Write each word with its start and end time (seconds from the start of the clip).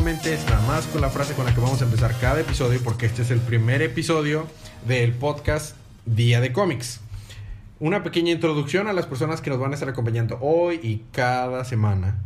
nuevamente, 0.00 0.32
es 0.32 0.46
nada 0.46 0.66
más 0.66 0.86
con 0.86 1.02
la 1.02 1.10
frase 1.10 1.34
con 1.34 1.44
la 1.44 1.54
que 1.54 1.60
vamos 1.60 1.82
a 1.82 1.84
empezar 1.84 2.16
cada 2.18 2.40
episodio, 2.40 2.80
porque 2.82 3.04
este 3.04 3.20
es 3.20 3.30
el 3.30 3.38
primer 3.38 3.82
episodio 3.82 4.46
del 4.88 5.12
podcast 5.12 5.76
Día 6.06 6.40
de 6.40 6.54
Cómics. 6.54 7.00
Una 7.80 8.02
pequeña 8.02 8.32
introducción 8.32 8.88
a 8.88 8.94
las 8.94 9.04
personas 9.04 9.42
que 9.42 9.50
nos 9.50 9.58
van 9.58 9.72
a 9.72 9.74
estar 9.74 9.90
acompañando 9.90 10.38
hoy 10.40 10.80
y 10.82 11.02
cada 11.12 11.66
semana. 11.66 12.18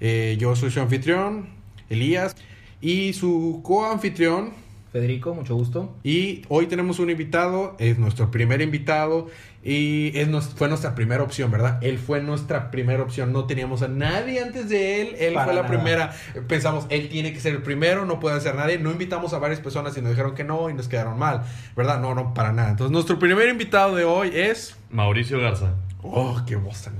Eh, 0.00 0.38
yo 0.40 0.56
soy 0.56 0.72
su 0.72 0.80
anfitrión, 0.80 1.50
Elías, 1.88 2.34
y 2.80 3.12
su 3.12 3.60
coanfitrión, 3.62 4.50
Federico, 4.90 5.32
mucho 5.32 5.54
gusto. 5.54 5.94
y 6.02 6.42
hoy 6.48 6.66
tenemos 6.66 6.98
un 6.98 7.10
invitado, 7.10 7.76
es 7.78 7.96
nuestro 7.96 8.32
primer 8.32 8.60
invitado 8.60 9.28
y 9.62 10.16
es 10.18 10.26
nos- 10.28 10.48
fue 10.54 10.68
nuestra 10.68 10.94
primera 10.94 11.22
opción, 11.22 11.50
¿verdad? 11.50 11.78
Él 11.82 11.98
fue 11.98 12.22
nuestra 12.22 12.70
primera 12.70 13.02
opción, 13.02 13.32
no 13.32 13.44
teníamos 13.44 13.82
a 13.82 13.88
nadie 13.88 14.40
antes 14.42 14.68
de 14.70 15.02
él, 15.02 15.16
él 15.18 15.34
Para 15.34 15.44
fue 15.46 15.54
la 15.54 15.62
nada. 15.62 15.74
primera. 15.74 16.12
Pensamos, 16.48 16.86
él 16.88 17.08
tiene 17.10 17.32
que 17.34 17.40
ser 17.40 17.54
el 17.54 17.62
primero, 17.62 18.06
no 18.06 18.20
puede 18.20 18.40
ser 18.40 18.54
nadie. 18.54 18.78
No 18.78 18.90
invitamos 18.90 19.34
a 19.34 19.38
varias 19.38 19.60
personas 19.60 19.96
y 19.98 20.00
nos 20.00 20.10
dijeron 20.12 20.34
que 20.34 20.44
no 20.44 20.70
y 20.70 20.74
nos 20.74 20.88
quedaron 20.88 21.18
mal, 21.18 21.42
¿verdad? 21.76 22.00
No, 22.00 22.14
no, 22.14 22.32
para 22.32 22.52
nada. 22.52 22.70
Entonces, 22.70 22.90
nuestro 22.92 23.18
primer 23.18 23.48
invitado 23.50 23.94
de 23.94 24.04
hoy 24.04 24.30
es... 24.34 24.76
Mauricio 24.90 25.38
Garza. 25.40 25.74
Oh, 26.02 26.40
qué 26.46 26.56
voz 26.56 26.82
tan. 26.82 26.94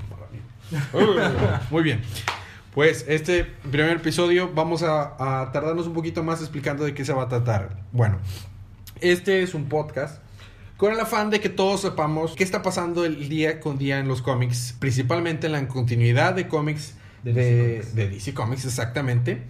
Muy 1.70 1.82
bien. 1.82 2.02
Pues 2.74 3.04
este 3.08 3.44
primer 3.70 3.96
episodio 3.96 4.50
vamos 4.54 4.82
a, 4.84 5.42
a 5.42 5.50
tardarnos 5.50 5.86
un 5.88 5.94
poquito 5.94 6.22
más 6.22 6.40
explicando 6.40 6.84
de 6.84 6.94
qué 6.94 7.04
se 7.04 7.12
va 7.12 7.24
a 7.24 7.28
tratar. 7.28 7.78
Bueno, 7.90 8.18
este 9.00 9.42
es 9.42 9.54
un 9.54 9.68
podcast 9.68 10.22
con 10.80 10.94
el 10.94 11.00
afán 11.00 11.28
de 11.28 11.40
que 11.40 11.50
todos 11.50 11.82
sepamos 11.82 12.34
qué 12.34 12.42
está 12.42 12.62
pasando 12.62 13.04
el 13.04 13.28
día 13.28 13.60
con 13.60 13.76
día 13.76 13.98
en 13.98 14.08
los 14.08 14.22
cómics, 14.22 14.74
principalmente 14.78 15.46
en 15.46 15.52
la 15.52 15.68
continuidad 15.68 16.32
de 16.32 16.48
cómics 16.48 16.94
de, 17.22 17.34
De 17.34 17.42
de 17.42 18.08
DC 18.08 18.08
DC, 18.08 18.32
Comics. 18.32 18.34
Comics, 18.34 18.64
exactamente. 18.64 19.42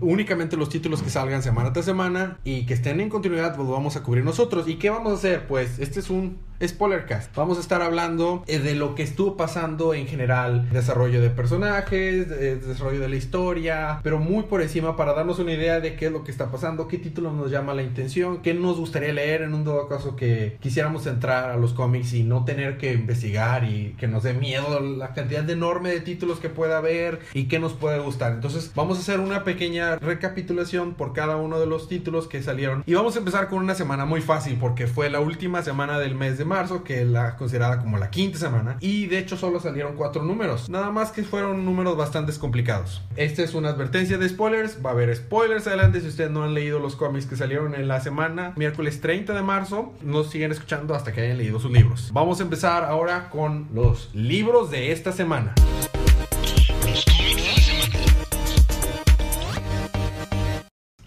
Únicamente 0.00 0.56
los 0.56 0.70
títulos 0.70 1.00
que 1.00 1.08
salgan 1.08 1.40
semana 1.40 1.72
tras 1.72 1.84
semana 1.84 2.40
y 2.42 2.66
que 2.66 2.74
estén 2.74 3.00
en 3.00 3.10
continuidad, 3.10 3.54
pues 3.54 3.68
lo 3.68 3.74
vamos 3.74 3.94
a 3.94 4.02
cubrir 4.02 4.24
nosotros. 4.24 4.66
¿Y 4.66 4.74
qué 4.74 4.90
vamos 4.90 5.12
a 5.12 5.14
hacer? 5.14 5.46
Pues 5.46 5.78
este 5.78 6.00
es 6.00 6.10
un 6.10 6.38
spoilercast. 6.66 7.34
Vamos 7.36 7.58
a 7.58 7.60
estar 7.60 7.82
hablando 7.82 8.44
eh, 8.46 8.58
de 8.58 8.74
lo 8.74 8.94
que 8.94 9.02
estuvo 9.02 9.36
pasando 9.36 9.94
en 9.94 10.06
general, 10.06 10.68
desarrollo 10.70 11.20
de 11.20 11.30
personajes, 11.30 12.28
de- 12.28 12.56
desarrollo 12.56 13.00
de 13.00 13.08
la 13.08 13.16
historia, 13.16 14.00
pero 14.02 14.18
muy 14.18 14.44
por 14.44 14.62
encima 14.62 14.96
para 14.96 15.12
darnos 15.14 15.38
una 15.38 15.52
idea 15.52 15.80
de 15.80 15.96
qué 15.96 16.06
es 16.06 16.12
lo 16.12 16.24
que 16.24 16.30
está 16.30 16.50
pasando, 16.50 16.88
qué 16.88 16.98
título 16.98 17.32
nos 17.32 17.50
llama 17.50 17.74
la 17.74 17.82
intención, 17.82 18.42
qué 18.42 18.54
nos 18.54 18.78
gustaría 18.78 19.12
leer 19.12 19.42
en 19.42 19.54
un 19.54 19.64
dado 19.64 19.88
caso 19.88 20.16
que 20.16 20.56
quisiéramos 20.60 21.06
entrar 21.06 21.50
a 21.50 21.56
los 21.56 21.72
cómics 21.72 22.12
y 22.14 22.22
no 22.22 22.44
tener 22.44 22.78
que 22.78 22.92
investigar 22.92 23.64
y 23.64 23.94
que 23.98 24.06
nos 24.08 24.22
dé 24.22 24.32
miedo 24.34 24.80
la 24.80 25.12
cantidad 25.14 25.48
enorme 25.48 25.90
de 25.90 26.00
títulos 26.00 26.38
que 26.40 26.48
pueda 26.48 26.78
haber 26.78 27.20
y 27.34 27.44
que 27.44 27.58
nos 27.58 27.72
puede 27.72 27.98
gustar. 27.98 28.32
Entonces 28.32 28.72
vamos 28.74 28.98
a 28.98 29.00
hacer 29.00 29.20
una 29.20 29.44
pequeña 29.44 29.96
recapitulación 29.96 30.94
por 30.94 31.12
cada 31.12 31.36
uno 31.36 31.58
de 31.60 31.66
los 31.66 31.88
títulos 31.88 32.26
que 32.28 32.42
salieron 32.42 32.82
y 32.86 32.94
vamos 32.94 33.16
a 33.16 33.18
empezar 33.18 33.48
con 33.48 33.58
una 33.58 33.74
semana 33.74 34.04
muy 34.04 34.20
fácil 34.20 34.56
porque 34.60 34.86
fue 34.86 35.10
la 35.10 35.20
última 35.20 35.62
semana 35.62 35.98
del 35.98 36.14
mes 36.14 36.38
de 36.38 36.44
marzo 36.52 36.84
que 36.84 37.04
la 37.06 37.36
considerada 37.36 37.78
como 37.78 37.96
la 37.96 38.10
quinta 38.10 38.38
semana 38.38 38.76
y 38.80 39.06
de 39.06 39.18
hecho 39.18 39.38
solo 39.38 39.58
salieron 39.58 39.96
cuatro 39.96 40.22
números. 40.22 40.68
Nada 40.68 40.90
más 40.90 41.10
que 41.10 41.22
fueron 41.22 41.64
números 41.64 41.96
bastante 41.96 42.32
complicados. 42.38 43.02
Esta 43.16 43.42
es 43.42 43.54
una 43.54 43.70
advertencia 43.70 44.18
de 44.18 44.28
spoilers. 44.28 44.78
Va 44.84 44.90
a 44.90 44.92
haber 44.92 45.16
spoilers 45.16 45.66
adelante 45.66 46.02
si 46.02 46.08
ustedes 46.08 46.30
no 46.30 46.44
han 46.44 46.52
leído 46.52 46.78
los 46.78 46.94
cómics 46.94 47.24
que 47.26 47.36
salieron 47.36 47.74
en 47.74 47.88
la 47.88 48.00
semana 48.00 48.52
miércoles 48.56 49.00
30 49.00 49.32
de 49.32 49.42
marzo. 49.42 49.94
Nos 50.02 50.30
siguen 50.30 50.52
escuchando 50.52 50.94
hasta 50.94 51.12
que 51.12 51.22
hayan 51.22 51.38
leído 51.38 51.58
sus 51.58 51.70
libros. 51.70 52.10
Vamos 52.12 52.40
a 52.40 52.42
empezar 52.42 52.84
ahora 52.84 53.30
con 53.30 53.68
los 53.72 54.14
libros 54.14 54.70
de 54.70 54.92
esta 54.92 55.10
semana. 55.12 55.54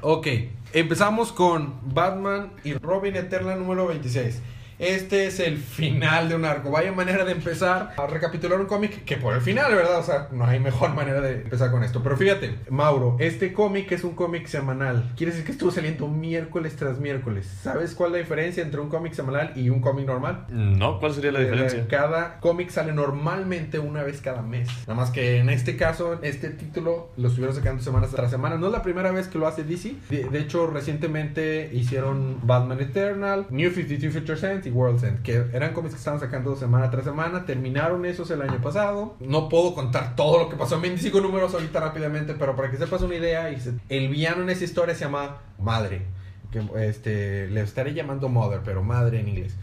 Ok, 0.02 0.28
empezamos 0.74 1.32
con 1.32 1.74
Batman 1.94 2.52
y 2.64 2.74
Robin 2.74 3.16
Eterna 3.16 3.56
número 3.56 3.88
26. 3.88 4.42
Este 4.80 5.28
es 5.28 5.40
el 5.40 5.58
final 5.58 6.30
de 6.30 6.36
un 6.36 6.46
arco. 6.46 6.70
Vaya 6.72 6.92
manera 6.92 7.24
de 7.26 7.32
empezar 7.32 7.94
a 7.98 8.08
recapitular 8.08 8.60
un 8.60 8.66
cómic 8.66 9.06
que 9.06 9.18
por 9.18 9.34
el 9.34 9.42
final, 9.42 9.74
¿verdad? 9.74 10.00
O 10.00 10.04
sea, 10.04 10.28
no 10.32 10.46
hay 10.46 10.60
mejor 10.60 10.94
manera 10.94 11.22
de 11.22 11.42
empezar 11.42 11.72
con 11.72 11.84
esto. 11.84 12.02
Pero 12.04 12.18
fíjate, 12.18 12.56
Mauro, 12.70 13.16
este 13.20 13.54
cómic 13.54 13.92
es 13.92 14.04
un 14.04 14.16
cómic 14.16 14.48
semanal. 14.48 15.12
Quiere 15.16 15.32
decir 15.32 15.46
que 15.46 15.54
estuvo 15.54 15.72
saliendo 15.72 16.08
miércoles 16.08 16.76
tras 16.76 17.00
miércoles. 17.00 17.48
¿Sabes 17.64 17.96
cuál 17.96 18.10
es 18.10 18.14
la 18.14 18.18
diferencia 18.20 18.64
entre 18.64 18.80
un 18.82 18.90
cómic 18.90 19.14
semanal 19.14 19.54
y 19.56 19.70
un 19.70 19.80
cómic 19.82 20.06
normal? 20.06 20.46
No, 20.50 21.00
¿cuál 21.00 21.14
sería 21.14 21.32
la 21.32 21.40
Eh, 21.40 21.44
diferencia? 21.46 21.88
Cada 21.88 22.40
cómic 22.40 22.70
sale 22.70 22.92
normalmente 22.94 23.80
una 23.80 24.04
vez 24.04 24.22
cada 24.22 24.42
mes. 24.42 24.68
Nada 24.88 24.96
más 24.96 25.10
que 25.12 25.38
en 25.38 25.50
este 25.50 25.78
caso, 25.78 26.20
este 26.22 26.50
título 26.50 27.12
lo 27.18 27.28
estuvieron 27.30 27.56
sacando 27.56 27.82
semanas 27.82 28.12
tras 28.12 28.30
semana. 28.32 28.58
No 28.58 28.68
es 28.68 28.74
la 28.74 28.82
primera 28.84 29.12
vez 29.12 29.28
que 29.28 29.38
lo 29.38 29.48
hace 29.48 29.64
DC. 29.64 29.96
De, 30.10 30.26
de 30.26 30.40
hecho, 30.40 30.68
recientemente 30.68 31.70
hicieron 31.74 32.40
Batman 32.44 32.80
Eternal, 32.82 33.46
New 33.50 33.72
52 33.72 34.14
Future 34.14 34.38
Sense 34.38 34.65
y 34.66 34.72
World's 34.72 35.04
End, 35.04 35.22
que 35.22 35.46
eran 35.54 35.74
cómics 35.74 35.94
que 35.94 36.00
estaban 36.00 36.20
sacando 36.20 36.56
semana 36.56 36.90
tras 36.90 37.06
semana. 37.06 37.46
Terminaron 37.46 38.06
esos 38.06 38.30
el 38.32 38.42
año 38.42 38.62
pasado. 38.62 39.16
No 39.20 39.50
puedo 39.50 39.74
contar 39.74 40.16
todo 40.16 40.40
lo 40.40 40.50
que 40.50 40.56
pasó 40.56 40.76
en 40.76 40.84
25 40.84 41.22
números 41.22 41.54
ahorita 41.54 41.80
rápidamente, 41.80 42.36
pero 42.38 42.56
para 42.56 42.72
que 42.72 42.78
sepas 42.78 43.02
una 43.02 43.16
idea, 43.16 43.50
el 43.90 44.10
villano 44.10 44.44
en 44.44 44.50
esa 44.50 44.64
historia 44.64 44.96
se 44.96 45.06
llama 45.06 45.42
Madre. 45.60 46.04
Que, 46.52 46.64
este, 46.88 47.48
le 47.48 47.62
estaré 47.62 47.94
llamando 47.94 48.30
Mother, 48.30 48.62
pero 48.64 48.84
Madre 48.84 49.20
en 49.20 49.28
inglés 49.28 49.56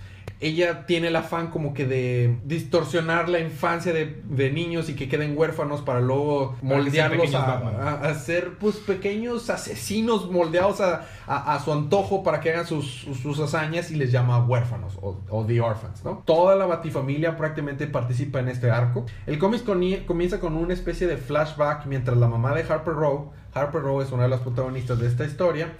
ella 0.42 0.84
tiene 0.86 1.08
el 1.08 1.16
afán 1.16 1.48
como 1.48 1.72
que 1.72 1.86
de 1.86 2.36
distorsionar 2.44 3.28
la 3.28 3.38
infancia 3.38 3.92
de, 3.92 4.20
de 4.24 4.50
niños 4.50 4.88
y 4.88 4.94
que 4.94 5.08
queden 5.08 5.36
huérfanos 5.38 5.80
para 5.82 6.00
luego 6.00 6.56
moldearlos 6.62 7.34
a, 7.34 7.58
a- 7.80 8.08
a 8.10 8.14
ser 8.14 8.58
pues 8.58 8.76
pequeños 8.76 9.48
asesinos 9.50 10.30
moldeados 10.30 10.80
a, 10.80 11.06
su 11.64 11.72
antojo 11.72 12.22
para 12.22 12.40
que 12.40 12.50
hagan 12.50 12.66
sus, 12.66 13.06
hazañas 13.40 13.90
y 13.90 13.96
les 13.96 14.10
llama 14.12 14.44
huérfanos 14.44 14.98
o, 15.00 15.18
o 15.30 15.44
The 15.46 15.60
Orphans, 15.60 16.04
¿no? 16.04 16.22
Toda 16.26 16.56
la 16.56 16.66
batifamilia 16.66 17.36
prácticamente 17.36 17.86
participa 17.86 18.40
en 18.40 18.48
este 18.48 18.70
arco. 18.70 19.06
El 19.26 19.38
cómic 19.38 19.64
comienza 20.06 20.40
con 20.40 20.56
una 20.56 20.74
especie 20.74 21.06
de 21.06 21.16
flashback 21.16 21.86
mientras 21.86 22.16
la 22.18 22.26
mamá 22.28 22.54
de 22.54 22.62
Harper 22.62 22.94
Row, 22.94 23.30
Harper 23.54 23.82
Row 23.82 24.00
es 24.02 24.10
una 24.12 24.24
de 24.24 24.28
las 24.30 24.40
protagonistas 24.40 24.98
de 24.98 25.06
esta 25.06 25.24
historia, 25.24 25.72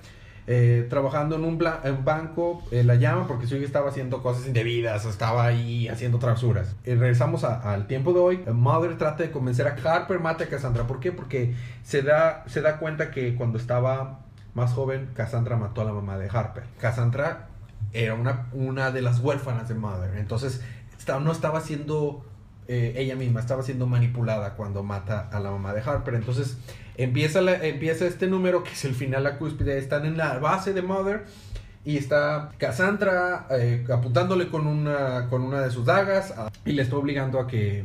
eh, 0.46 0.86
trabajando 0.90 1.36
en 1.36 1.44
un 1.44 1.58
bla- 1.58 1.80
en 1.84 2.04
banco, 2.04 2.62
eh, 2.72 2.82
la 2.82 2.96
llaman 2.96 3.26
porque 3.28 3.46
su 3.46 3.54
hija 3.56 3.64
estaba 3.64 3.90
haciendo 3.90 4.22
cosas 4.22 4.46
indebidas, 4.46 5.04
estaba 5.04 5.46
ahí 5.46 5.88
haciendo 5.88 6.18
travesuras. 6.18 6.74
Regresamos 6.84 7.44
al 7.44 7.86
tiempo 7.86 8.12
de 8.12 8.20
hoy. 8.20 8.44
Mother 8.52 8.98
trata 8.98 9.22
de 9.22 9.30
convencer 9.30 9.66
a 9.68 9.76
Harper, 9.94 10.18
mate 10.20 10.44
a 10.44 10.48
Cassandra. 10.48 10.86
¿Por 10.86 10.98
qué? 11.00 11.12
Porque 11.12 11.54
se 11.84 12.02
da, 12.02 12.44
se 12.46 12.60
da 12.60 12.78
cuenta 12.78 13.10
que 13.10 13.34
cuando 13.36 13.58
estaba 13.58 14.20
más 14.54 14.72
joven, 14.72 15.10
Cassandra 15.14 15.56
mató 15.56 15.80
a 15.82 15.84
la 15.84 15.92
mamá 15.92 16.18
de 16.18 16.28
Harper. 16.28 16.64
Cassandra 16.80 17.48
era 17.92 18.14
una, 18.14 18.48
una 18.52 18.90
de 18.90 19.02
las 19.02 19.20
huérfanas 19.20 19.68
de 19.68 19.74
Mother. 19.74 20.16
Entonces, 20.18 20.60
no 21.20 21.32
estaba 21.32 21.60
siendo 21.60 22.24
eh, 22.68 22.94
ella 22.96 23.16
misma, 23.16 23.40
estaba 23.40 23.62
siendo 23.62 23.86
manipulada 23.86 24.54
cuando 24.54 24.82
mata 24.82 25.28
a 25.32 25.40
la 25.40 25.50
mamá 25.50 25.72
de 25.72 25.80
Harper. 25.82 26.14
Entonces, 26.14 26.58
empieza, 26.96 27.40
empieza 27.64 28.06
este 28.06 28.26
número 28.26 28.62
que 28.62 28.70
es 28.70 28.84
el 28.84 28.94
final, 28.94 29.24
la 29.24 29.38
cúspide. 29.38 29.78
Están 29.78 30.06
en 30.06 30.16
la 30.16 30.38
base 30.38 30.72
de 30.72 30.82
Mother. 30.82 31.24
Y 31.84 31.96
está 31.96 32.50
Cassandra 32.58 33.46
eh, 33.50 33.84
apuntándole 33.92 34.48
con 34.48 34.68
una, 34.68 35.26
con 35.28 35.42
una 35.42 35.62
de 35.62 35.70
sus 35.70 35.84
dagas 35.84 36.32
ah, 36.36 36.48
y 36.64 36.72
le 36.72 36.82
está 36.82 36.94
obligando 36.94 37.40
a 37.40 37.48
que 37.48 37.84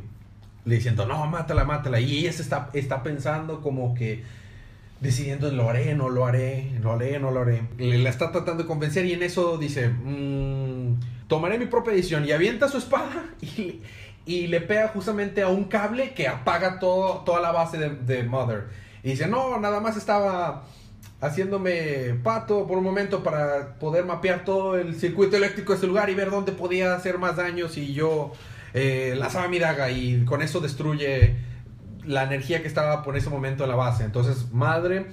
le 0.65 0.75
diciendo, 0.75 1.07
no, 1.07 1.25
mátala, 1.25 1.63
mátala. 1.63 1.99
Y 1.99 2.19
ella 2.19 2.31
se 2.31 2.43
está, 2.43 2.69
está 2.73 3.01
pensando 3.01 3.61
como 3.61 3.95
que 3.95 4.23
decidiendo, 5.01 5.49
lo 5.51 5.69
haré, 5.69 5.95
no 5.95 6.09
lo 6.09 6.25
haré, 6.27 6.77
lo 6.81 6.93
haré, 6.93 7.19
no 7.19 7.31
lo 7.31 7.41
haré. 7.41 7.63
Le 7.77 7.97
la 7.97 8.09
está 8.09 8.31
tratando 8.31 8.63
de 8.63 8.67
convencer 8.67 9.05
y 9.05 9.13
en 9.13 9.23
eso 9.23 9.57
dice, 9.57 9.89
"Mm, 9.89 10.99
tomaré 11.27 11.57
mi 11.57 11.65
propia 11.65 11.93
decisión. 11.93 12.25
Y 12.25 12.31
avienta 12.31 12.67
su 12.67 12.77
espada 12.77 13.25
y, 14.25 14.47
le 14.47 14.61
pega 14.61 14.89
justamente 14.89 15.41
a 15.41 15.47
un 15.47 15.65
cable 15.65 16.13
que 16.13 16.27
apaga 16.27 16.79
toda 16.79 17.41
la 17.41 17.51
base 17.51 17.77
de 17.77 18.23
Mother. 18.23 18.65
Y 19.07 19.11
dice, 19.11 19.25
no, 19.25 19.57
nada 19.57 19.79
más 19.79 19.95
estaba 19.95 20.65
haciéndome 21.21 22.19
pato 22.23 22.67
por 22.67 22.77
un 22.77 22.83
momento 22.83 23.23
para 23.23 23.79
poder 23.79 24.03
mapear 24.03 24.43
todo 24.43 24.77
el 24.77 24.95
circuito 24.95 25.37
eléctrico 25.37 25.71
de 25.71 25.77
ese 25.77 25.87
lugar 25.87 26.09
y 26.09 26.13
ver 26.13 26.29
dónde 26.29 26.51
podía 26.51 26.93
hacer 26.93 27.17
más 27.17 27.37
daño 27.37 27.69
si 27.69 27.93
yo 27.93 28.33
eh, 28.73 29.15
lanzaba 29.17 29.47
mi 29.47 29.59
daga 29.59 29.89
y 29.91 30.25
con 30.25 30.41
eso 30.41 30.59
destruye 30.59 31.37
la 32.03 32.23
energía 32.23 32.61
que 32.61 32.67
estaba 32.67 33.01
por 33.01 33.15
ese 33.15 33.29
momento 33.29 33.63
en 33.63 33.69
la 33.69 33.77
base. 33.77 34.03
Entonces, 34.03 34.51
madre 34.51 35.05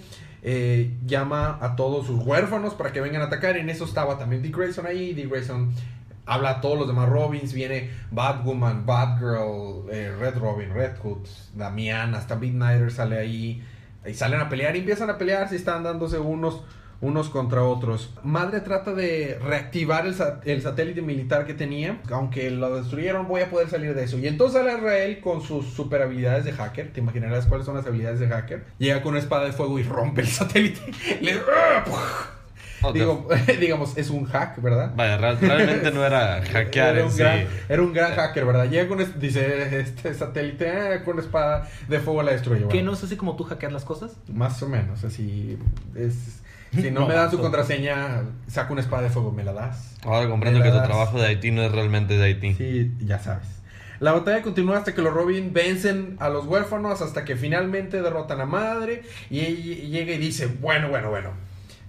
eh, 0.43 0.97
llama 1.07 1.61
a 1.61 1.77
todos 1.77 2.09
sus 2.09 2.19
huérfanos 2.19 2.75
para 2.75 2.91
que 2.91 3.01
vengan 3.01 3.23
a 3.23 3.27
atacar. 3.27 3.57
En 3.57 3.71
eso 3.71 3.85
estaba 3.85 4.19
también 4.19 4.43
Dick 4.43 4.57
Grayson 4.57 4.89
ahí. 4.89 5.15
Dick 5.15 5.31
Grayson 5.31 5.73
habla 6.27 6.51
a 6.51 6.61
todos 6.61 6.77
los 6.77 6.89
demás 6.89 7.09
Robins. 7.09 7.53
Viene 7.53 7.91
Batwoman, 8.11 8.87
Batgirl, 8.87 9.89
eh, 9.93 10.13
Red 10.19 10.37
Robin, 10.39 10.75
Red 10.75 10.97
Hood, 11.01 11.29
Damián, 11.55 12.17
hasta 12.17 12.35
Midnighter 12.35 12.91
sale 12.91 13.19
ahí. 13.19 13.63
Y 14.07 14.15
salen 14.15 14.41
a 14.41 14.49
pelear 14.49 14.77
y 14.77 14.81
empiezan 14.81 15.11
a 15.11 15.19
pelear. 15.19 15.49
Si 15.49 15.57
están 15.57 15.83
dándose 15.83 16.19
unos, 16.19 16.63
unos 17.01 17.29
contra 17.31 17.63
otros. 17.65 18.13
Madre 18.23 18.61
trata 18.61 18.93
de 18.93 19.39
reactivar 19.43 20.07
el, 20.07 20.15
el 20.45 20.63
satélite 20.63 21.03
militar 21.03 21.47
que 21.47 21.55
tenía, 21.55 22.01
aunque 22.11 22.51
lo 22.51 22.77
destruyeron, 22.77 23.29
voy 23.29 23.43
a 23.43 23.51
poder 23.51 23.69
salir 23.69 23.95
de 23.95 24.05
eso. 24.05 24.19
Y 24.19 24.27
entonces 24.27 24.61
sale 24.61 24.77
Israel 24.79 25.21
con 25.21 25.43
sus 25.43 25.67
super 25.67 26.03
habilidades 26.03 26.45
de 26.45 26.53
hacker, 26.53 26.93
te 26.93 27.01
imaginarás 27.01 27.47
cuáles 27.47 27.67
son 27.67 27.77
las 27.77 27.87
habilidades 27.87 28.21
de 28.21 28.29
hacker. 28.29 28.65
Llega 28.79 29.03
con 29.03 29.11
una 29.13 29.21
espada 29.21 29.45
de 29.45 29.53
fuego 29.53 29.79
y 29.79 29.83
rompe 29.83 30.21
el 30.23 30.29
satélite. 30.29 30.81
Le- 31.21 31.41
Oh, 32.85 32.93
Digo, 32.93 33.29
digamos, 33.61 33.97
es 33.97 34.11
un 34.11 34.25
hack, 34.27 34.61
¿verdad? 34.61 34.93
Vaya, 34.97 35.17
real- 35.17 35.39
realmente 35.41 35.91
no 35.91 36.05
era 36.05 36.43
hackear 36.53 36.91
era, 36.95 36.99
en 37.01 37.05
un 37.07 37.13
sí. 37.13 37.19
gran, 37.19 37.47
era 37.69 37.83
un 37.83 37.93
gran 37.93 38.13
hacker, 38.15 38.45
¿verdad? 38.45 38.69
Llega 38.69 38.89
con, 38.89 39.01
es- 39.01 39.19
dice, 39.19 39.81
este 39.81 40.13
satélite, 40.15 40.95
eh, 40.97 41.03
con 41.05 41.15
una 41.15 41.23
espada 41.23 41.69
de 41.89 41.99
fuego 42.01 42.23
la 42.23 42.33
destruye. 42.33 42.61
¿Que 42.63 42.67
bueno. 42.67 42.91
no 42.91 42.93
es 42.97 43.03
así 43.05 43.17
como 43.17 43.37
tú 43.37 43.45
hackear 43.45 43.73
las 43.73 43.85
cosas? 43.85 44.13
Más 44.33 44.63
o 44.63 44.69
menos, 44.69 45.03
así 45.05 45.59
es... 45.95 46.41
Si 46.75 46.91
no, 46.91 47.01
No, 47.03 47.07
me 47.09 47.15
dan 47.15 47.31
su 47.31 47.39
contraseña, 47.39 48.23
saco 48.49 48.73
una 48.73 48.83
espada 48.83 49.03
de 49.05 49.11
fuego, 49.11 49.31
¿me 49.31 49.45
la 49.45 49.53
das? 49.53 49.95
Ahora 50.03 50.29
comprendo 50.29 50.61
que 50.63 50.71
tu 50.71 50.83
trabajo 50.83 51.21
de 51.21 51.29
Haití 51.29 51.51
no 51.53 51.63
es 51.63 51.71
realmente 51.73 52.17
de 52.19 52.25
Haití. 52.25 52.55
Sí, 52.55 52.93
ya 53.01 53.19
sabes. 53.21 53.47
La 54.01 54.11
batalla 54.13 54.43
continúa 54.43 54.79
hasta 54.79 54.93
que 54.93 55.01
los 55.01 55.15
Robin 55.15 55.53
vencen 55.53 56.17
a 56.19 56.29
los 56.29 56.47
huérfanos, 56.47 57.01
hasta 57.01 57.25
que 57.25 57.37
finalmente 57.37 58.03
derrotan 58.03 58.41
a 58.41 58.45
Madre 58.45 59.03
y 59.31 59.41
ella 59.41 59.85
llega 59.89 60.13
y 60.15 60.19
dice, 60.19 60.47
bueno, 60.47 60.89
bueno, 60.89 61.11
bueno. 61.11 61.31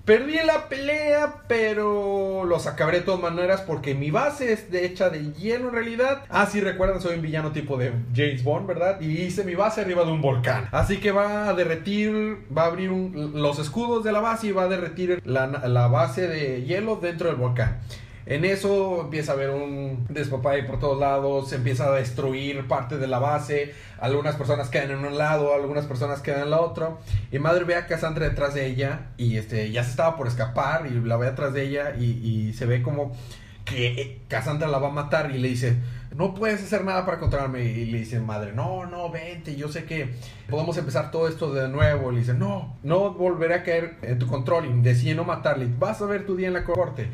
Perdí 0.06 0.36
la 0.46 0.70
pelea, 0.70 1.42
pero 1.48 2.46
los 2.46 2.68
acabaré 2.68 3.00
de 3.00 3.06
todas 3.06 3.22
maneras 3.22 3.62
porque 3.62 3.96
mi 3.96 4.12
base 4.12 4.54
es 4.54 4.70
de 4.70 4.86
hecha 4.86 5.10
de 5.10 5.34
hielo 5.34 5.70
en 5.70 5.74
realidad. 5.74 6.24
Ah, 6.30 6.46
sí, 6.46 6.62
recuerdan, 6.62 7.02
soy 7.02 7.16
un 7.16 7.24
villano 7.24 7.52
tipo 7.52 7.76
de 7.76 7.92
James 8.16 8.44
Bond, 8.44 8.68
¿verdad? 8.68 9.02
Y 9.02 9.22
hice 9.22 9.44
mi 9.44 9.56
base 9.56 9.82
arriba 9.82 10.06
de 10.06 10.12
un 10.12 10.22
volcán. 10.22 10.70
Así 10.72 10.98
que 10.98 11.12
va 11.12 11.50
a 11.50 11.56
derretir, 11.56 12.38
va 12.56 12.66
a 12.66 12.68
abrir 12.68 12.92
los 12.92 13.58
escudos 13.58 14.04
de 14.04 14.12
la 14.12 14.20
base 14.20 14.48
y 14.48 14.52
va 14.52 14.64
a 14.64 14.68
derretir 14.68 15.24
la, 15.26 15.48
la 15.48 15.88
base 15.88 16.28
de 16.28 16.64
hielo 16.64 16.98
dentro 16.98 17.30
del 17.30 17.38
volcán. 17.38 17.80
En 18.26 18.44
eso 18.44 19.02
empieza 19.02 19.34
a 19.34 19.36
haber 19.36 19.52
un 19.52 20.08
despapalle 20.10 20.64
por 20.64 20.80
todos 20.80 21.00
lados, 21.00 21.50
se 21.50 21.58
empieza 21.58 21.86
a 21.86 21.92
destruir 21.92 22.68
parte 22.68 22.98
de 22.98 23.06
la 23.06 23.20
base, 23.20 23.74
algunas 24.00 24.36
personas 24.36 24.70
quedan 24.70 24.92
en 24.92 25.06
un 25.06 25.16
lado, 25.16 25.54
algunas 25.54 25.86
personas 25.86 26.22
quedan 26.22 26.42
en 26.42 26.50
la 26.50 26.60
otra, 26.60 26.98
y 27.32 27.38
madre 27.38 27.66
ve 27.66 27.76
a 27.76 27.86
Cassandra 27.86 28.28
detrás 28.28 28.56
de 28.56 28.66
ella, 28.66 29.12
y 29.18 29.38
este 29.38 29.72
ya 29.72 29.84
se 29.84 29.92
estaba 29.92 30.18
por 30.18 30.28
escapar, 30.28 30.88
y 30.88 31.06
la 31.06 31.18
ve 31.18 31.28
atrás 31.28 31.54
de 31.54 31.64
ella, 31.68 31.96
y, 31.96 32.52
se 32.54 32.66
ve 32.66 32.82
como 32.82 33.16
que 33.64 33.88
eh, 34.02 34.22
Cassandra 34.28 34.68
la 34.68 34.80
va 34.80 34.88
a 34.88 34.92
matar, 34.92 35.30
y 35.30 35.38
le 35.38 35.50
dice, 35.50 35.76
no 36.16 36.34
puedes 36.34 36.64
hacer 36.64 36.84
nada 36.84 37.06
para 37.06 37.20
controlarme, 37.20 37.64
y 37.64 37.86
le 37.86 38.00
dice 38.00 38.20
madre, 38.20 38.54
no, 38.54 38.88
no, 38.88 39.12
vente, 39.12 39.56
yo 39.56 39.70
sé 39.70 39.86
que 39.86 40.16
podemos 40.50 40.76
empezar 40.78 41.12
todo 41.12 41.28
esto 41.28 41.54
de 41.54 41.68
nuevo, 41.70 42.12
le 42.12 42.22
dice, 42.22 42.34
no, 42.34 42.76
no 42.82 43.14
volveré 43.14 43.54
a 43.54 43.64
caer 43.64 43.98
en 44.02 44.18
tu 44.18 44.26
control, 44.26 44.66
y 44.66 44.82
decide 44.82 45.14
no 45.14 45.26
matarle, 45.26 45.70
vas 45.78 46.02
a 46.02 46.08
ver 46.08 46.26
tu 46.26 46.36
día 46.36 46.48
en 46.48 46.54
la 46.56 46.64
corte, 46.64 47.10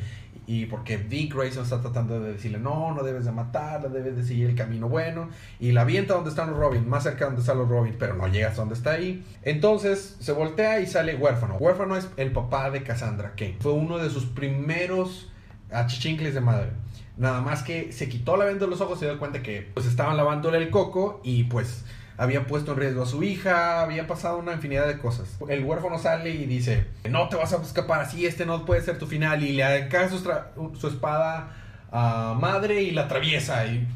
y 0.48 0.66
porque 0.66 0.98
Dick 0.98 1.34
Grayson 1.36 1.64
está 1.64 1.82
tratando 1.82 2.20
de 2.20 2.34
decirle, 2.34 2.60
no, 2.60 2.94
no 2.94 3.04
debes 3.04 3.26
de 3.26 3.32
matarla, 3.32 3.90
debes 3.90 4.18
de 4.18 4.24
seguir 4.24 4.50
el 4.50 4.56
camino 4.56 4.90
bueno. 4.90 5.30
Y 5.60 5.72
la 5.72 5.82
avienta 5.82 6.16
donde 6.16 6.30
están 6.30 6.50
los 6.50 6.60
Robin, 6.60 6.88
más 6.90 7.04
cerca 7.04 7.26
donde 7.26 7.42
están 7.42 7.58
los 7.58 7.70
Robin, 7.70 7.96
pero 7.98 8.16
no 8.16 8.28
llegas 8.28 8.56
donde 8.56 8.74
está 8.74 8.92
ahí. 8.92 9.24
Entonces 9.44 10.18
se 10.20 10.32
voltea 10.32 10.80
y 10.80 10.88
sale 10.88 11.16
Huérfano. 11.16 11.58
Huérfano 11.58 11.96
es 11.96 12.10
el 12.18 12.32
papá 12.32 12.72
de 12.72 12.84
Cassandra 12.84 13.34
Kane. 13.36 13.58
Fue 13.60 13.72
uno 13.72 13.98
de 13.98 14.10
sus 14.10 14.26
primeros 14.26 15.32
achichincles 15.72 16.34
de 16.34 16.42
madre. 16.42 16.72
Nada 17.18 17.42
más 17.42 17.62
que 17.62 17.92
se 17.92 18.10
quitó 18.10 18.36
la 18.36 18.46
venda 18.46 18.66
de 18.66 18.72
los 18.72 18.82
ojos, 18.82 19.00
se 19.00 19.06
dio 19.06 19.20
cuenta 19.20 19.44
que 19.44 19.70
pues 19.74 19.86
estaban 19.86 20.18
lavándole 20.18 20.58
el 20.58 20.70
coco 20.70 21.22
y 21.24 21.44
pues 21.44 21.86
había 22.18 22.46
puesto 22.46 22.74
en 22.74 22.78
riesgo 22.80 23.04
a 23.04 23.06
su 23.06 23.24
hija, 23.24 23.81
había 23.81 24.08
pasado 24.08 24.38
una 24.38 24.54
infinidad 24.54 24.88
de 24.88 24.98
cosas. 24.98 25.38
El 25.48 25.63
huérfano 25.63 25.98
sale 25.98 26.30
y 26.31 26.46
dice, 26.46 26.86
no 27.10 27.30
te 27.30 27.36
vas 27.36 27.54
a 27.54 27.62
escapar 27.62 28.02
así, 28.02 28.25
este 28.25 28.46
no 28.46 28.66
puede 28.66 28.81
ser 28.81 28.98
tu 28.98 29.08
final. 29.08 29.44
Y 29.44 29.54
le 29.54 29.78
encaja 29.78 30.10
su, 30.10 30.19
su 30.75 30.88
espada 30.88 31.56
a 31.92 32.36
madre 32.40 32.81
y 32.81 32.92
la 32.92 33.04
atraviesa. 33.04 33.66
Y, 33.66 33.88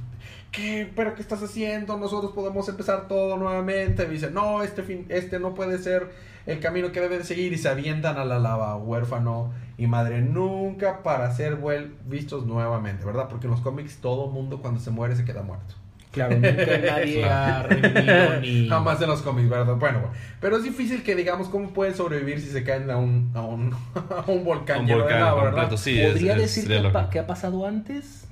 ¿qué? 0.51 0.91
¿Pero 0.95 1.15
qué 1.15 1.21
estás 1.21 1.43
haciendo? 1.43 1.97
Nosotros 1.97 2.31
podemos 2.33 2.67
empezar 2.69 3.07
todo 3.07 3.37
nuevamente. 3.37 4.07
Dice, 4.07 4.31
no, 4.31 4.63
este, 4.63 4.83
fin, 4.83 5.05
este 5.09 5.39
no 5.39 5.53
puede 5.53 5.77
ser 5.77 6.09
el 6.45 6.59
camino 6.59 6.91
que 6.91 7.01
debe 7.01 7.17
de 7.17 7.23
seguir. 7.23 7.53
Y 7.53 7.57
se 7.57 7.69
avientan 7.69 8.17
a 8.17 8.25
la 8.25 8.39
lava, 8.39 8.75
huérfano 8.77 9.53
y 9.77 9.87
madre, 9.87 10.21
nunca 10.21 11.03
para 11.03 11.33
ser 11.33 11.57
vistos 12.05 12.45
nuevamente, 12.45 13.05
¿verdad? 13.05 13.27
Porque 13.29 13.47
en 13.47 13.51
los 13.51 13.61
cómics 13.61 13.97
todo 13.97 14.27
mundo 14.27 14.61
cuando 14.61 14.79
se 14.79 14.89
muere 14.89 15.15
se 15.15 15.25
queda 15.25 15.41
muerto. 15.41 15.75
Claro, 16.15 16.33
nunca 16.35 16.49
nadie 16.87 17.23
ha 17.25 17.61
revivido 17.63 18.39
ni... 18.41 18.67
Jamás 18.67 18.99
en 19.01 19.09
los 19.09 19.21
cómics, 19.21 19.47
¿verdad? 19.49 19.75
Bueno, 19.75 19.99
bueno. 19.99 20.13
pero 20.41 20.57
es 20.57 20.63
difícil 20.63 21.03
que 21.03 21.13
digamos 21.15 21.47
cómo 21.49 21.69
pueden 21.73 21.93
sobrevivir 21.93 22.41
si 22.41 22.47
se 22.47 22.63
caen 22.63 22.89
a 22.89 22.97
un, 22.97 23.29
a 23.35 23.41
un, 23.41 23.71
a 23.95 24.23
un 24.31 24.43
volcán 24.43 24.79
Un 24.79 24.85
lleno 24.87 24.99
volcán 25.01 25.17
de 25.19 25.23
lava, 25.25 25.41
completo, 25.43 25.61
¿verdad? 25.69 25.77
sí. 25.77 25.99
es- 26.01 26.07
Podría 26.11 26.33
es- 26.35 26.41
decir 26.41 26.67
que, 26.67 26.75
pa- 26.89 27.01
loco. 27.01 27.09
que 27.11 27.19
ha 27.19 27.27
pasado 27.27 27.67
antes, 27.67 28.25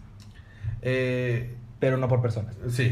Eh, 0.81 1.55
pero 1.79 1.97
no 1.97 2.07
por 2.07 2.21
personas. 2.21 2.55
sí. 2.69 2.91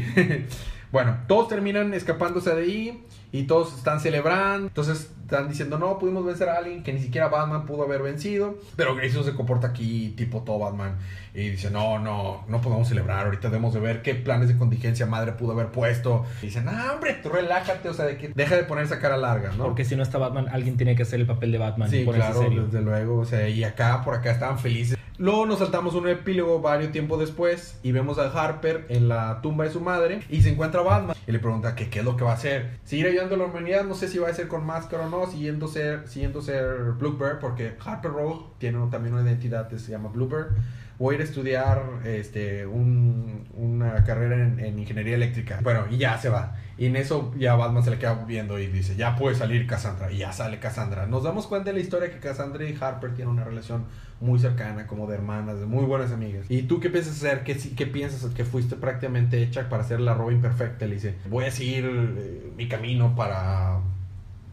bueno, 0.92 1.16
todos 1.26 1.48
terminan 1.48 1.94
escapándose 1.94 2.54
de 2.54 2.62
ahí 2.62 3.04
y 3.32 3.44
todos 3.44 3.74
están 3.76 4.00
celebrando. 4.00 4.66
Entonces 4.68 5.10
están 5.22 5.48
diciendo, 5.48 5.78
no, 5.78 5.98
pudimos 5.98 6.24
vencer 6.26 6.50
a 6.50 6.58
alguien 6.58 6.82
que 6.82 6.92
ni 6.92 7.00
siquiera 7.00 7.28
Batman 7.28 7.64
pudo 7.64 7.84
haber 7.84 8.02
vencido. 8.02 8.58
Pero 8.76 8.94
Grayson 8.94 9.24
se 9.24 9.32
comporta 9.32 9.68
aquí 9.68 10.12
tipo 10.18 10.42
todo 10.42 10.58
Batman 10.58 10.96
y 11.34 11.50
dice, 11.50 11.70
no, 11.70 11.98
no, 11.98 12.44
no 12.48 12.60
podemos 12.60 12.88
celebrar. 12.88 13.24
Ahorita 13.24 13.48
debemos 13.48 13.72
de 13.72 13.80
ver 13.80 14.02
qué 14.02 14.14
planes 14.14 14.48
de 14.48 14.56
contingencia 14.58 15.06
madre 15.06 15.32
pudo 15.32 15.52
haber 15.52 15.68
puesto. 15.68 16.24
Y 16.42 16.46
dicen, 16.46 16.68
ah, 16.68 16.92
hombre, 16.94 17.14
tú 17.22 17.30
relájate, 17.30 17.88
o 17.88 17.94
sea, 17.94 18.04
de 18.04 18.18
que 18.18 18.28
deja 18.28 18.56
de 18.56 18.64
poner 18.64 18.84
esa 18.84 18.98
cara 19.00 19.16
larga, 19.16 19.52
¿no? 19.56 19.64
Porque 19.64 19.84
si 19.84 19.96
no 19.96 20.02
está 20.02 20.18
Batman, 20.18 20.48
alguien 20.52 20.76
tiene 20.76 20.94
que 20.94 21.04
hacer 21.04 21.20
el 21.20 21.26
papel 21.26 21.52
de 21.52 21.58
Batman 21.58 21.90
Sí, 21.90 22.04
claro, 22.04 22.40
serio. 22.40 22.64
desde 22.64 22.82
luego. 22.82 23.20
O 23.20 23.24
sea, 23.24 23.48
y 23.48 23.64
acá, 23.64 24.02
por 24.04 24.14
acá 24.14 24.30
estaban 24.30 24.58
felices. 24.58 24.98
Luego 25.18 25.46
nos 25.46 25.58
saltamos 25.60 25.94
un 25.94 26.08
epílogo 26.08 26.60
varios 26.60 26.90
tiempo 26.90 27.16
después 27.16 27.78
y 27.82 27.92
vemos 27.92 28.18
a 28.18 28.24
Harper 28.24 28.86
en 28.88 29.08
la 29.08 29.40
tumba 29.40 29.64
de 29.64 29.70
su 29.70 29.80
madre 29.80 30.20
y 30.28 30.42
se 30.42 30.50
encuentra 30.50 30.80
Batman 30.80 31.14
y 31.26 31.32
le 31.32 31.38
pregunta 31.38 31.76
que 31.76 31.90
qué 31.90 32.00
es 32.00 32.04
lo 32.04 32.16
que 32.16 32.24
va 32.24 32.32
a 32.32 32.34
hacer. 32.34 32.78
Seguir 32.84 33.06
ayudando 33.06 33.36
a 33.36 33.38
la 33.38 33.44
humanidad, 33.44 33.84
no 33.84 33.94
sé 33.94 34.08
si 34.08 34.18
va 34.18 34.28
a 34.28 34.34
ser 34.34 34.48
con 34.48 34.64
máscara 34.66 35.06
o 35.06 35.10
no, 35.10 35.30
siguiendo 35.30 35.68
ser, 35.68 36.08
siguiendo 36.08 36.42
ser 36.42 36.92
Bluebird, 36.98 37.38
porque 37.40 37.74
Harper 37.84 38.10
Rogue 38.10 38.46
tiene 38.58 38.78
también 38.90 39.14
una 39.14 39.22
identidad 39.22 39.68
que 39.68 39.78
se 39.78 39.92
llama 39.92 40.08
Bluebird. 40.08 40.56
Voy 40.98 41.14
a 41.14 41.16
ir 41.16 41.20
a 41.22 41.24
estudiar 41.24 41.82
este, 42.04 42.66
un- 42.66 43.44
una 43.54 44.04
carrera 44.04 44.36
en, 44.36 44.60
en 44.60 44.78
ingeniería 44.78 45.14
eléctrica. 45.14 45.60
Bueno, 45.62 45.84
y 45.90 45.98
ya 45.98 46.18
se 46.18 46.28
va. 46.28 46.56
Y 46.78 46.86
en 46.86 46.96
eso 46.96 47.32
ya 47.38 47.54
Batman 47.54 47.82
se 47.84 47.90
le 47.90 47.98
queda 47.98 48.24
viendo 48.24 48.58
y 48.58 48.66
dice, 48.66 48.96
ya 48.96 49.14
puede 49.16 49.36
salir 49.36 49.66
Cassandra. 49.66 50.10
Y 50.10 50.18
ya 50.18 50.32
sale 50.32 50.58
Cassandra. 50.58 51.06
Nos 51.06 51.22
damos 51.24 51.46
cuenta 51.46 51.70
de 51.70 51.74
la 51.74 51.80
historia 51.80 52.10
que 52.10 52.18
Cassandra 52.18 52.64
y 52.64 52.76
Harper 52.80 53.14
tienen 53.14 53.32
una 53.34 53.44
relación 53.44 53.84
muy 54.20 54.38
cercana, 54.38 54.86
como 54.86 55.06
de 55.08 55.16
hermanas, 55.16 55.58
de 55.58 55.66
muy 55.66 55.84
buenas 55.84 56.12
amigas. 56.12 56.46
¿Y 56.48 56.62
tú 56.62 56.78
qué 56.80 56.90
piensas 56.90 57.14
hacer? 57.16 57.42
¿Qué, 57.42 57.56
qué 57.56 57.86
piensas 57.86 58.24
que 58.32 58.44
fuiste 58.44 58.76
prácticamente 58.76 59.42
hecha 59.42 59.68
para 59.68 59.82
ser 59.84 60.00
la 60.00 60.14
Robin 60.14 60.40
perfecta? 60.40 60.86
Le 60.86 60.94
dice, 60.94 61.16
voy 61.28 61.44
a 61.44 61.50
seguir 61.50 61.84
eh, 61.86 62.52
mi 62.56 62.68
camino 62.68 63.14
para, 63.16 63.80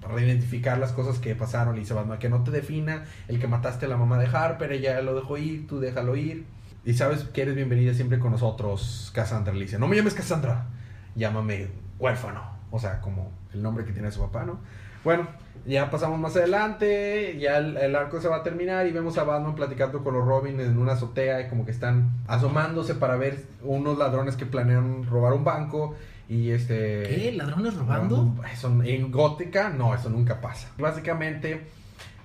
para 0.01 0.21
identificar 0.21 0.77
las 0.77 0.91
cosas 0.91 1.19
que 1.19 1.35
pasaron. 1.35 1.75
Le 1.75 1.81
dice 1.81 1.93
Batman, 1.93 2.19
que 2.19 2.29
no 2.29 2.43
te 2.43 2.51
defina 2.51 3.05
el 3.27 3.39
que 3.39 3.47
mataste 3.47 3.85
a 3.85 3.89
la 3.89 3.97
mamá 3.97 4.17
de 4.17 4.27
Harper, 4.27 4.71
ella 4.71 5.01
lo 5.01 5.15
dejó 5.15 5.37
ir, 5.37 5.67
tú 5.67 5.79
déjalo 5.79 6.15
ir. 6.15 6.45
Y 6.85 6.93
sabes 6.93 7.23
que 7.23 7.41
eres 7.41 7.55
bienvenida 7.55 7.93
siempre 7.93 8.19
con 8.19 8.31
nosotros, 8.31 9.11
Cassandra. 9.13 9.53
Le 9.53 9.61
dice, 9.61 9.77
no 9.77 9.87
me 9.87 9.95
llames 9.95 10.13
Cassandra, 10.13 10.67
llámame 11.15 11.67
huérfano. 11.99 12.41
O 12.71 12.79
sea, 12.79 13.01
como 13.01 13.31
el 13.53 13.61
nombre 13.61 13.83
que 13.83 13.91
tiene 13.91 14.11
su 14.11 14.21
papá, 14.21 14.45
¿no? 14.45 14.59
Bueno, 15.03 15.27
ya 15.65 15.89
pasamos 15.89 16.19
más 16.19 16.35
adelante, 16.35 17.37
ya 17.39 17.57
el, 17.57 17.77
el 17.77 17.95
arco 17.95 18.19
se 18.19 18.27
va 18.27 18.37
a 18.37 18.43
terminar 18.43 18.87
y 18.87 18.91
vemos 18.91 19.17
a 19.17 19.23
Batman 19.23 19.55
platicando 19.55 20.03
con 20.03 20.13
los 20.13 20.25
Robin 20.25 20.59
en 20.59 20.77
una 20.77 20.93
azotea 20.93 21.41
y 21.41 21.49
como 21.49 21.65
que 21.65 21.71
están 21.71 22.11
asomándose 22.27 22.95
para 22.95 23.15
ver 23.15 23.43
unos 23.61 23.97
ladrones 23.97 24.35
que 24.35 24.45
planean 24.45 25.05
robar 25.05 25.33
un 25.33 25.43
banco 25.43 25.95
y 26.29 26.51
este... 26.51 27.03
¿Qué? 27.03 27.33
¿Ladrones 27.35 27.73
robando? 27.75 28.35
Eso, 28.53 28.71
en 28.83 29.11
Gótica, 29.11 29.69
no, 29.69 29.95
eso 29.95 30.11
nunca 30.11 30.39
pasa. 30.39 30.69
Básicamente, 30.77 31.65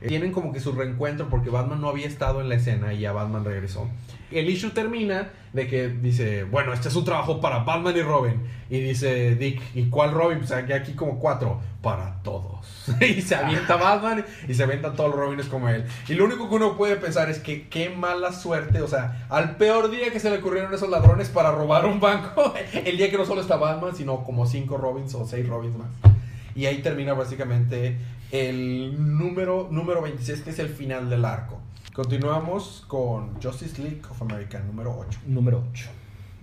tienen 0.06 0.32
como 0.32 0.52
que 0.52 0.60
su 0.60 0.72
reencuentro 0.72 1.28
porque 1.28 1.50
Batman 1.50 1.80
no 1.80 1.88
había 1.88 2.06
estado 2.06 2.40
en 2.40 2.48
la 2.48 2.56
escena 2.56 2.92
y 2.92 3.00
ya 3.00 3.12
Batman 3.12 3.44
regresó. 3.44 3.88
El 4.30 4.48
issue 4.48 4.70
termina 4.70 5.30
de 5.52 5.68
que 5.68 5.88
dice, 5.88 6.44
bueno, 6.44 6.72
este 6.72 6.88
es 6.88 6.96
un 6.96 7.04
trabajo 7.04 7.40
para 7.40 7.60
Batman 7.60 7.96
y 7.96 8.02
Robin. 8.02 8.42
Y 8.68 8.80
dice 8.80 9.36
Dick, 9.36 9.62
¿y 9.74 9.84
cuál 9.84 10.12
Robin? 10.12 10.38
Pues 10.38 10.50
aquí, 10.50 10.72
aquí 10.72 10.94
como 10.94 11.20
cuatro, 11.20 11.60
para 11.80 12.20
todos. 12.22 12.90
y 13.00 13.22
se 13.22 13.36
avienta 13.36 13.76
Batman 13.76 14.24
y 14.48 14.54
se 14.54 14.64
avientan 14.64 14.96
todos 14.96 15.10
los 15.10 15.18
Robins 15.18 15.46
como 15.46 15.68
él. 15.68 15.84
Y 16.08 16.14
lo 16.14 16.24
único 16.24 16.48
que 16.48 16.56
uno 16.56 16.76
puede 16.76 16.96
pensar 16.96 17.30
es 17.30 17.38
que 17.38 17.68
qué 17.68 17.90
mala 17.90 18.32
suerte, 18.32 18.80
o 18.80 18.88
sea, 18.88 19.26
al 19.28 19.56
peor 19.56 19.90
día 19.90 20.10
que 20.10 20.18
se 20.18 20.30
le 20.30 20.38
ocurrieron 20.38 20.74
esos 20.74 20.90
ladrones 20.90 21.28
para 21.28 21.52
robar 21.52 21.86
un 21.86 22.00
banco, 22.00 22.54
el 22.72 22.96
día 22.96 23.10
que 23.10 23.16
no 23.16 23.24
solo 23.24 23.40
está 23.40 23.56
Batman, 23.56 23.94
sino 23.94 24.24
como 24.24 24.46
cinco 24.46 24.76
Robins 24.76 25.14
o 25.14 25.26
seis 25.26 25.46
Robins 25.46 25.76
más. 25.76 26.13
Y 26.54 26.66
ahí 26.66 26.82
termina 26.82 27.14
básicamente 27.14 27.98
el 28.30 29.16
número, 29.16 29.68
número 29.70 30.02
26, 30.02 30.42
que 30.42 30.50
es 30.50 30.58
el 30.58 30.68
final 30.68 31.10
del 31.10 31.24
arco. 31.24 31.60
Continuamos 31.92 32.84
con 32.88 33.40
Justice 33.40 33.80
League 33.82 34.02
of 34.10 34.20
America, 34.22 34.60
número 34.60 34.96
8. 34.98 35.20
Número 35.26 35.64
8. 35.70 35.90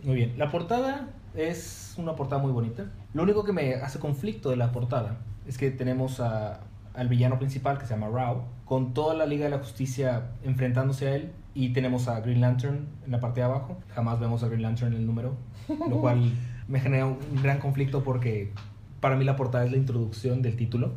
Muy 0.03 0.15
bien. 0.15 0.33
La 0.37 0.49
portada 0.49 1.09
es 1.35 1.93
una 1.97 2.15
portada 2.15 2.41
muy 2.41 2.51
bonita. 2.51 2.91
Lo 3.13 3.23
único 3.23 3.43
que 3.43 3.53
me 3.53 3.75
hace 3.75 3.99
conflicto 3.99 4.49
de 4.49 4.55
la 4.55 4.71
portada 4.71 5.17
es 5.45 5.57
que 5.57 5.71
tenemos 5.71 6.19
a 6.19 6.61
al 6.93 7.07
villano 7.07 7.37
principal 7.37 7.77
que 7.77 7.85
se 7.85 7.93
llama 7.93 8.09
Rao, 8.09 8.45
con 8.65 8.93
toda 8.93 9.13
la 9.13 9.25
Liga 9.25 9.45
de 9.45 9.51
la 9.51 9.59
Justicia 9.59 10.31
enfrentándose 10.43 11.07
a 11.07 11.15
él 11.15 11.31
y 11.53 11.73
tenemos 11.73 12.07
a 12.07 12.19
Green 12.21 12.41
Lantern 12.41 12.87
en 13.05 13.11
la 13.11 13.19
parte 13.19 13.41
de 13.41 13.45
abajo. 13.45 13.77
Jamás 13.89 14.19
vemos 14.19 14.43
a 14.43 14.47
Green 14.47 14.61
Lantern 14.61 14.93
en 14.93 14.99
el 14.99 15.05
número, 15.05 15.35
lo 15.67 15.99
cual 15.99 16.31
me 16.67 16.79
genera 16.79 17.05
un 17.05 17.17
gran 17.41 17.59
conflicto 17.59 18.03
porque 18.03 18.53
para 19.01 19.17
mí 19.17 19.25
la 19.25 19.35
portada 19.35 19.65
es 19.65 19.71
la 19.71 19.77
introducción 19.77 20.41
del 20.41 20.55
título. 20.55 20.93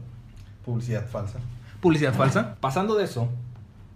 Publicidad 0.65 1.07
falsa. 1.07 1.41
Publicidad 1.81 2.15
falsa. 2.15 2.57
Pasando 2.61 2.95
de 2.95 3.05
eso, 3.05 3.29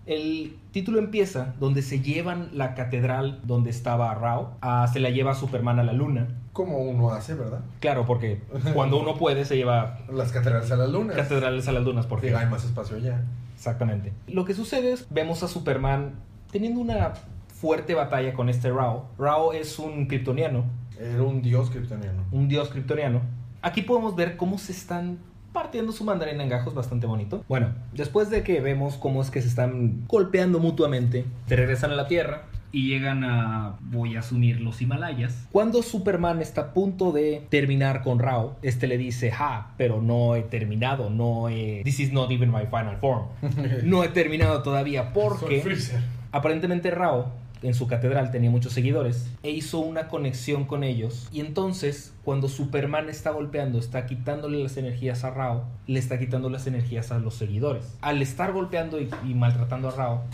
el 0.06 0.56
título 0.72 0.98
empieza 0.98 1.54
donde 1.60 1.82
se 1.82 2.00
llevan 2.00 2.48
la 2.52 2.74
catedral 2.74 3.40
donde 3.44 3.70
estaba 3.70 4.14
Rao, 4.14 4.56
a- 4.60 4.86
se 4.88 5.00
la 5.00 5.10
lleva 5.10 5.34
Superman 5.34 5.78
a 5.78 5.84
la 5.84 5.92
luna. 5.92 6.28
Como 6.52 6.78
uno 6.78 7.10
hace, 7.12 7.34
¿verdad? 7.34 7.60
Claro, 7.80 8.04
porque 8.06 8.42
cuando 8.74 8.98
uno 9.00 9.16
puede 9.16 9.44
se 9.44 9.56
lleva 9.56 9.98
Las 10.12 10.32
catedrales 10.32 10.70
a 10.72 10.76
la 10.76 10.86
luna. 10.86 11.14
catedrales 11.14 11.68
a 11.68 11.72
las 11.72 11.84
lunas, 11.84 12.06
porque 12.06 12.28
Porque 12.28 12.44
hay 12.44 12.50
más 12.50 12.64
espacio 12.64 12.96
allá. 12.96 13.22
Exactamente. 13.54 14.12
Lo 14.26 14.44
que 14.44 14.54
sucede 14.54 14.92
es, 14.92 15.06
vemos 15.10 15.42
a 15.42 15.48
Superman 15.48 16.12
teniendo 16.50 16.80
una 16.80 17.12
fuerte 17.48 17.94
batalla 17.94 18.32
con 18.34 18.48
este 18.48 18.70
Rao. 18.70 19.08
Rao 19.18 19.52
es 19.52 19.78
un 19.78 20.06
kryptoniano, 20.06 20.64
Era 20.98 21.22
un 21.22 21.42
dios 21.42 21.70
kryptoniano. 21.70 22.22
un 22.32 22.48
dios 22.48 22.68
kryptoniano. 22.70 23.20
Aquí 23.62 23.82
podemos 23.82 24.14
ver 24.14 24.36
cómo 24.36 24.58
se 24.58 24.72
están 24.72 25.18
partiendo 25.52 25.92
su 25.92 26.04
mandarina 26.04 26.42
en 26.42 26.48
gajos 26.48 26.74
bastante 26.74 27.06
bonito. 27.06 27.44
Bueno, 27.48 27.74
después 27.92 28.30
de 28.30 28.42
que 28.42 28.60
vemos 28.60 28.96
cómo 28.96 29.22
es 29.22 29.30
que 29.30 29.42
se 29.42 29.48
están 29.48 30.06
golpeando 30.06 30.60
mutuamente, 30.60 31.24
se 31.46 31.56
regresan 31.56 31.90
a 31.90 31.96
la 31.96 32.06
Tierra 32.06 32.44
y 32.70 32.88
llegan 32.88 33.24
a, 33.24 33.76
voy 33.80 34.16
a 34.16 34.20
asumir, 34.20 34.60
los 34.60 34.80
Himalayas. 34.80 35.48
Cuando 35.50 35.82
Superman 35.82 36.40
está 36.40 36.60
a 36.60 36.72
punto 36.74 37.12
de 37.12 37.46
terminar 37.48 38.02
con 38.02 38.18
Rao, 38.18 38.56
este 38.62 38.86
le 38.86 38.98
dice, 38.98 39.30
ja, 39.30 39.72
pero 39.76 40.02
no 40.02 40.36
he 40.36 40.42
terminado, 40.42 41.10
no 41.10 41.48
he... 41.48 41.82
This 41.82 41.98
is 41.98 42.12
not 42.12 42.30
even 42.30 42.50
my 42.50 42.66
final 42.66 42.96
form. 42.98 43.24
No 43.82 44.04
he 44.04 44.08
terminado 44.08 44.62
todavía 44.62 45.12
porque... 45.12 45.46
Soy 45.46 45.60
Freezer. 45.60 46.00
Aparentemente 46.30 46.90
Rao 46.90 47.32
en 47.62 47.74
su 47.74 47.86
catedral 47.86 48.30
tenía 48.30 48.50
muchos 48.50 48.72
seguidores 48.72 49.28
e 49.42 49.50
hizo 49.50 49.78
una 49.78 50.08
conexión 50.08 50.64
con 50.64 50.84
ellos 50.84 51.28
y 51.32 51.40
entonces 51.40 52.14
cuando 52.24 52.48
Superman 52.48 53.08
está 53.08 53.30
golpeando, 53.30 53.78
está 53.78 54.06
quitándole 54.06 54.62
las 54.62 54.76
energías 54.76 55.24
a 55.24 55.30
Rao, 55.30 55.64
le 55.86 55.98
está 55.98 56.18
quitando 56.18 56.50
las 56.50 56.66
energías 56.66 57.10
a 57.10 57.18
los 57.18 57.34
seguidores. 57.34 57.96
Al 58.00 58.22
estar 58.22 58.52
golpeando 58.52 59.00
y, 59.00 59.08
y 59.26 59.34
maltratando 59.34 59.88
a 59.88 59.92
Rao, 59.92 60.24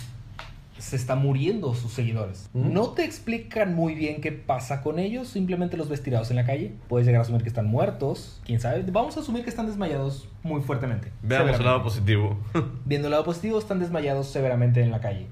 se 0.79 0.97
está 0.97 1.15
muriendo 1.15 1.75
sus 1.75 1.93
seguidores. 1.93 2.51
¿Mm? 2.53 2.73
No 2.73 2.89
te 2.91 3.05
explican 3.05 3.75
muy 3.75 3.95
bien 3.95 4.21
qué 4.21 4.33
pasa 4.33 4.83
con 4.83 4.99
ellos, 4.99 5.29
simplemente 5.29 5.77
los 5.77 5.89
ves 5.89 6.03
tirados 6.03 6.31
en 6.31 6.37
la 6.37 6.45
calle. 6.45 6.75
Puedes 6.89 7.07
llegar 7.07 7.21
a 7.21 7.23
asumir 7.23 7.43
que 7.43 7.49
están 7.49 7.67
muertos, 7.67 8.41
quién 8.45 8.61
sabe. 8.61 8.85
Vamos 8.91 9.17
a 9.17 9.21
asumir 9.21 9.45
que 9.45 9.51
están 9.51 9.67
desmayados 9.67 10.29
muy 10.43 10.61
fuertemente. 10.63 11.11
Veamos 11.23 11.59
el 11.59 11.65
lado 11.65 11.83
positivo. 11.83 12.39
Viendo 12.85 13.09
el 13.09 13.13
lado 13.13 13.25
positivo, 13.25 13.59
están 13.59 13.79
desmayados 13.79 14.29
severamente 14.29 14.83
en 14.83 14.91
la 14.91 15.01
calle, 15.01 15.27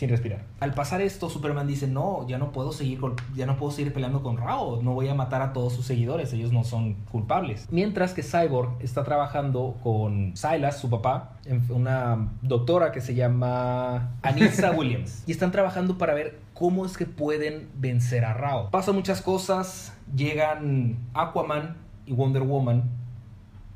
sin 0.00 0.08
respirar. 0.08 0.46
Al 0.60 0.72
pasar 0.72 1.02
esto, 1.02 1.28
Superman 1.28 1.66
dice, 1.66 1.86
no, 1.86 2.26
ya 2.26 2.38
no 2.38 2.52
puedo 2.52 2.72
seguir, 2.72 2.98
ya 3.36 3.44
no 3.44 3.58
puedo 3.58 3.70
seguir 3.70 3.92
peleando 3.92 4.22
con 4.22 4.38
Rao, 4.38 4.80
no 4.80 4.94
voy 4.94 5.08
a 5.08 5.14
matar 5.14 5.42
a 5.42 5.52
todos 5.52 5.74
sus 5.74 5.84
seguidores, 5.84 6.32
ellos 6.32 6.52
no 6.52 6.64
son 6.64 6.94
culpables. 7.12 7.68
Mientras 7.70 8.14
que 8.14 8.22
Cyborg 8.22 8.70
está 8.80 9.04
trabajando 9.04 9.76
con 9.82 10.34
Silas, 10.38 10.80
su 10.80 10.88
papá, 10.88 11.36
una 11.68 12.30
doctora 12.40 12.92
que 12.92 13.02
se 13.02 13.14
llama 13.14 14.14
Anissa 14.22 14.70
Williams, 14.76 15.22
y 15.26 15.32
están 15.32 15.52
trabajando 15.52 15.98
para 15.98 16.14
ver 16.14 16.38
cómo 16.54 16.86
es 16.86 16.96
que 16.96 17.04
pueden 17.04 17.68
vencer 17.74 18.24
a 18.24 18.32
Rao. 18.32 18.70
Pasan 18.70 18.94
muchas 18.94 19.20
cosas, 19.20 19.92
llegan 20.16 20.96
Aquaman 21.12 21.76
y 22.06 22.14
Wonder 22.14 22.42
Woman. 22.42 22.84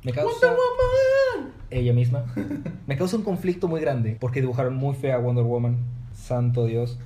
Me 0.03 0.13
causa 0.13 0.55
ella 1.71 1.93
misma. 1.93 2.25
Me 2.87 2.97
causa 2.97 3.19
un 3.19 3.25
conflicto 3.25 3.69
muy 3.69 3.83
grande 3.83 4.17
porque 4.19 4.41
dibujaron 4.41 4.75
muy 4.75 4.95
fea 4.95 5.17
a 5.17 5.19
Wonder 5.19 5.45
Woman. 5.45 5.77
Santo 6.15 6.67
Dios. 6.67 6.99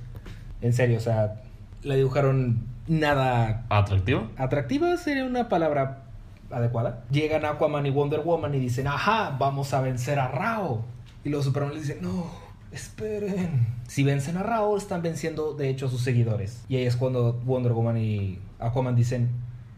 En 0.61 0.73
serio, 0.73 0.97
o 0.97 1.01
sea, 1.01 1.41
la 1.83 1.95
dibujaron 1.95 2.63
nada 2.87 3.65
¿Atractivo? 3.69 4.29
atractiva, 4.37 4.97
sería 4.97 5.25
una 5.25 5.47
palabra 5.49 6.03
adecuada. 6.51 7.03
Llegan 7.11 7.45
Aquaman 7.45 7.85
y 7.85 7.91
Wonder 7.91 8.21
Woman 8.21 8.55
y 8.55 8.59
dicen, 8.59 8.87
ajá, 8.87 9.35
vamos 9.39 9.73
a 9.73 9.81
vencer 9.81 10.19
a 10.19 10.27
Rao. 10.27 10.83
Y 11.23 11.29
los 11.29 11.45
Superman 11.45 11.73
les 11.73 11.87
dicen, 11.87 12.01
no, 12.01 12.25
esperen. 12.71 13.67
Si 13.87 14.03
vencen 14.03 14.37
a 14.37 14.43
Rao, 14.43 14.75
están 14.77 15.01
venciendo 15.01 15.53
de 15.53 15.69
hecho 15.69 15.85
a 15.87 15.89
sus 15.89 16.01
seguidores. 16.01 16.63
Y 16.69 16.75
ahí 16.77 16.85
es 16.85 16.95
cuando 16.95 17.33
Wonder 17.45 17.73
Woman 17.73 17.97
y 17.97 18.39
Aquaman 18.59 18.95
dicen, 18.95 19.29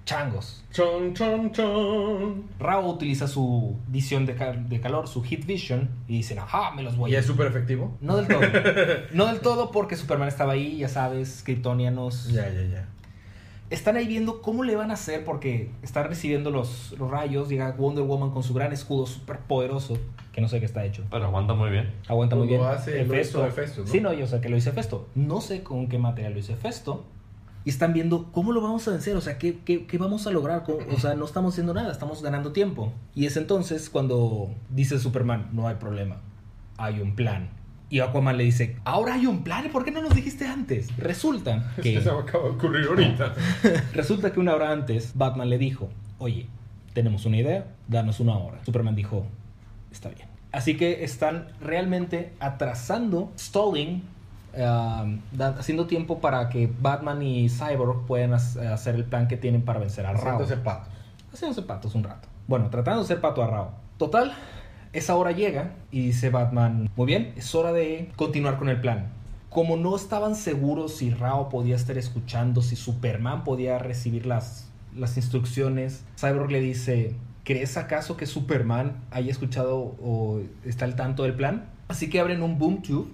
changos. 0.06 0.64
Chon, 0.72 1.14
chon, 1.14 1.52
chon. 1.52 2.44
Rao 2.60 2.88
utiliza 2.90 3.28
su 3.28 3.78
visión 3.88 4.26
de, 4.26 4.36
cal- 4.36 4.68
de 4.70 4.80
calor, 4.80 5.08
su 5.08 5.22
Heat 5.24 5.46
Vision, 5.46 5.90
y 6.08 6.18
dicen, 6.18 6.40
ajá, 6.40 6.72
me 6.72 6.82
los 6.84 6.96
voy 6.98 7.12
¿Y 7.12 7.16
a... 7.16 7.20
es 7.20 7.26
súper 7.26 7.48
efectivo? 7.48 7.98
No 8.02 8.18
del 8.18 8.28
todo. 8.28 8.42
no 9.14 9.26
del 9.28 9.40
todo 9.42 9.72
porque 9.72 9.96
Superman 9.96 10.28
estaba 10.28 10.54
ahí, 10.54 10.78
ya 10.78 10.88
sabes, 10.90 11.42
kryptonianos. 11.46 12.30
Ya, 12.30 12.50
ya, 12.50 12.62
ya. 12.64 12.88
Están 13.70 13.96
ahí 13.96 14.06
viendo 14.06 14.42
cómo 14.42 14.64
le 14.66 14.76
van 14.76 14.92
a 14.92 14.96
hacer 14.96 15.24
porque 15.24 15.72
están 15.82 16.06
recibiendo 16.06 16.52
los, 16.52 16.94
los 17.00 17.10
rayos. 17.10 17.48
Llega 17.48 17.72
Wonder 17.72 18.04
Woman 18.04 18.32
con 18.32 18.44
su 18.44 18.54
gran 18.54 18.74
escudo 18.74 19.06
súper 19.06 19.40
poderoso, 19.40 19.98
que 20.34 20.42
no 20.42 20.50
sé 20.50 20.60
qué 20.60 20.66
está 20.66 20.84
hecho. 20.84 21.04
Pero 21.10 21.26
aguanta 21.28 21.54
muy 21.54 21.70
bien. 21.70 21.90
Aguanta 22.10 22.36
muy 22.36 22.48
Lo 22.48 22.58
bien. 22.58 22.66
hace- 22.66 23.06
lo 23.06 23.18
hizo 23.18 23.46
Hefesto, 23.48 23.82
¿no? 23.82 23.88
Sí, 23.88 24.02
no, 24.02 24.12
yo 24.12 24.28
sé 24.28 24.42
que 24.42 24.50
lo 24.50 24.58
hizo 24.58 24.74
Festo. 24.74 25.08
No 25.16 25.40
sé 25.40 25.64
con 25.64 25.88
qué 25.88 25.98
material 25.98 26.34
lo 26.34 26.40
hizo 26.40 26.54
Festo. 26.58 27.06
Y 27.64 27.70
están 27.70 27.94
viendo 27.94 28.32
cómo 28.32 28.52
lo 28.54 28.62
vamos 28.62 28.88
a 28.88 28.92
vencer, 28.92 29.16
o 29.16 29.22
sea, 29.22 29.38
qué, 29.38 29.60
qué, 29.64 29.86
qué 29.86 29.98
vamos 29.98 30.26
a 30.28 30.32
lograr. 30.32 30.64
¿Cómo- 30.64 30.80
O 30.94 31.00
sea, 31.00 31.14
no 31.16 31.26
estamos 31.26 31.54
haciendo 31.54 31.74
nada, 31.74 31.92
estamos 31.92 32.22
ganando 32.24 32.52
tiempo. 32.52 32.92
Y 33.14 33.26
es 33.26 33.38
entonces 33.38 33.90
cuando 33.90 34.50
dice 34.70 34.98
Superman, 35.00 35.50
no 35.54 35.68
hay 35.68 35.76
problema, 35.76 36.18
hay 36.78 37.00
un 37.02 37.16
plan. 37.16 37.50
Y 37.90 38.00
Aquaman 38.00 38.38
le 38.38 38.46
dice, 38.46 38.78
ahora 38.86 39.16
hay 39.16 39.26
un 39.28 39.44
plan, 39.44 39.70
¿por 39.72 39.84
qué 39.84 39.92
no 39.92 40.02
nos 40.02 40.16
dijiste 40.16 40.48
antes? 40.48 40.96
Resulta 40.98 41.72
Es 41.78 41.84
que... 41.84 42.00
me 42.00 42.10
acaba 42.20 42.46
de 42.46 42.50
ocurrir 42.52 42.88
ahorita. 42.88 43.36
Resulta 43.94 44.32
que 44.32 44.40
una 44.40 44.56
hora 44.56 44.72
antes, 44.72 45.12
Batman 45.14 45.50
le 45.50 45.58
dijo, 45.58 45.90
oye, 46.18 46.48
tenemos 46.94 47.26
una 47.26 47.38
idea, 47.38 47.68
danos 47.88 48.20
una 48.22 48.38
hora. 48.38 48.64
Superman 48.66 48.96
dijo, 48.96 49.26
está 49.92 50.10
bien. 50.10 50.28
Así 50.54 50.78
que 50.78 51.04
están 51.04 51.48
realmente 51.62 52.34
atrasando, 52.40 53.32
stalling, 53.38 54.04
da- 54.54 55.56
haciendo 55.60 55.88
tiempo 55.88 56.20
para 56.20 56.50
que 56.50 56.72
Batman 56.82 57.22
y 57.22 57.50
Cyborg 57.50 58.06
puedan 58.06 58.32
hac- 58.32 58.58
hacer 58.72 58.96
el 58.96 59.06
plan 59.06 59.28
que 59.28 59.38
tienen 59.38 59.64
para 59.64 59.80
vencer 59.80 60.06
a 60.06 60.12
Rao. 60.14 60.22
Haciéndose 60.22 60.58
patos. 60.58 60.88
Haciéndose 61.34 61.62
patos 61.64 61.96
un 61.96 62.04
rato. 62.04 62.28
Bueno, 62.48 62.70
tratando 62.70 63.02
de 63.02 63.08
ser 63.08 63.22
pato 63.22 63.42
a 63.44 63.48
Rao. 63.48 63.72
Total, 63.98 64.34
esa 64.94 65.16
hora 65.16 65.32
llega 65.32 65.72
y 65.92 66.02
dice 66.08 66.30
Batman, 66.30 66.90
muy 66.96 67.06
bien, 67.06 67.34
es 67.38 67.54
hora 67.56 67.72
de 67.72 68.12
continuar 68.16 68.58
con 68.58 68.68
el 68.70 68.82
plan. 68.82 69.08
Como 69.50 69.76
no 69.78 69.96
estaban 69.96 70.36
seguros 70.36 70.96
si 70.98 71.12
Rao 71.12 71.50
podía 71.50 71.76
estar 71.76 71.98
escuchando, 71.98 72.62
si 72.62 72.76
Superman 72.76 73.44
podía 73.44 73.78
recibir 73.80 74.26
las, 74.26 74.70
las 74.96 75.18
instrucciones, 75.18 76.04
Cyborg 76.18 76.52
le 76.52 76.62
dice, 76.62 77.16
¿crees 77.44 77.76
acaso 77.78 78.16
que 78.18 78.26
Superman 78.26 78.96
haya 79.12 79.30
escuchado 79.32 79.78
o 80.02 80.40
está 80.66 80.86
al 80.86 80.96
tanto 80.96 81.24
del 81.24 81.34
plan? 81.36 81.66
Así 81.90 82.10
que 82.10 82.20
abren 82.22 82.42
un 82.44 82.58
boom 82.58 82.82
tube 82.82 83.08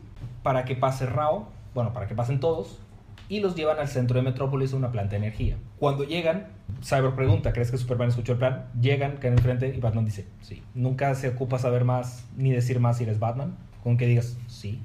para 0.48 0.64
que 0.64 0.76
pase 0.76 1.06
Rao, 1.06 1.50
bueno, 1.74 1.92
para 1.92 2.08
que 2.08 2.16
pasen 2.16 2.40
todos, 2.40 2.80
y 3.28 3.42
los 3.42 3.54
llevan 3.56 3.80
al 3.80 3.90
centro 3.90 4.16
de 4.16 4.22
Metrópolis 4.22 4.72
a 4.72 4.78
una 4.78 4.94
planta 4.94 5.12
de 5.12 5.18
energía. 5.18 5.58
Cuando 5.78 6.06
llegan, 6.06 6.48
Cyborg 6.82 7.18
pregunta, 7.18 7.52
¿crees 7.52 7.70
que 7.70 7.78
Superman 7.78 8.08
escuchó 8.08 8.32
el 8.32 8.38
plan? 8.38 8.68
Llegan, 8.80 9.18
caen 9.18 9.34
enfrente 9.34 9.76
y 9.76 9.82
Batman 9.82 10.06
dice, 10.06 10.26
sí. 10.42 10.64
Nunca 10.74 11.14
se 11.16 11.28
ocupa 11.28 11.60
saber 11.60 11.84
más 11.84 12.24
ni 12.38 12.50
decir 12.50 12.80
más 12.80 12.98
si 12.98 13.04
eres 13.04 13.20
Batman. 13.20 13.58
Con 13.84 13.98
que 13.98 14.08
digas, 14.08 14.38
sí, 14.48 14.82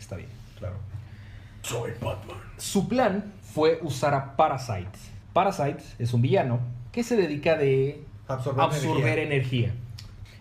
está 0.00 0.16
bien. 0.16 0.30
Claro. 0.58 0.76
Soy 1.60 1.90
Batman. 2.00 2.38
Su 2.56 2.88
plan 2.88 3.30
fue 3.42 3.80
usar 3.82 4.14
a 4.14 4.36
Parasite. 4.36 4.98
Parasite 5.34 5.84
es 5.98 6.14
un 6.14 6.22
villano 6.22 6.60
que 6.92 7.02
se 7.02 7.14
dedica 7.14 7.58
de 7.58 8.02
Absorber, 8.26 8.64
absorber 8.64 9.18
energía. 9.18 9.66
energía. 9.66 9.74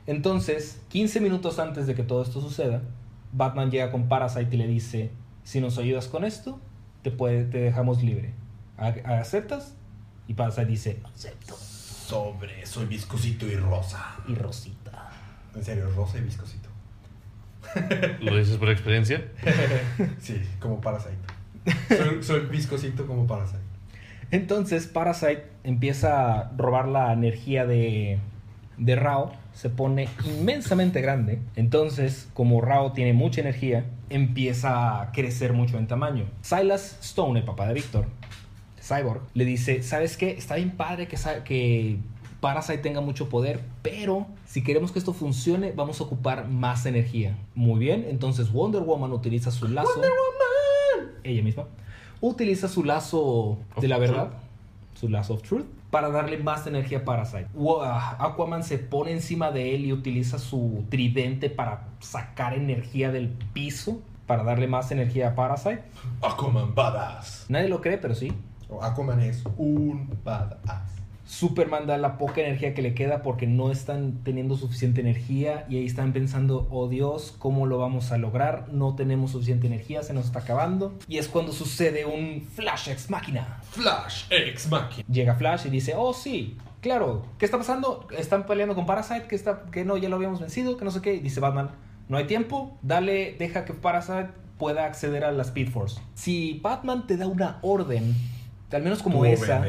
Entonces, 0.08 0.80
15 0.88 1.20
minutos 1.20 1.60
antes 1.60 1.86
de 1.86 1.96
que 1.96 2.04
todo 2.04 2.24
esto 2.24 2.40
suceda, 2.40 2.82
Batman 3.34 3.70
llega 3.72 3.92
con 3.92 4.08
Parasite 4.08 4.56
y 4.56 4.58
le 4.58 4.68
dice, 4.68 5.12
si 5.44 5.60
nos 5.60 5.78
ayudas 5.78 6.08
con 6.08 6.24
esto, 6.24 6.62
te, 7.02 7.12
puede, 7.12 7.44
te 7.46 7.58
dejamos 7.60 8.02
libre. 8.04 8.34
¿A- 8.78 9.20
¿Aceptas? 9.20 9.76
Y 10.28 10.36
Parasite 10.36 10.66
dice, 10.66 11.02
acepto. 11.04 11.56
Sobre, 11.56 12.66
soy 12.66 12.86
viscosito 12.86 13.46
y 13.48 13.56
rosa. 13.56 14.16
Y 14.28 14.36
Rosita. 14.36 15.10
En 15.56 15.64
serio, 15.64 15.90
rosa 15.96 16.18
y 16.18 16.22
viscosito. 16.22 16.70
¿Lo 18.22 18.38
dices 18.38 18.58
por 18.58 18.70
experiencia? 18.70 19.24
Sí, 20.20 20.42
como 20.60 20.80
Parasite. 20.82 21.16
Soy, 21.90 22.24
soy 22.24 22.40
viscosito 22.48 23.08
como 23.08 23.26
Parasite. 23.26 23.60
Entonces 24.32 24.88
Parasite 24.88 25.44
empieza 25.64 26.40
a 26.40 26.52
robar 26.58 26.88
la 26.88 27.14
energía 27.14 27.66
de, 27.66 28.20
de 28.78 28.96
Rao, 28.96 29.32
se 29.54 29.70
pone 29.70 30.10
inmensamente 30.26 31.02
grande. 31.02 31.40
Entonces, 31.56 32.28
como 32.34 32.62
Rao 32.62 32.92
tiene 32.92 33.14
mucha 33.14 33.42
energía, 33.42 33.86
empieza 34.10 35.02
a 35.02 35.12
crecer 35.12 35.54
mucho 35.54 35.78
en 35.78 35.88
tamaño. 35.88 36.26
Silas 36.42 36.98
Stone, 37.02 37.40
el 37.40 37.46
papá 37.46 37.68
de 37.68 37.74
Víctor, 37.74 38.06
Cyborg, 38.82 39.22
le 39.34 39.46
dice, 39.46 39.84
¿sabes 39.84 40.18
qué? 40.18 40.32
Está 40.32 40.56
bien 40.56 40.72
padre 40.72 41.08
que, 41.08 41.18
que 41.46 41.98
Parasite 42.44 42.80
tenga 42.80 43.00
mucho 43.00 43.30
poder, 43.30 43.62
pero 43.82 44.28
si 44.46 44.64
queremos 44.64 44.92
que 44.92 45.00
esto 45.00 45.14
funcione, 45.14 45.72
vamos 45.72 46.02
a 46.02 46.04
ocupar 46.04 46.50
más 46.50 46.86
energía. 46.86 47.38
Muy 47.56 47.80
bien, 47.80 48.06
entonces 48.10 48.52
Wonder 48.52 48.82
Woman 48.82 49.14
utiliza 49.14 49.50
su 49.50 49.68
lazo. 49.70 49.90
Wonder 49.94 50.12
Woman. 50.12 51.14
Ella 51.24 51.42
misma. 51.42 51.68
Utiliza 52.20 52.68
su 52.68 52.84
lazo 52.84 53.60
de 53.80 53.88
la 53.88 53.98
verdad, 53.98 54.34
su 54.94 55.08
lazo 55.08 55.36
of 55.36 55.44
truth, 55.44 55.66
para 55.94 56.10
darle 56.10 56.40
más 56.40 56.66
energía 56.66 56.98
a 56.98 57.06
Parasite. 57.06 57.46
Ah, 57.84 58.18
Aquaman 58.18 58.64
se 58.64 58.80
pone 58.80 59.12
encima 59.12 59.52
de 59.52 59.76
él 59.76 59.86
y 59.86 59.94
utiliza 59.94 60.40
su 60.40 60.86
tridente 60.90 61.52
para 61.52 61.90
sacar 62.00 62.56
energía 62.56 63.12
del 63.12 63.30
piso, 63.30 64.02
para 64.26 64.44
darle 64.44 64.66
más 64.66 64.92
energía 64.92 65.30
a 65.30 65.36
Parasite. 65.36 65.84
Aquaman 66.24 66.74
badass. 66.74 67.46
Nadie 67.48 67.70
lo 67.70 67.80
cree, 67.80 68.00
pero 68.00 68.16
sí. 68.16 68.34
Aquaman 68.82 69.20
es 69.20 69.44
un 69.56 70.10
badass. 70.24 71.03
Superman 71.26 71.88
da 71.88 71.98
la 71.98 72.18
poca 72.18 72.42
energía 72.42 72.74
que 72.74 72.82
le 72.82 72.94
queda 72.94 73.22
porque 73.22 73.48
no 73.48 73.72
están 73.72 74.24
teniendo 74.24 74.56
suficiente 74.56 75.02
energía 75.02 75.66
y 75.70 75.78
ahí 75.78 75.86
están 75.86 76.14
pensando, 76.14 76.68
oh 76.70 76.88
Dios, 76.88 77.34
¿cómo 77.40 77.66
lo 77.66 77.78
vamos 77.78 78.12
a 78.12 78.18
lograr? 78.18 78.68
No 78.72 78.96
tenemos 78.96 79.32
suficiente 79.32 79.68
energía, 79.68 80.04
se 80.04 80.14
nos 80.14 80.26
está 80.26 80.40
acabando. 80.40 80.94
Y 81.08 81.18
es 81.18 81.28
cuando 81.28 81.52
sucede 81.52 82.06
un 82.06 82.42
Flash 82.42 82.90
Ex 82.90 83.10
Máquina. 83.10 83.60
Flash 83.72 84.26
X 84.30 84.70
Machina. 84.70 85.08
Llega 85.10 85.36
Flash 85.36 85.66
y 85.66 85.70
dice, 85.70 85.94
oh 85.96 86.14
sí, 86.14 86.58
claro, 86.82 87.26
¿qué 87.38 87.46
está 87.46 87.58
pasando? 87.58 88.08
Están 88.18 88.46
peleando 88.46 88.76
con 88.76 88.86
Parasite, 88.86 89.28
que, 89.28 89.36
está, 89.36 89.64
que 89.72 89.86
no, 89.86 89.98
ya 89.98 90.10
lo 90.10 90.18
habíamos 90.18 90.40
vencido, 90.40 90.78
que 90.78 90.86
no 90.86 90.92
sé 90.92 91.02
qué. 91.02 91.20
Dice 91.20 91.40
Batman, 91.40 91.72
no 92.10 92.18
hay 92.18 92.26
tiempo, 92.26 92.78
dale, 92.82 93.36
deja 93.40 93.66
que 93.66 93.74
Parasite 93.74 94.30
pueda 94.58 94.86
acceder 94.86 95.24
a 95.24 95.32
la 95.32 95.44
Speed 95.44 95.70
Force. 95.70 96.00
Si 96.16 96.60
Batman 96.62 97.08
te 97.08 97.18
da 97.18 97.28
una 97.28 97.60
orden, 97.62 98.14
al 98.72 98.84
menos 98.84 99.02
como 99.02 99.26
esa 99.26 99.64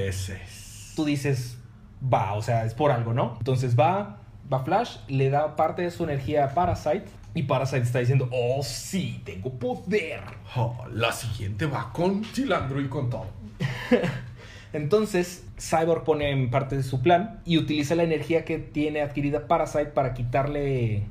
tú 0.94 1.04
dices, 1.04 1.58
va, 2.02 2.34
o 2.34 2.42
sea, 2.42 2.64
es 2.64 2.74
por 2.74 2.90
algo, 2.90 3.12
¿no? 3.12 3.36
Entonces 3.38 3.78
va, 3.78 4.18
va 4.52 4.64
Flash, 4.64 4.98
le 5.08 5.30
da 5.30 5.56
parte 5.56 5.82
de 5.82 5.90
su 5.90 6.04
energía 6.04 6.44
a 6.44 6.54
Parasite 6.54 7.06
y 7.34 7.44
Parasite 7.44 7.82
está 7.82 7.98
diciendo, 7.98 8.28
oh 8.30 8.62
sí, 8.62 9.20
tengo 9.24 9.52
poder. 9.58 10.20
Oh, 10.56 10.84
la 10.92 11.12
siguiente 11.12 11.66
va 11.66 11.92
con 11.92 12.22
Chilandro 12.32 12.80
y 12.80 12.88
con 12.88 13.10
todo. 13.10 13.26
Entonces 14.72 15.44
Cyborg 15.58 16.04
pone 16.04 16.30
en 16.30 16.50
parte 16.50 16.76
de 16.76 16.82
su 16.82 17.00
plan 17.00 17.40
y 17.44 17.58
utiliza 17.58 17.94
la 17.94 18.02
energía 18.02 18.44
que 18.44 18.58
tiene 18.58 19.02
adquirida 19.02 19.46
Parasite 19.46 19.86
para 19.86 20.14
quitarle 20.14 21.04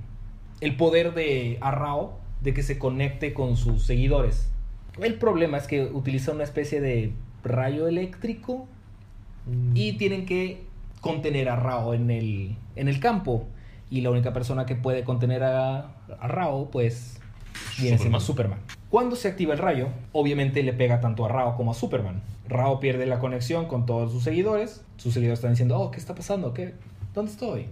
el 0.62 0.76
poder 0.78 1.14
de 1.14 1.58
Arrao 1.62 2.20
de 2.42 2.54
que 2.54 2.64
se 2.64 2.78
conecte 2.78 3.34
con 3.34 3.56
sus 3.58 3.86
seguidores. 3.86 4.50
El 5.02 5.16
problema 5.16 5.58
es 5.58 5.68
que 5.68 5.86
utiliza 5.86 6.32
una 6.32 6.44
especie 6.44 6.82
de 6.82 7.14
rayo 7.44 7.88
eléctrico 7.88 8.68
y 9.74 9.94
tienen 9.94 10.26
que 10.26 10.64
contener 11.02 11.50
a 11.50 11.56
Rao 11.56 11.94
en 11.94 12.10
el, 12.12 12.56
en 12.76 12.88
el 12.88 13.00
campo. 13.00 13.46
Y 13.90 14.02
la 14.02 14.10
única 14.10 14.34
persona 14.34 14.66
que 14.66 14.76
puede 14.76 15.04
contener 15.04 15.44
a, 15.44 15.92
a 16.20 16.28
Rao, 16.28 16.70
pues, 16.72 17.20
viene 17.80 17.98
siendo 17.98 18.20
Superman. 18.20 18.60
Cuando 18.90 19.16
se 19.16 19.28
activa 19.28 19.54
el 19.54 19.60
rayo, 19.60 19.90
obviamente 20.12 20.64
le 20.64 20.74
pega 20.74 21.00
tanto 21.00 21.26
a 21.26 21.30
Rao 21.30 21.56
como 21.56 21.72
a 21.72 21.74
Superman. 21.74 22.22
Rao 22.48 22.80
pierde 22.80 23.06
la 23.06 23.20
conexión 23.20 23.68
con 23.68 23.86
todos 23.86 24.12
sus 24.12 24.24
seguidores. 24.24 24.84
Sus 24.98 25.14
seguidores 25.14 25.40
están 25.40 25.52
diciendo, 25.52 25.80
oh, 25.80 25.92
¿qué 25.92 25.98
está 25.98 26.16
pasando? 26.16 26.54
¿Qué? 26.54 26.74
¿Dónde 27.14 27.32
estoy? 27.32 27.66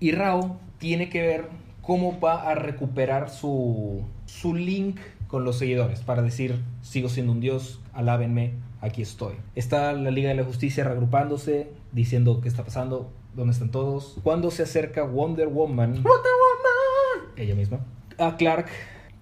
Y 0.00 0.12
Rao 0.12 0.58
tiene 0.78 1.08
que 1.08 1.22
ver 1.22 1.48
cómo 1.82 2.18
va 2.20 2.48
a 2.50 2.54
recuperar 2.54 3.30
su, 3.30 4.02
su 4.26 4.54
link 4.54 4.98
con 5.28 5.44
los 5.44 5.58
seguidores 5.58 6.00
para 6.00 6.22
decir, 6.22 6.60
sigo 6.82 7.08
siendo 7.08 7.32
un 7.32 7.40
dios, 7.40 7.80
alábenme, 7.92 8.52
aquí 8.84 9.02
estoy. 9.02 9.34
Está 9.54 9.92
la 9.92 10.10
Liga 10.10 10.28
de 10.28 10.36
la 10.36 10.44
Justicia 10.44 10.84
reagrupándose, 10.84 11.70
diciendo 11.92 12.40
qué 12.40 12.48
está 12.48 12.64
pasando, 12.64 13.10
dónde 13.34 13.52
están 13.52 13.70
todos. 13.70 14.18
Cuando 14.22 14.50
se 14.50 14.62
acerca 14.62 15.02
Wonder 15.02 15.48
Woman, 15.48 15.94
Wonder 15.94 16.06
Woman. 16.06 17.32
ella 17.36 17.54
misma, 17.54 17.80
a 18.18 18.36
Clark 18.36 18.68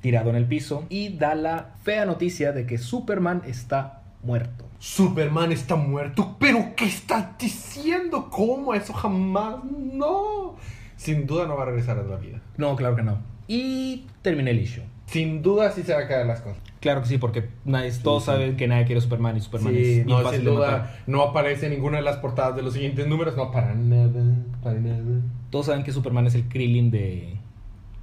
tirado 0.01 0.31
en 0.31 0.37
el 0.37 0.47
piso 0.47 0.85
y 0.89 1.17
da 1.17 1.35
la 1.35 1.77
fea 1.83 2.05
noticia 2.05 2.53
de 2.53 2.67
que 2.67 2.77
Superman 2.77 3.43
está 3.47 4.03
muerto. 4.23 4.67
Superman 4.79 5.53
está 5.53 5.77
muerto. 5.77 6.37
¿Pero 6.41 6.75
qué 6.77 6.87
estás 6.87 7.39
diciendo? 7.39 8.29
¿Cómo? 8.31 8.75
Eso 8.75 8.93
jamás. 8.93 9.63
No. 9.65 10.57
Sin 10.97 11.27
duda 11.27 11.47
no 11.47 11.57
va 11.57 11.63
a 11.63 11.67
regresar 11.67 11.99
a 11.99 12.03
la 12.03 12.17
vida. 12.17 12.41
No, 12.57 12.75
claro 12.75 12.97
que 12.97 13.03
no. 13.03 13.19
Y 13.47 14.07
termina 14.23 14.51
el 14.51 14.61
issue. 14.61 14.83
Sin 15.07 15.41
duda 15.41 15.71
sí 15.71 15.85
se 15.85 15.95
va 15.95 16.01
a 16.01 16.09
caer 16.09 16.27
las 16.27 16.41
cosas. 16.41 16.72
Claro 16.83 17.01
que 17.01 17.07
sí, 17.09 17.17
porque 17.19 17.49
nadie, 17.65 17.91
todos 18.03 18.25
sí. 18.25 18.27
saben 18.27 18.57
que 18.59 18.67
nadie 18.69 18.85
quiere 18.87 19.01
Superman 19.01 19.37
y 19.37 19.41
Superman 19.41 19.73
Sí, 19.75 20.01
es 20.01 20.07
no, 20.07 20.21
sin 20.33 20.45
de 20.45 20.51
duda 20.51 20.71
matar. 20.71 21.03
no 21.07 21.23
aparece 21.23 21.67
en 21.67 21.73
ninguna 21.73 21.97
de 21.99 22.03
las 22.03 22.19
portadas 22.19 22.55
de 22.57 22.63
los 22.63 22.75
siguientes 22.75 23.07
números. 23.07 23.37
No, 23.37 23.51
para 23.53 23.75
nada. 23.75 24.37
Para 24.63 24.81
nada. 24.81 25.21
Todos 25.51 25.67
saben 25.67 25.85
que 25.85 25.93
Superman 25.93 26.27
es 26.27 26.35
el 26.35 26.49
Krillin 26.49 26.91
de 26.91 27.39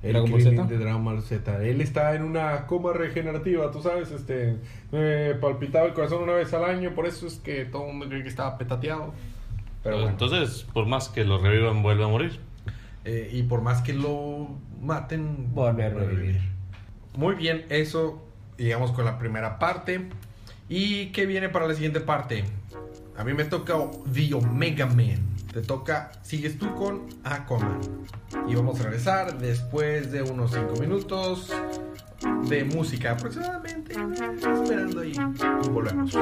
El 0.01 0.13
Dragon 0.13 0.31
Ball 0.31 0.41
Z. 0.41 0.63
de 0.65 0.77
Dragon 0.77 1.03
Ball 1.03 1.21
Z. 1.21 1.63
Él 1.65 1.81
está 1.81 2.15
en 2.15 2.23
una 2.23 2.65
coma 2.67 2.93
regenerativa, 2.93 3.69
tú 3.69 3.81
sabes, 3.81 4.11
este, 4.11 4.55
me 4.93 5.35
palpitaba 5.35 5.85
el 5.85 5.93
corazón 5.93 6.23
una 6.23 6.33
vez 6.33 6.53
al 6.53 6.63
año, 6.63 6.95
por 6.95 7.05
eso 7.05 7.27
es 7.27 7.35
que 7.35 7.65
todo 7.65 7.83
el 7.83 7.89
mundo 7.89 8.07
cree 8.07 8.23
que 8.23 8.29
estaba 8.29 8.57
petateado. 8.57 9.13
Pero 9.83 9.97
bueno, 9.97 10.11
Entonces, 10.11 10.65
por 10.73 10.85
más 10.87 11.09
que 11.09 11.25
lo 11.25 11.37
revivan, 11.37 11.83
vuelve 11.83 12.03
a 12.05 12.07
morir. 12.07 12.39
eh, 13.05 13.29
y 13.33 13.43
por 13.43 13.61
más 13.61 13.81
que 13.81 13.93
lo 13.93 14.47
maten, 14.81 15.53
Vuelve 15.53 15.83
a 15.85 15.89
revivir. 15.89 16.39
Muy 17.17 17.35
bien, 17.35 17.65
eso, 17.69 18.23
llegamos 18.59 18.91
con 18.91 19.05
la 19.05 19.17
primera 19.17 19.59
parte. 19.59 20.09
¿Y 20.67 21.07
qué 21.07 21.25
viene 21.25 21.49
para 21.49 21.67
la 21.67 21.73
siguiente 21.73 21.99
parte? 21.99 22.43
A 23.17 23.23
mí 23.23 23.33
me 23.33 23.45
toca 23.45 23.75
The 24.13 24.33
Omega 24.35 24.85
Man. 24.85 25.35
Te 25.51 25.61
toca, 25.61 26.11
sigues 26.21 26.59
tú 26.59 26.73
con 26.75 27.07
Aquaman. 27.23 27.79
Y 28.47 28.55
vamos 28.55 28.79
a 28.79 28.83
regresar 28.83 29.39
después 29.39 30.11
de 30.11 30.21
unos 30.21 30.51
5 30.51 30.79
minutos 30.79 31.51
de 32.47 32.63
música 32.65 33.11
aproximadamente. 33.11 33.93
Esperando. 33.93 35.03
Y 35.03 35.13
volvemos. 35.71 36.15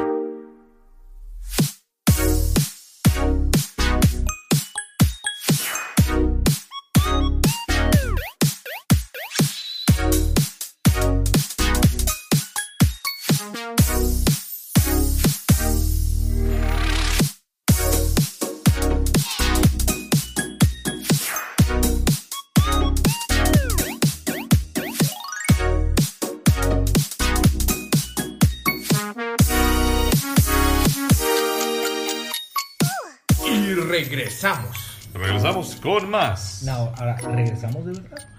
Y 33.57 33.73
regresamos. 33.73 35.09
Regresamos 35.15 35.75
con 35.77 36.11
más. 36.11 36.61
No, 36.63 36.93
ahora 36.95 37.15
regresamos 37.17 37.85
de 37.85 37.93
verdad. 37.93 38.29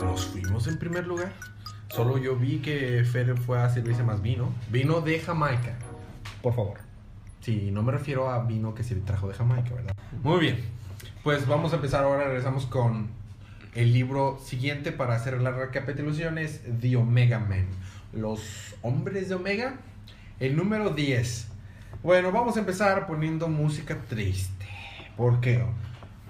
Nos 0.00 0.26
fuimos 0.26 0.68
en 0.68 0.78
primer 0.78 1.06
lugar. 1.06 1.32
Solo 1.88 2.18
yo 2.18 2.36
vi 2.36 2.58
que 2.58 3.04
Fer 3.04 3.36
fue 3.36 3.58
a 3.60 3.68
servirse 3.68 4.04
más 4.04 4.22
vino. 4.22 4.52
Vino 4.70 5.00
de 5.00 5.18
Jamaica. 5.18 5.76
Por 6.40 6.54
favor. 6.54 6.78
Sí, 7.40 7.70
no 7.72 7.82
me 7.82 7.90
refiero 7.90 8.30
a 8.30 8.44
vino 8.44 8.74
que 8.74 8.84
se 8.84 8.94
trajo 8.96 9.26
de 9.26 9.34
Jamaica, 9.34 9.74
¿verdad? 9.74 9.96
Muy 10.22 10.38
bien. 10.38 10.60
Pues 11.24 11.46
vamos 11.48 11.72
a 11.72 11.76
empezar 11.76 12.04
ahora. 12.04 12.28
Regresamos 12.28 12.66
con 12.66 13.08
el 13.74 13.92
libro 13.92 14.38
siguiente 14.44 14.92
para 14.92 15.16
hacer 15.16 15.40
la 15.40 15.50
recapitulación. 15.50 16.38
Es 16.38 16.60
The 16.80 16.94
Omega 16.96 17.40
Man. 17.40 17.66
Los 18.12 18.40
hombres 18.82 19.28
de 19.28 19.34
Omega. 19.34 19.74
El 20.38 20.54
número 20.54 20.90
10. 20.90 21.48
Bueno, 22.00 22.30
vamos 22.30 22.56
a 22.56 22.60
empezar 22.60 23.08
poniendo 23.08 23.48
música 23.48 23.98
triste. 24.08 24.66
¿Por 25.16 25.40
qué? 25.40 25.64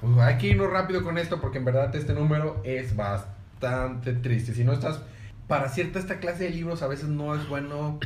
Pues 0.01 0.17
hay 0.17 0.39
que 0.39 0.47
irnos 0.47 0.71
rápido 0.71 1.05
con 1.05 1.19
esto 1.19 1.43
porque 1.43 1.59
en 1.59 1.67
verdad 1.67 1.95
este 1.95 2.15
número 2.15 2.63
es 2.65 2.97
bastante 2.97 4.15
triste. 4.15 4.55
Si 4.55 4.65
no 4.65 4.73
estás 4.73 5.03
para 5.47 5.69
cierta 5.69 5.99
esta 5.99 6.21
clase 6.21 6.45
de 6.45 6.51
libros, 6.51 6.83
a 6.83 6.87
veces 6.87 7.11
no 7.11 7.35
es 7.35 7.47
bueno 7.51 8.01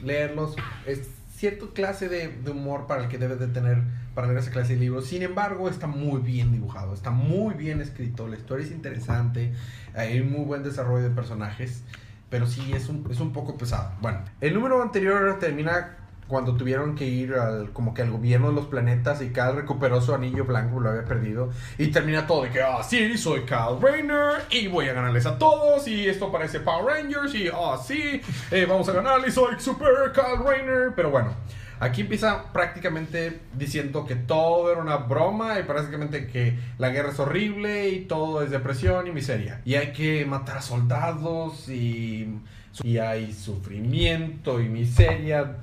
leerlos. 0.00 0.54
Es 0.86 1.08
cierta 1.34 1.66
clase 1.74 2.08
de, 2.08 2.48
humor 2.48 2.86
para 2.86 3.02
el 3.02 3.08
que 3.08 3.18
debes 3.18 3.40
de 3.40 3.48
tener 3.48 3.82
para 4.14 4.28
leer 4.28 4.38
esa 4.38 4.52
clase 4.52 4.74
de 4.74 4.80
libros. 4.80 5.08
Sin 5.08 5.22
embargo, 5.22 5.68
está 5.68 5.88
muy 5.88 6.20
bien 6.20 6.52
dibujado, 6.52 6.94
está 6.94 7.10
muy 7.10 7.54
bien 7.54 7.80
escrito, 7.80 8.28
la 8.28 8.36
historia 8.36 8.64
es 8.66 8.70
interesante, 8.70 9.52
hay 9.94 10.22
muy 10.22 10.44
buen 10.44 10.62
desarrollo 10.62 11.02
de 11.02 11.10
personajes, 11.10 11.82
pero 12.30 12.46
sí 12.46 12.72
es 12.72 12.88
un, 12.88 13.04
es 13.10 13.18
un 13.18 13.32
poco 13.32 13.58
pesado. 13.58 13.90
Bueno, 14.00 14.20
el 14.40 14.54
número 14.54 14.80
anterior 14.80 15.40
termina 15.40 16.03
cuando 16.28 16.56
tuvieron 16.56 16.94
que 16.94 17.06
ir 17.06 17.34
al, 17.34 17.70
como 17.72 17.92
que 17.94 18.02
al 18.02 18.10
gobierno 18.10 18.48
de 18.48 18.54
los 18.54 18.66
planetas 18.66 19.20
y 19.22 19.30
Cal 19.30 19.56
recuperó 19.56 20.00
su 20.00 20.14
anillo 20.14 20.44
blanco, 20.44 20.80
lo 20.80 20.90
había 20.90 21.04
perdido, 21.04 21.50
y 21.78 21.88
termina 21.88 22.26
todo 22.26 22.44
de 22.44 22.50
que, 22.50 22.62
ah, 22.62 22.82
sí, 22.82 23.16
soy 23.18 23.42
Cal 23.42 23.80
Rayner 23.80 24.42
y 24.50 24.68
voy 24.68 24.88
a 24.88 24.94
ganarles 24.94 25.26
a 25.26 25.38
todos, 25.38 25.86
y 25.86 26.08
esto 26.08 26.32
parece 26.32 26.60
Power 26.60 26.96
Rangers, 26.96 27.34
y, 27.34 27.48
ah, 27.48 27.76
sí, 27.84 28.20
eh, 28.50 28.66
vamos 28.68 28.88
a 28.88 28.92
ganarles, 28.92 29.34
soy 29.34 29.58
Super 29.58 30.12
Cal 30.12 30.44
Rayner, 30.44 30.92
pero 30.96 31.10
bueno. 31.10 31.34
Aquí 31.80 32.02
empieza 32.02 32.52
prácticamente 32.52 33.40
diciendo 33.52 34.06
que 34.06 34.14
todo 34.14 34.70
era 34.70 34.80
una 34.80 34.96
broma 34.96 35.58
y 35.58 35.64
prácticamente 35.64 36.28
que 36.28 36.56
la 36.78 36.90
guerra 36.90 37.10
es 37.10 37.18
horrible 37.18 37.88
y 37.90 38.04
todo 38.06 38.42
es 38.42 38.50
depresión 38.50 39.06
y 39.08 39.10
miseria. 39.10 39.60
Y 39.64 39.74
hay 39.74 39.92
que 39.92 40.24
matar 40.24 40.58
a 40.58 40.62
soldados 40.62 41.68
y, 41.68 42.38
y 42.82 42.98
hay 42.98 43.32
sufrimiento 43.32 44.60
y 44.60 44.68
miseria 44.68 45.56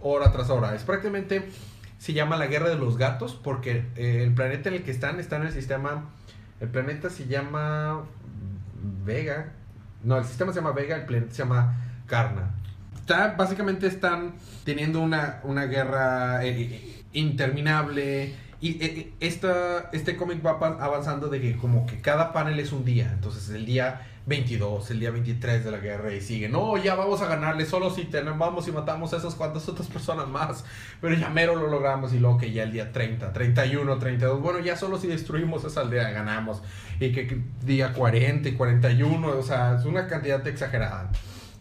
hora 0.00 0.32
tras 0.32 0.50
hora. 0.50 0.74
Es 0.74 0.82
prácticamente, 0.82 1.48
se 1.98 2.12
llama 2.12 2.36
la 2.36 2.46
guerra 2.46 2.68
de 2.68 2.76
los 2.76 2.96
gatos 2.96 3.38
porque 3.42 3.86
eh, 3.96 4.22
el 4.24 4.34
planeta 4.34 4.68
en 4.68 4.76
el 4.76 4.82
que 4.82 4.90
están 4.90 5.20
está 5.20 5.36
en 5.36 5.42
el 5.42 5.52
sistema, 5.52 6.10
el 6.60 6.68
planeta 6.68 7.10
se 7.10 7.26
llama 7.26 8.04
Vega. 9.04 9.52
No, 10.02 10.18
el 10.18 10.24
sistema 10.24 10.52
se 10.52 10.60
llama 10.60 10.72
Vega, 10.72 10.96
el 10.96 11.04
planeta 11.06 11.32
se 11.32 11.42
llama 11.42 11.76
Karna. 12.06 12.54
Está, 12.94 13.34
básicamente 13.36 13.86
están 13.86 14.34
teniendo 14.64 15.00
una, 15.00 15.40
una 15.44 15.64
guerra 15.64 16.44
eh, 16.44 16.50
eh, 16.50 17.04
interminable. 17.12 18.34
Y 18.60 18.82
eh, 18.84 19.12
esta, 19.20 19.88
este 19.92 20.16
cómic 20.16 20.44
va 20.44 20.52
avanzando 20.80 21.28
de 21.28 21.40
que 21.40 21.56
como 21.56 21.86
que 21.86 22.00
cada 22.00 22.32
panel 22.32 22.58
es 22.60 22.72
un 22.72 22.84
día. 22.84 23.10
Entonces 23.14 23.48
el 23.50 23.64
día 23.64 24.06
22, 24.26 24.90
el 24.90 25.00
día 25.00 25.10
23 25.10 25.64
de 25.64 25.70
la 25.70 25.78
guerra 25.78 26.12
y 26.12 26.20
sigue. 26.20 26.48
No, 26.48 26.76
ya 26.76 26.94
vamos 26.94 27.22
a 27.22 27.26
ganarle 27.26 27.64
solo 27.64 27.90
si 27.90 28.04
tenemos, 28.04 28.68
y 28.68 28.72
matamos 28.72 29.14
a 29.14 29.16
esas 29.16 29.34
cuantas 29.34 29.66
otras 29.68 29.88
personas 29.88 30.28
más. 30.28 30.64
Pero 31.00 31.14
ya 31.14 31.30
mero 31.30 31.56
lo 31.56 31.68
logramos 31.68 32.12
y 32.12 32.18
luego 32.18 32.36
que 32.36 32.52
ya 32.52 32.64
el 32.64 32.72
día 32.72 32.92
30, 32.92 33.32
31, 33.32 33.98
32. 33.98 34.42
Bueno, 34.42 34.58
ya 34.60 34.76
solo 34.76 34.98
si 34.98 35.06
destruimos 35.06 35.64
esa 35.64 35.80
aldea 35.80 36.10
ganamos. 36.10 36.62
Y 37.00 37.12
que, 37.12 37.26
que 37.26 37.40
día 37.64 37.94
40 37.94 38.50
y 38.50 38.52
41, 38.52 39.26
o 39.26 39.42
sea, 39.42 39.76
es 39.78 39.86
una 39.86 40.06
cantidad 40.06 40.46
exagerada. 40.46 41.10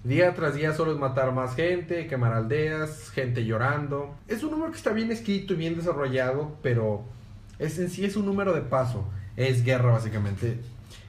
Día 0.03 0.33
tras 0.33 0.55
día 0.55 0.73
solo 0.73 0.93
es 0.93 0.97
matar 0.97 1.33
más 1.33 1.55
gente, 1.55 2.07
quemar 2.07 2.31
aldeas, 2.31 3.09
gente 3.09 3.43
llorando. 3.43 4.15
Es 4.29 4.43
un 4.43 4.51
número 4.51 4.71
que 4.71 4.77
está 4.77 4.93
bien 4.93 5.11
escrito 5.11 5.53
y 5.53 5.57
bien 5.57 5.75
desarrollado, 5.75 6.55
pero 6.63 7.03
es 7.59 7.77
en 7.79 7.89
sí 7.89 8.05
es 8.05 8.15
un 8.15 8.25
número 8.25 8.53
de 8.53 8.61
paso. 8.61 9.09
Es 9.35 9.63
guerra 9.63 9.91
básicamente. 9.91 10.57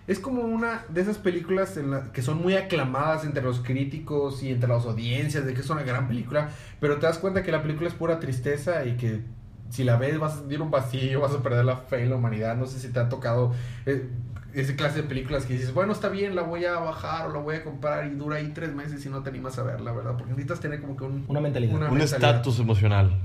Es 0.08 0.18
como 0.18 0.42
una 0.42 0.84
de 0.88 1.02
esas 1.02 1.18
películas 1.18 1.78
que 2.12 2.22
son 2.22 2.42
muy 2.42 2.54
aclamadas 2.54 3.24
entre 3.24 3.44
los 3.44 3.60
críticos 3.60 4.42
y 4.42 4.50
entre 4.50 4.68
las 4.68 4.84
audiencias 4.84 5.46
de 5.46 5.54
que 5.54 5.60
es 5.60 5.70
una 5.70 5.84
gran 5.84 6.08
película, 6.08 6.50
pero 6.80 6.96
te 6.98 7.06
das 7.06 7.18
cuenta 7.18 7.44
que 7.44 7.52
la 7.52 7.62
película 7.62 7.88
es 7.88 7.94
pura 7.94 8.18
tristeza 8.18 8.84
y 8.86 8.96
que 8.96 9.20
si 9.68 9.84
la 9.84 9.96
ves 9.96 10.18
vas 10.18 10.32
a 10.32 10.38
sentir 10.38 10.60
un 10.60 10.72
vacío, 10.72 11.20
vas 11.20 11.32
a 11.32 11.44
perder 11.44 11.64
la 11.64 11.76
fe 11.76 12.02
en 12.02 12.10
la 12.10 12.16
humanidad. 12.16 12.56
No 12.56 12.66
sé 12.66 12.80
si 12.80 12.88
te 12.88 12.98
ha 12.98 13.08
tocado 13.08 13.52
eh, 13.86 14.08
esa 14.54 14.74
clase 14.76 15.02
de 15.02 15.08
películas 15.08 15.46
que 15.46 15.52
dices, 15.54 15.72
bueno, 15.74 15.92
está 15.92 16.08
bien, 16.08 16.34
la 16.34 16.42
voy 16.42 16.64
a 16.64 16.78
bajar 16.78 17.26
o 17.28 17.32
la 17.32 17.38
voy 17.40 17.56
a 17.56 17.64
comprar 17.64 18.06
y 18.06 18.10
dura 18.10 18.36
ahí 18.36 18.50
tres 18.54 18.74
meses 18.74 19.04
y 19.06 19.08
no 19.08 19.22
te 19.22 19.30
animas 19.30 19.58
a 19.58 19.62
verla, 19.62 19.92
¿verdad? 19.92 20.12
Porque 20.16 20.30
necesitas 20.32 20.60
tener 20.60 20.80
como 20.80 20.96
que 20.96 21.04
un, 21.04 21.24
Una 21.28 21.40
mentalidad. 21.40 21.74
Una- 21.74 21.90
Un 21.90 22.00
estatus 22.00 22.58
emocional. 22.58 23.18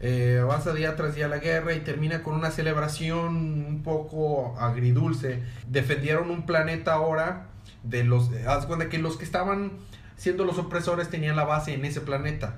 eh, 0.00 0.38
avanza 0.42 0.72
día 0.72 0.96
tras 0.96 1.14
día 1.14 1.28
la 1.28 1.38
guerra 1.38 1.74
y 1.74 1.80
termina 1.80 2.22
con 2.22 2.34
una 2.34 2.50
celebración 2.50 3.36
un 3.66 3.82
poco 3.82 4.56
agridulce. 4.58 5.42
Defendieron 5.68 6.30
un 6.30 6.46
planeta 6.46 6.94
ahora 6.94 7.46
de 7.82 8.04
los... 8.04 8.30
haz 8.46 8.66
cuenta 8.66 8.88
que 8.88 8.98
los 8.98 9.16
que 9.18 9.24
estaban 9.24 9.72
siendo 10.16 10.44
los 10.44 10.58
opresores 10.58 11.08
tenían 11.10 11.36
la 11.36 11.44
base 11.44 11.74
en 11.74 11.84
ese 11.84 12.00
planeta. 12.00 12.56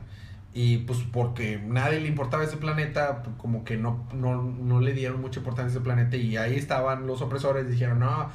Y 0.55 0.79
pues 0.79 0.99
porque 1.13 1.59
nadie 1.59 2.01
le 2.01 2.09
importaba 2.09 2.45
ese 2.45 2.59
planeta, 2.59 3.23
como 3.39 3.65
que 3.65 3.77
no, 3.79 4.07
no, 4.13 4.43
no 4.43 4.81
le 4.81 4.93
dieron 4.93 5.21
mucha 5.21 5.41
importancia 5.41 5.71
a 5.71 5.77
ese 5.77 5.81
planeta 5.83 6.17
y 6.17 6.37
ahí 6.37 6.57
estaban 6.57 7.07
los 7.07 7.23
opresores, 7.23 7.71
dijeron, 7.71 8.01
no, 8.01 8.29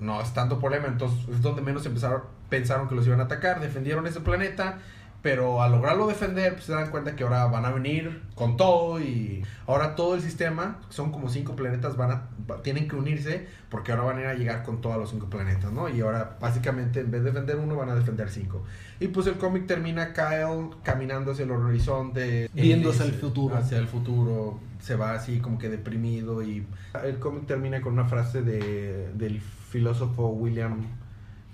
no 0.00 0.22
es 0.22 0.32
tanto 0.32 0.58
problema, 0.58 0.86
entonces 0.86 1.18
es 1.28 1.42
donde 1.42 1.60
menos 1.60 1.84
empezaron, 1.84 2.22
pensaron 2.48 2.88
que 2.88 2.94
los 2.94 3.06
iban 3.06 3.20
a 3.20 3.24
atacar, 3.24 3.60
defendieron 3.60 4.06
ese 4.06 4.20
planeta, 4.20 4.78
pero 5.22 5.62
al 5.62 5.72
lograrlo 5.72 6.06
defender, 6.06 6.54
pues 6.54 6.64
se 6.64 6.72
dan 6.72 6.90
cuenta 6.90 7.14
que 7.14 7.24
ahora 7.24 7.44
van 7.46 7.64
a 7.66 7.70
venir 7.70 8.22
con 8.34 8.56
todo 8.56 9.00
y 9.00 9.42
ahora 9.66 9.94
todo 9.94 10.14
el 10.14 10.22
sistema, 10.22 10.78
son 10.88 11.12
como 11.12 11.28
cinco 11.28 11.54
planetas, 11.56 11.96
van 11.96 12.10
a, 12.10 12.22
va- 12.50 12.62
tienen 12.62 12.88
que 12.88 12.96
unirse 12.96 13.46
porque 13.68 13.92
ahora 13.92 14.04
van 14.04 14.16
a 14.18 14.20
ir 14.22 14.26
a 14.28 14.34
llegar 14.34 14.62
con 14.62 14.80
todos 14.80 14.96
los 14.96 15.10
cinco 15.10 15.26
planetas, 15.28 15.72
¿no? 15.72 15.88
Y 15.90 16.00
ahora 16.00 16.38
básicamente 16.40 17.00
en 17.00 17.10
vez 17.10 17.22
de 17.22 17.32
defender 17.32 17.56
uno, 17.56 17.76
van 17.76 17.90
a 17.90 17.94
defender 17.94 18.30
cinco. 18.30 18.64
Y 18.98 19.08
pues 19.08 19.26
el 19.26 19.34
cómic 19.34 19.66
termina 19.66 20.12
Kyle 20.14 20.70
caminando 20.82 21.32
hacia 21.32 21.44
el 21.44 21.50
horizonte. 21.50 22.48
Viendo 22.54 22.90
hacia 22.90 23.04
el 23.04 23.12
futuro. 23.12 23.56
Hacia 23.56 23.78
el 23.78 23.86
futuro. 23.88 24.58
Se 24.80 24.96
va 24.96 25.12
así 25.12 25.40
como 25.40 25.58
que 25.58 25.68
deprimido 25.68 26.42
y 26.42 26.66
el 27.04 27.18
cómic 27.18 27.46
termina 27.46 27.82
con 27.82 27.92
una 27.92 28.06
frase 28.06 28.40
de, 28.42 29.10
del 29.12 29.40
filósofo 29.40 30.28
William 30.28 30.86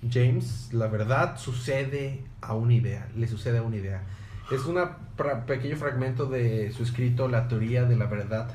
James. 0.09 0.71
La 0.73 0.87
verdad 0.87 1.39
sucede 1.39 2.25
a 2.41 2.55
una 2.55 2.75
idea. 2.75 3.09
Le 3.17 3.27
sucede 3.29 3.59
a 3.59 3.63
una 3.63 3.77
idea. 3.77 4.03
Es 4.51 4.65
un 4.65 4.79
pequeño 5.47 5.77
fragmento 5.77 6.27
de 6.27 6.73
su 6.73 6.85
escrito 6.85 7.29
La 7.29 7.49
teoría 7.49 7.85
de 7.85 7.97
la 7.97 8.07
verdad 8.07 8.49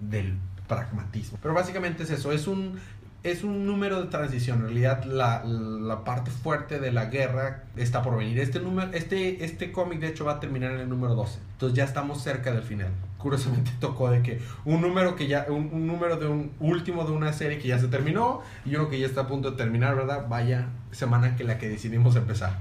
del 0.00 0.36
pragmatismo. 0.66 1.38
Pero 1.42 1.54
básicamente 1.54 2.04
es 2.04 2.10
eso, 2.10 2.32
es 2.32 2.46
un, 2.46 2.78
es 3.22 3.44
un 3.44 3.66
número 3.66 4.00
de 4.02 4.08
transición. 4.08 4.60
En 4.60 4.64
realidad 4.64 5.04
la, 5.04 5.44
la 5.44 6.04
parte 6.04 6.30
fuerte 6.30 6.80
de 6.80 6.92
la 6.92 7.06
guerra 7.06 7.64
está 7.76 8.02
por 8.02 8.16
venir. 8.16 8.38
Este, 8.38 8.60
número, 8.60 8.90
este, 8.92 9.44
este 9.44 9.70
cómic 9.70 10.00
de 10.00 10.08
hecho 10.08 10.24
va 10.24 10.32
a 10.32 10.40
terminar 10.40 10.72
en 10.72 10.80
el 10.80 10.88
número 10.88 11.14
12. 11.14 11.38
Entonces 11.52 11.76
ya 11.76 11.84
estamos 11.84 12.22
cerca 12.22 12.52
del 12.52 12.62
final. 12.62 12.90
Curiosamente 13.22 13.70
tocó 13.80 14.10
de 14.10 14.22
que 14.22 14.40
un 14.64 14.80
número 14.80 15.14
que 15.14 15.28
ya, 15.28 15.46
un, 15.48 15.86
número 15.86 16.16
de 16.16 16.26
un 16.26 16.50
último 16.58 17.04
de 17.04 17.12
una 17.12 17.32
serie 17.32 17.58
que 17.58 17.68
ya 17.68 17.78
se 17.78 17.86
terminó 17.86 18.42
y 18.64 18.74
uno 18.74 18.88
que 18.88 18.98
ya 18.98 19.06
está 19.06 19.22
a 19.22 19.26
punto 19.28 19.52
de 19.52 19.56
terminar, 19.56 19.94
¿verdad? 19.94 20.26
Vaya 20.28 20.68
semana 20.90 21.36
que 21.36 21.44
la 21.44 21.58
que 21.58 21.68
decidimos 21.68 22.16
empezar. 22.16 22.58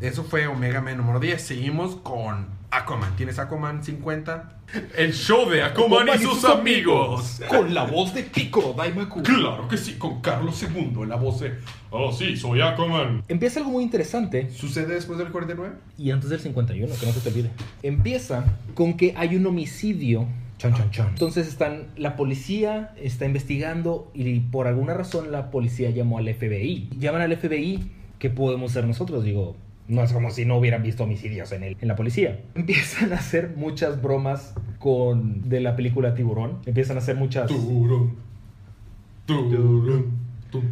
Eso 0.00 0.22
fue 0.22 0.46
Omega 0.46 0.80
Man 0.80 0.96
número 0.96 1.18
10. 1.18 1.42
Seguimos 1.42 1.96
con 1.96 2.46
Aquaman. 2.74 3.14
¿Tienes 3.14 3.38
Aquaman 3.38 3.84
50? 3.84 4.48
El 4.96 5.12
show 5.12 5.48
de 5.48 5.62
Aquaman 5.62 6.08
y 6.16 6.18
sus 6.18 6.44
amigos. 6.44 7.40
Con 7.48 7.72
la 7.72 7.84
voz 7.84 8.12
de 8.12 8.26
Kiko 8.26 8.74
Daimaku. 8.76 9.22
Claro 9.22 9.68
que 9.68 9.76
sí, 9.76 9.94
con 9.94 10.20
Carlos 10.20 10.60
II 10.62 11.02
en 11.02 11.08
la 11.08 11.14
voz 11.14 11.40
de... 11.40 11.54
Oh, 11.90 12.10
sí, 12.10 12.36
soy 12.36 12.60
Aquaman. 12.62 13.22
Empieza 13.28 13.60
algo 13.60 13.70
muy 13.70 13.84
interesante 13.84 14.50
¿Sucede 14.50 14.94
después 14.94 15.18
del 15.18 15.28
49? 15.28 15.72
y 15.96 16.10
antes 16.10 16.30
del 16.30 16.40
51, 16.40 16.94
que 16.98 17.06
no 17.06 17.12
se 17.12 17.20
te 17.20 17.28
olvide. 17.28 17.50
Empieza 17.84 18.44
con 18.74 18.94
que 18.96 19.14
hay 19.16 19.36
un 19.36 19.46
homicidio. 19.46 20.26
Chan, 20.58 20.74
chan, 20.74 20.90
chan. 20.90 21.08
Entonces 21.10 21.46
están, 21.46 21.86
la 21.96 22.16
policía 22.16 22.92
está 22.96 23.24
investigando 23.24 24.10
y 24.14 24.40
por 24.40 24.66
alguna 24.66 24.94
razón 24.94 25.30
la 25.30 25.52
policía 25.52 25.90
llamó 25.90 26.18
al 26.18 26.32
FBI. 26.32 26.90
Llaman 26.98 27.22
al 27.22 27.36
FBI, 27.36 27.88
¿qué 28.18 28.30
podemos 28.30 28.72
hacer 28.72 28.84
nosotros? 28.84 29.22
Digo, 29.22 29.54
no 29.88 30.02
es 30.02 30.12
como 30.12 30.30
si 30.30 30.44
no 30.44 30.56
hubieran 30.56 30.82
visto 30.82 31.04
homicidios 31.04 31.52
en, 31.52 31.62
el, 31.62 31.76
en 31.80 31.88
la 31.88 31.96
policía. 31.96 32.40
Empiezan 32.54 33.12
a 33.12 33.16
hacer 33.16 33.54
muchas 33.56 34.00
bromas 34.00 34.54
con 34.78 35.48
de 35.48 35.60
la 35.60 35.76
película 35.76 36.14
Tiburón. 36.14 36.58
Empiezan 36.66 36.96
a 36.96 37.00
hacer 37.00 37.16
muchas... 37.16 37.48
Turun, 37.48 38.16
turun, 39.26 40.24
tum. 40.50 40.62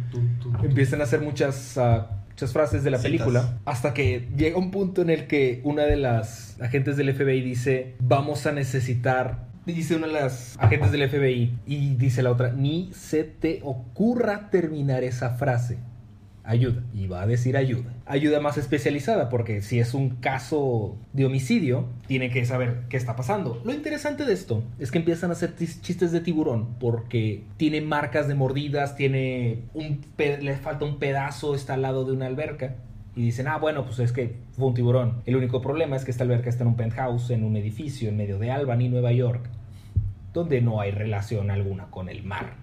empiezan 0.63 1.01
a 1.01 1.03
hacer 1.03 1.21
muchas, 1.21 1.77
ah, 1.77 2.23
muchas 2.29 2.53
frases 2.53 2.83
de 2.83 2.91
la 2.91 2.97
Citas. 2.97 3.11
película 3.11 3.59
hasta 3.65 3.93
que 3.93 4.29
llega 4.35 4.57
un 4.57 4.71
punto 4.71 5.01
en 5.01 5.09
el 5.09 5.27
que 5.27 5.61
una 5.63 5.83
de 5.83 5.97
las 5.97 6.59
agentes 6.61 6.97
del 6.97 7.13
FBI 7.13 7.41
dice 7.41 7.95
vamos 7.99 8.45
a 8.45 8.51
necesitar 8.51 9.47
dice 9.65 9.95
una 9.95 10.07
de 10.07 10.13
las 10.13 10.55
agentes 10.59 10.91
del 10.91 11.09
FBI 11.09 11.57
y 11.65 11.95
dice 11.95 12.23
la 12.23 12.31
otra 12.31 12.51
ni 12.51 12.91
se 12.93 13.23
te 13.23 13.59
ocurra 13.63 14.49
terminar 14.49 15.03
esa 15.03 15.31
frase 15.31 15.77
ayuda 16.43 16.83
y 16.93 17.07
va 17.07 17.21
a 17.21 17.27
decir 17.27 17.55
ayuda 17.55 17.93
ayuda 18.05 18.39
más 18.39 18.57
especializada 18.57 19.29
porque 19.29 19.61
si 19.61 19.79
es 19.79 19.93
un 19.93 20.09
caso 20.17 20.97
de 21.13 21.25
homicidio 21.25 21.87
tiene 22.07 22.29
que 22.29 22.45
saber 22.45 22.83
qué 22.89 22.97
está 22.97 23.15
pasando 23.15 23.61
lo 23.63 23.73
interesante 23.73 24.25
de 24.25 24.33
esto 24.33 24.63
es 24.77 24.91
que 24.91 24.97
empiezan 24.97 25.29
a 25.29 25.33
hacer 25.33 25.55
chistes 25.55 26.11
de 26.11 26.19
tiburón 26.19 26.75
porque 26.79 27.43
tiene 27.57 27.81
marcas 27.81 28.27
de 28.27 28.35
mordidas 28.35 28.95
tiene 28.95 29.63
un 29.73 30.01
le 30.17 30.57
falta 30.57 30.85
un 30.85 30.99
pedazo 30.99 31.55
está 31.55 31.75
al 31.75 31.81
lado 31.81 32.03
de 32.03 32.11
una 32.11 32.25
alberca 32.25 32.75
y 33.15 33.21
dicen, 33.21 33.47
ah, 33.47 33.57
bueno, 33.57 33.85
pues 33.85 33.99
es 33.99 34.11
que 34.11 34.37
fue 34.53 34.67
un 34.67 34.73
tiburón. 34.73 35.21
El 35.25 35.35
único 35.35 35.61
problema 35.61 35.95
es 35.95 36.03
que 36.03 36.11
esta 36.11 36.23
alberca 36.23 36.49
está 36.49 36.63
en 36.63 36.69
un 36.69 36.75
penthouse, 36.75 37.29
en 37.29 37.43
un 37.43 37.55
edificio 37.55 38.09
en 38.09 38.17
medio 38.17 38.39
de 38.39 38.49
Albany, 38.49 38.89
Nueva 38.89 39.11
York, 39.11 39.49
donde 40.33 40.61
no 40.61 40.81
hay 40.81 40.91
relación 40.91 41.51
alguna 41.51 41.85
con 41.91 42.09
el 42.09 42.23
mar. 42.23 42.53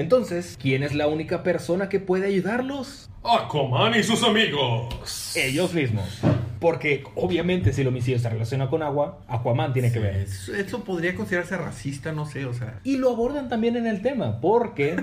Entonces, 0.00 0.56
¿quién 0.58 0.82
es 0.82 0.94
la 0.94 1.08
única 1.08 1.42
persona 1.42 1.90
que 1.90 2.00
puede 2.00 2.26
ayudarlos? 2.26 3.10
Aquaman 3.22 3.94
y 3.94 4.02
sus 4.02 4.22
amigos. 4.22 5.36
Ellos 5.36 5.74
mismos. 5.74 6.20
Porque 6.58 7.04
obviamente 7.14 7.74
si 7.74 7.82
el 7.82 7.88
homicidio 7.88 8.18
se 8.18 8.30
relaciona 8.30 8.70
con 8.70 8.82
agua, 8.82 9.18
Aquaman 9.28 9.74
tiene 9.74 9.92
que 9.92 9.98
ver. 9.98 10.16
Eso, 10.16 10.54
eso 10.54 10.84
podría 10.84 11.14
considerarse 11.14 11.54
racista, 11.58 12.12
no 12.12 12.24
sé, 12.24 12.46
o 12.46 12.54
sea. 12.54 12.80
Y 12.82 12.96
lo 12.96 13.10
abordan 13.10 13.50
también 13.50 13.76
en 13.76 13.86
el 13.86 14.00
tema, 14.00 14.40
porque 14.40 14.96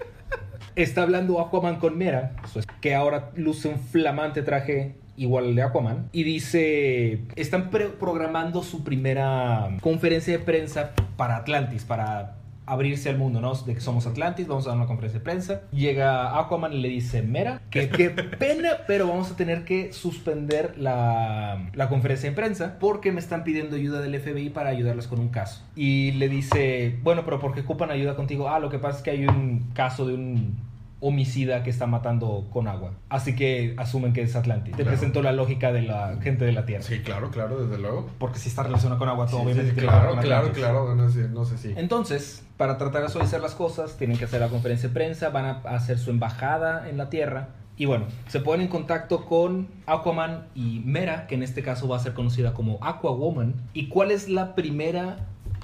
está 0.74 1.02
hablando 1.02 1.38
Aquaman 1.38 1.76
con 1.76 1.98
Mera, 1.98 2.34
que 2.80 2.94
ahora 2.94 3.30
luce 3.36 3.68
un 3.68 3.78
flamante 3.78 4.40
traje 4.42 4.94
igual 5.18 5.48
al 5.48 5.54
de 5.54 5.62
Aquaman, 5.64 6.08
y 6.12 6.22
dice, 6.22 7.20
están 7.36 7.68
programando 7.70 8.62
su 8.62 8.84
primera 8.84 9.68
conferencia 9.82 10.38
de 10.38 10.42
prensa 10.42 10.92
para 11.18 11.36
Atlantis, 11.36 11.84
para 11.84 12.36
abrirse 12.66 13.10
al 13.10 13.18
mundo, 13.18 13.40
¿no? 13.40 13.54
De 13.54 13.74
que 13.74 13.80
somos 13.80 14.06
Atlantis, 14.06 14.46
vamos 14.46 14.66
a 14.66 14.70
dar 14.70 14.78
una 14.78 14.86
conferencia 14.86 15.18
de 15.20 15.24
prensa. 15.24 15.62
Llega 15.72 16.38
Aquaman 16.38 16.72
y 16.72 16.80
le 16.80 16.88
dice, 16.88 17.22
Mera, 17.22 17.60
que 17.70 17.88
qué 17.88 18.10
pena, 18.38 18.70
pero 18.86 19.08
vamos 19.08 19.30
a 19.30 19.36
tener 19.36 19.64
que 19.64 19.92
suspender 19.92 20.74
la, 20.78 21.70
la 21.74 21.88
conferencia 21.88 22.30
de 22.30 22.36
prensa 22.36 22.78
porque 22.78 23.12
me 23.12 23.20
están 23.20 23.44
pidiendo 23.44 23.76
ayuda 23.76 24.00
del 24.00 24.18
FBI 24.18 24.50
para 24.50 24.70
ayudarles 24.70 25.06
con 25.06 25.20
un 25.20 25.28
caso. 25.28 25.62
Y 25.76 26.12
le 26.12 26.28
dice, 26.28 26.98
bueno, 27.02 27.24
pero 27.24 27.38
¿por 27.38 27.54
qué 27.54 27.60
ocupan 27.60 27.90
ayuda 27.90 28.16
contigo? 28.16 28.48
Ah, 28.48 28.58
lo 28.58 28.70
que 28.70 28.78
pasa 28.78 28.98
es 28.98 29.02
que 29.02 29.10
hay 29.10 29.26
un 29.26 29.70
caso 29.74 30.06
de 30.06 30.14
un 30.14 30.73
homicida 31.06 31.62
que 31.62 31.68
está 31.68 31.86
matando 31.86 32.48
con 32.50 32.66
agua. 32.66 32.92
Así 33.10 33.36
que 33.36 33.74
asumen 33.76 34.14
que 34.14 34.22
es 34.22 34.34
Atlantis. 34.36 34.72
Te 34.74 34.82
Claro. 34.84 34.90
presentó 34.96 35.20
la 35.20 35.32
lógica 35.32 35.70
de 35.70 35.82
la 35.82 36.16
gente 36.22 36.46
de 36.46 36.52
la 36.52 36.64
Tierra. 36.64 36.82
Sí, 36.82 37.00
claro, 37.00 37.30
claro, 37.30 37.62
desde 37.66 37.80
luego. 37.80 38.08
Porque 38.18 38.38
si 38.38 38.48
está 38.48 38.62
relacionado 38.62 38.98
con 38.98 39.10
agua, 39.10 39.26
todo 39.26 39.40
Sí, 39.40 39.44
obviamente 39.44 39.74
sí, 39.74 39.86
claro, 39.86 40.10
con 40.14 40.20
claro, 40.20 40.52
claro, 40.52 40.94
no 40.94 41.10
sé, 41.10 41.28
no 41.28 41.44
sé 41.44 41.58
si. 41.58 41.74
Entonces, 41.76 42.42
para 42.56 42.78
tratar 42.78 43.02
de 43.02 43.10
suavizar 43.10 43.42
las 43.42 43.54
cosas, 43.54 43.98
tienen 43.98 44.16
que 44.16 44.24
hacer 44.24 44.40
la 44.40 44.48
conferencia 44.48 44.88
de 44.88 44.94
prensa, 44.94 45.28
van 45.28 45.44
a 45.44 45.50
hacer 45.76 45.98
su 45.98 46.08
embajada 46.10 46.88
en 46.88 46.96
la 46.96 47.10
Tierra. 47.10 47.48
Y 47.76 47.84
bueno, 47.84 48.06
se 48.28 48.40
ponen 48.40 48.62
en 48.62 48.68
contacto 48.68 49.26
con 49.26 49.66
Aquaman 49.86 50.46
y 50.54 50.80
Mera, 50.86 51.26
que 51.26 51.34
en 51.34 51.42
este 51.42 51.62
caso 51.62 51.86
va 51.86 51.96
a 51.96 52.00
ser 52.00 52.14
conocida 52.14 52.54
como 52.54 52.78
Aquawoman. 52.82 53.52
¿Y 53.74 53.88
cuál 53.88 54.10
es 54.10 54.28
la 54.28 54.54
primera 54.54 55.16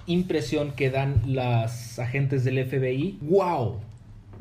impresión 0.07 0.73
que 0.73 0.91
dan 0.91 1.23
las 1.27 1.99
agentes 1.99 2.45
del 2.45 2.59
FBI? 2.69 3.19
¡Wow! 3.23 3.77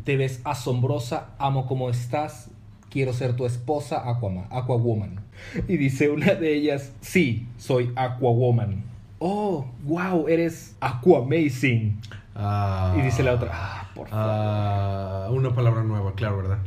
Te 0.03 0.17
ves 0.17 0.41
asombrosa, 0.43 1.29
amo 1.37 1.65
cómo 1.67 1.89
estás, 1.89 2.49
quiero 2.89 3.13
ser 3.13 3.35
tu 3.35 3.45
esposa, 3.45 4.09
Aquaman, 4.09 4.45
Aquawoman. 4.49 5.19
Y 5.67 5.77
dice 5.77 6.09
una 6.09 6.33
de 6.35 6.53
ellas, 6.55 6.91
sí, 7.01 7.47
soy 7.57 7.91
Aquawoman. 7.95 8.83
Oh, 9.19 9.65
wow, 9.83 10.27
eres 10.27 10.75
Aquamazing. 10.79 11.99
Ah, 12.35 12.95
Y 12.97 13.01
dice 13.01 13.21
la 13.23 13.33
otra, 13.33 13.51
ah, 13.53 13.89
por 13.93 14.07
favor. 14.07 14.23
ah, 14.27 15.27
una 15.31 15.53
palabra 15.53 15.83
nueva, 15.83 16.13
claro, 16.13 16.37
¿verdad? 16.37 16.59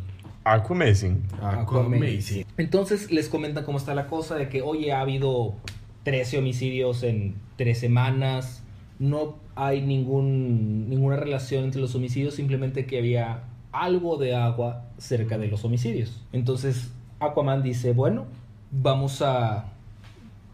Aquamazing. 0.45 1.23
Aquamazing. 1.41 2.45
Entonces 2.59 3.11
les 3.11 3.29
comentan 3.29 3.65
cómo 3.65 3.79
está 3.79 3.95
la 3.95 4.07
cosa 4.07 4.35
de 4.35 4.49
que, 4.49 4.61
oye, 4.61 4.93
ha 4.93 5.01
habido 5.01 5.55
13 6.03 6.39
homicidios 6.39 7.03
en 7.05 7.37
3 7.57 7.79
semanas, 7.79 8.62
no 9.03 9.35
hay 9.57 9.83
ningún, 9.83 10.89
ninguna 10.89 11.17
relación 11.17 11.65
entre 11.65 11.81
los 11.81 11.93
homicidios, 11.97 12.35
simplemente 12.35 12.87
que 12.87 12.99
había 12.99 13.43
algo 13.73 14.17
de 14.17 14.37
agua 14.37 14.85
cerca 14.97 15.39
de 15.39 15.49
los 15.49 15.65
homicidios. 15.65 16.23
Entonces 16.33 16.93
Aquaman 17.19 17.65
dice, 17.65 17.93
bueno, 17.93 18.27
vamos 18.71 19.21
a... 19.21 19.67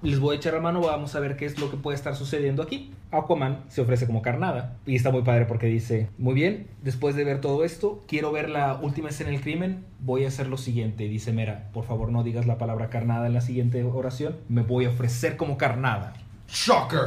Les 0.01 0.19
voy 0.19 0.37
a 0.37 0.39
echar 0.39 0.55
la 0.55 0.61
mano, 0.61 0.81
vamos 0.81 1.15
a 1.15 1.21
ver 1.21 1.37
qué 1.37 1.45
es 1.45 1.59
lo 1.59 1.71
que 1.71 1.77
puede 1.77 1.97
estar 1.97 2.17
sucediendo 2.17 2.63
aquí. 2.63 2.91
Aquaman 3.11 3.65
se 3.69 3.83
ofrece 3.83 4.07
como 4.07 4.23
carnada 4.23 4.79
y 4.87 4.95
está 4.97 5.11
muy 5.11 5.23
padre 5.23 5.45
porque 5.45 5.67
dice, 5.67 6.09
muy 6.17 6.35
bien, 6.35 6.69
después 6.83 7.17
de 7.17 7.25
ver 7.25 7.43
todo 7.43 7.65
esto, 7.65 8.03
quiero 8.07 8.33
ver 8.33 8.49
la 8.49 8.79
última 8.81 9.11
escena 9.11 9.31
del 9.31 9.43
crimen, 9.43 9.85
voy 10.01 10.25
a 10.25 10.29
hacer 10.29 10.47
lo 10.47 10.57
siguiente. 10.57 11.07
Dice 11.09 11.35
Mera, 11.35 11.69
por 11.75 11.85
favor 11.85 12.11
no 12.13 12.23
digas 12.23 12.47
la 12.47 12.57
palabra 12.57 12.89
carnada 12.89 13.27
en 13.27 13.35
la 13.35 13.43
siguiente 13.43 13.83
oración, 13.83 14.37
me 14.49 14.63
voy 14.63 14.87
a 14.87 14.91
ofrecer 14.91 15.37
como 15.37 15.59
carnada. 15.59 16.15
Shocker. 16.51 17.01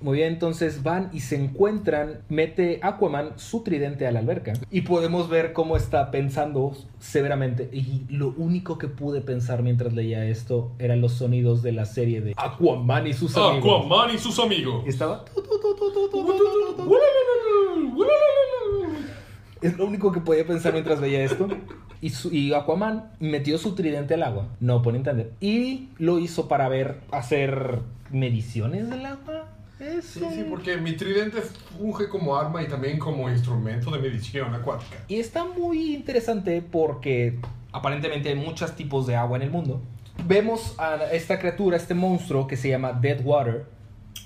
Muy 0.00 0.18
bien, 0.18 0.34
entonces 0.34 0.82
van 0.82 1.10
y 1.12 1.20
se 1.20 1.36
encuentran, 1.36 2.20
mete 2.28 2.78
Aquaman 2.82 3.32
su 3.36 3.62
tridente 3.62 4.06
a 4.06 4.12
la 4.12 4.20
alberca 4.20 4.52
y 4.70 4.82
podemos 4.82 5.28
ver 5.28 5.52
cómo 5.52 5.76
está 5.76 6.10
pensando 6.10 6.72
severamente. 7.00 7.68
Y 7.72 8.06
lo 8.08 8.34
único 8.36 8.78
que 8.78 8.88
pude 8.88 9.20
pensar 9.20 9.62
mientras 9.62 9.92
leía 9.92 10.24
esto 10.24 10.72
eran 10.78 11.00
los 11.00 11.12
sonidos 11.12 11.62
de 11.62 11.72
la 11.72 11.86
serie 11.86 12.20
de 12.20 12.34
Aquaman 12.36 13.06
y 13.06 13.14
sus 13.14 13.36
amigos. 13.36 13.84
Aquaman 13.84 14.14
y 14.14 14.18
sus 14.18 14.38
amigos. 14.38 14.84
Y 14.86 14.90
estaba... 14.90 15.24
Es 19.62 19.76
lo 19.76 19.86
único 19.86 20.12
que 20.12 20.20
podía 20.20 20.46
pensar 20.46 20.72
mientras 20.72 21.00
veía 21.00 21.22
esto. 21.24 21.48
Y, 22.00 22.10
su- 22.10 22.32
y 22.32 22.52
Aquaman 22.54 23.10
metió 23.20 23.58
su 23.58 23.74
tridente 23.74 24.14
al 24.14 24.22
agua, 24.22 24.46
no 24.60 24.82
por 24.82 24.94
entender. 24.94 25.32
Y 25.40 25.88
lo 25.98 26.18
hizo 26.18 26.46
para 26.48 26.68
ver, 26.68 27.00
hacer 27.10 27.80
mediciones 28.10 28.88
del 28.88 29.04
agua. 29.06 29.46
Sí, 29.78 29.84
Eso. 29.84 30.30
sí, 30.32 30.44
porque 30.48 30.76
mi 30.76 30.92
tridente 30.96 31.40
funge 31.78 32.08
como 32.08 32.36
arma 32.36 32.62
y 32.62 32.68
también 32.68 32.98
como 32.98 33.28
instrumento 33.30 33.90
de 33.92 33.98
medición 34.00 34.54
acuática. 34.54 34.96
Y 35.08 35.16
está 35.16 35.44
muy 35.44 35.94
interesante 35.94 36.62
porque 36.62 37.38
aparentemente 37.72 38.28
hay 38.28 38.34
muchos 38.34 38.74
tipos 38.74 39.06
de 39.06 39.14
agua 39.16 39.36
en 39.36 39.42
el 39.44 39.50
mundo. 39.50 39.80
Vemos 40.26 40.74
a 40.78 40.96
esta 41.12 41.38
criatura, 41.38 41.76
este 41.76 41.94
monstruo 41.94 42.48
que 42.48 42.56
se 42.56 42.68
llama 42.68 42.92
Dead 42.92 43.20
Water, 43.24 43.66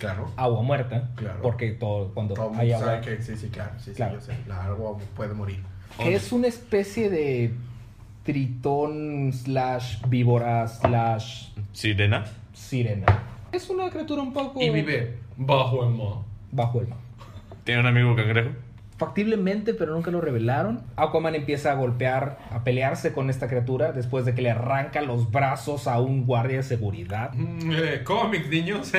Claro. 0.03 0.31
agua 0.37 0.62
muerta. 0.62 1.11
Claro. 1.15 1.41
Porque 1.43 1.71
todo, 1.73 2.12
cuando 2.12 2.35
Todo 2.35 2.51
hay 2.57 2.71
mundo 2.71 2.75
agua. 2.77 2.87
sabe 2.87 3.01
que 3.17 3.23
sí, 3.23 3.37
sí, 3.37 3.49
claro. 3.49 3.73
Sí, 3.79 3.93
Claro. 3.93 4.21
sí, 4.21 4.27
yo 4.29 4.35
sé. 4.35 4.49
La 4.49 4.65
agua 4.65 4.99
puede 5.17 5.33
morir. 5.35 5.62
Que 5.99 6.15
es 6.15 6.33
una 6.33 6.49
especie 6.49 7.09
de 7.09 7.53
tritón 8.25 9.33
slash 9.33 10.01
víbora 10.09 10.67
slash 10.69 11.49
Sirena. 11.73 12.25
sirena. 12.55 13.07
Es 13.53 13.69
una 13.71 13.91
criatura 13.91 14.23
un 14.23 14.33
poco 14.33 14.61
Y 14.62 14.71
vive 14.71 15.19
Bajo 15.37 15.85
el 15.85 15.91
mar. 15.95 16.15
bajo 16.51 16.81
el 16.81 16.88
mar. 16.88 16.99
Tiene 17.65 17.81
un 17.81 17.87
amigo 17.87 18.15
cangrejo. 18.17 18.51
Factiblemente, 19.03 19.75
pero 19.75 19.95
nunca 19.95 20.12
lo 20.12 20.21
revelaron. 20.21 20.81
Aquaman 20.95 21.35
empieza 21.35 21.73
a 21.73 21.75
golpear, 21.75 22.38
a 22.51 22.62
pelearse 22.62 23.12
con 23.12 23.31
esta 23.31 23.49
criatura 23.49 23.91
después 23.91 24.25
de 24.25 24.33
que 24.33 24.43
le 24.43 24.53
arranca 24.53 25.01
los 25.03 25.33
brazos 25.33 25.88
a 25.88 25.99
un 26.01 26.25
guardia 26.25 26.59
de 26.59 26.62
seguridad. 26.62 27.33
Mm, 27.35 27.73
eh, 27.73 28.05
cómics, 28.05 28.49
niños. 28.49 28.93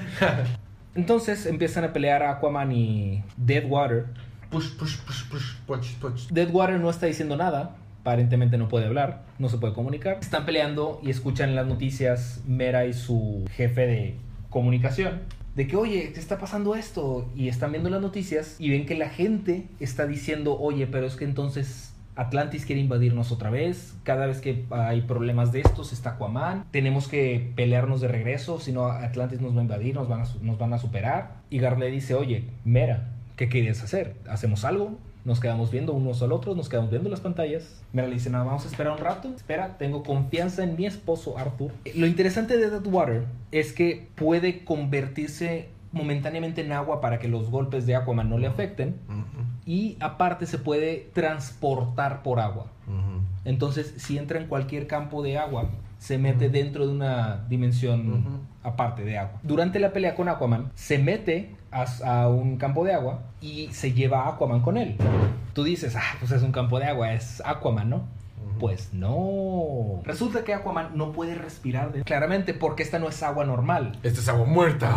Entonces 0.94 1.44
empiezan 1.44 1.84
a 1.84 1.92
pelear 1.92 2.22
Aquaman 2.22 2.72
y 2.72 3.22
Deadwater. 3.36 4.06
push, 4.48 4.70
push, 4.78 4.96
push, 5.00 5.24
push, 5.28 5.54
push, 5.66 5.94
push. 5.96 6.28
Deadwater 6.28 6.80
no 6.80 6.88
está 6.88 7.04
diciendo 7.04 7.36
nada. 7.36 7.76
Aparentemente 8.00 8.56
no 8.56 8.68
puede 8.68 8.86
hablar, 8.86 9.24
no 9.38 9.50
se 9.50 9.58
puede 9.58 9.74
comunicar. 9.74 10.16
Están 10.22 10.46
peleando 10.46 11.00
y 11.02 11.10
escuchan 11.10 11.50
en 11.50 11.56
las 11.56 11.66
noticias 11.66 12.40
Mera 12.46 12.86
y 12.86 12.94
su 12.94 13.44
jefe 13.52 13.86
de 13.86 14.16
comunicación 14.50 15.20
de 15.54 15.66
que, 15.66 15.76
oye, 15.76 16.12
¿qué 16.12 16.20
está 16.20 16.38
pasando 16.38 16.74
esto? 16.74 17.30
Y 17.34 17.48
están 17.48 17.72
viendo 17.72 17.90
las 17.90 18.00
noticias 18.00 18.56
y 18.58 18.70
ven 18.70 18.86
que 18.86 18.94
la 18.96 19.08
gente 19.08 19.66
está 19.80 20.06
diciendo, 20.06 20.58
oye, 20.58 20.86
pero 20.86 21.06
es 21.06 21.16
que 21.16 21.24
entonces 21.24 21.94
Atlantis 22.14 22.64
quiere 22.66 22.80
invadirnos 22.80 23.30
otra 23.32 23.50
vez. 23.50 23.94
Cada 24.04 24.26
vez 24.26 24.40
que 24.40 24.64
hay 24.70 25.02
problemas 25.02 25.52
de 25.52 25.60
estos 25.60 25.92
está 25.92 26.10
Aquaman. 26.10 26.64
Tenemos 26.70 27.08
que 27.08 27.52
pelearnos 27.56 28.00
de 28.00 28.08
regreso, 28.08 28.60
si 28.60 28.72
no 28.72 28.86
Atlantis 28.86 29.40
nos 29.40 29.54
va 29.56 29.60
a 29.60 29.62
invadir, 29.62 29.94
nos 29.94 30.08
van 30.08 30.20
a, 30.22 30.26
su- 30.26 30.42
nos 30.44 30.58
van 30.58 30.72
a 30.72 30.78
superar. 30.78 31.36
Y 31.50 31.58
Garnet 31.58 31.92
dice, 31.92 32.14
oye, 32.14 32.44
Mera, 32.64 33.08
¿qué 33.36 33.48
quieres 33.48 33.82
hacer? 33.82 34.14
¿Hacemos 34.28 34.64
algo? 34.64 34.98
Nos 35.28 35.40
quedamos 35.40 35.70
viendo 35.70 35.92
unos 35.92 36.22
al 36.22 36.32
otro, 36.32 36.54
nos 36.54 36.70
quedamos 36.70 36.88
viendo 36.88 37.10
las 37.10 37.20
pantallas. 37.20 37.82
Mera 37.92 38.08
le 38.08 38.14
dice, 38.14 38.30
nada, 38.30 38.44
vamos 38.44 38.64
a 38.64 38.68
esperar 38.68 38.94
un 38.94 38.98
rato. 38.98 39.28
Espera, 39.36 39.76
tengo 39.76 40.02
confianza 40.02 40.64
en 40.64 40.74
mi 40.74 40.86
esposo 40.86 41.36
Arthur. 41.36 41.70
Lo 41.94 42.06
interesante 42.06 42.56
de 42.56 42.70
Deadwater 42.70 43.26
es 43.52 43.74
que 43.74 44.08
puede 44.14 44.64
convertirse 44.64 45.68
momentáneamente 45.92 46.62
en 46.62 46.72
agua 46.72 47.02
para 47.02 47.18
que 47.18 47.28
los 47.28 47.50
golpes 47.50 47.84
de 47.84 47.94
Aquaman 47.94 48.30
no 48.30 48.38
le 48.38 48.46
afecten. 48.46 48.96
Y 49.66 49.98
aparte 50.00 50.46
se 50.46 50.56
puede 50.56 51.10
transportar 51.12 52.22
por 52.22 52.40
agua. 52.40 52.72
Entonces, 53.44 53.96
si 53.98 54.16
entra 54.16 54.40
en 54.40 54.46
cualquier 54.46 54.86
campo 54.86 55.22
de 55.22 55.36
agua, 55.36 55.68
se 55.98 56.16
mete 56.18 56.48
dentro 56.48 56.86
de 56.86 56.92
una 56.92 57.44
dimensión 57.48 58.46
aparte 58.62 59.04
de 59.04 59.18
agua. 59.18 59.38
Durante 59.42 59.78
la 59.80 59.92
pelea 59.92 60.14
con 60.14 60.28
Aquaman, 60.28 60.70
se 60.74 60.98
mete 60.98 61.54
a, 61.70 61.84
a 62.04 62.28
un 62.28 62.56
campo 62.56 62.84
de 62.84 62.94
agua 62.94 63.20
y 63.40 63.68
se 63.72 63.92
lleva 63.92 64.22
a 64.22 64.28
Aquaman 64.30 64.60
con 64.60 64.76
él. 64.76 64.96
Tú 65.54 65.64
dices, 65.64 65.96
ah, 65.96 66.16
pues 66.18 66.30
es 66.32 66.42
un 66.42 66.52
campo 66.52 66.78
de 66.78 66.86
agua, 66.86 67.12
es 67.12 67.42
Aquaman, 67.44 67.90
¿no? 67.90 68.02
Pues 68.60 68.92
no. 68.92 70.00
Resulta 70.04 70.42
que 70.44 70.54
Aquaman 70.54 70.90
no 70.96 71.12
puede 71.12 71.34
respirar 71.34 71.92
de- 71.92 72.02
claramente 72.02 72.54
porque 72.54 72.82
esta 72.82 72.98
no 72.98 73.08
es 73.08 73.22
agua 73.22 73.44
normal. 73.44 73.98
Esta 74.02 74.20
es 74.20 74.28
agua 74.28 74.46
muerta. 74.46 74.90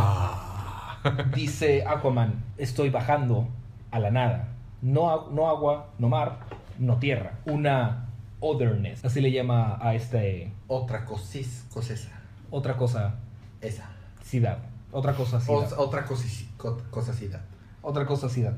Dice 1.36 1.84
Aquaman, 1.86 2.44
estoy 2.58 2.90
bajando 2.90 3.48
a 3.92 4.00
la 4.00 4.12
nada. 4.12 4.48
No, 4.82 5.30
no 5.30 5.48
agua, 5.50 5.88
no 6.00 6.10
mar, 6.10 6.40
no 6.80 6.98
tierra. 6.98 7.34
Una 7.46 8.08
otherness. 8.42 9.06
Así 9.06 9.22
le 9.22 9.32
llama 9.32 9.78
a 9.82 9.96
este 9.96 10.52
Otra 10.68 11.06
cosis, 11.06 11.66
cosesa. 11.74 12.10
otra 12.50 12.76
cosa, 12.76 13.16
Esa. 13.62 13.90
ciudad. 14.24 14.58
Otra 14.92 15.14
cosa. 15.14 15.40
O- 15.48 15.66
otra 15.78 16.04
cosis, 16.06 16.50
co- 16.58 16.82
cosacidad. 16.90 17.40
Otra 17.82 18.06
cosa, 18.06 18.28
ciudad. 18.28 18.54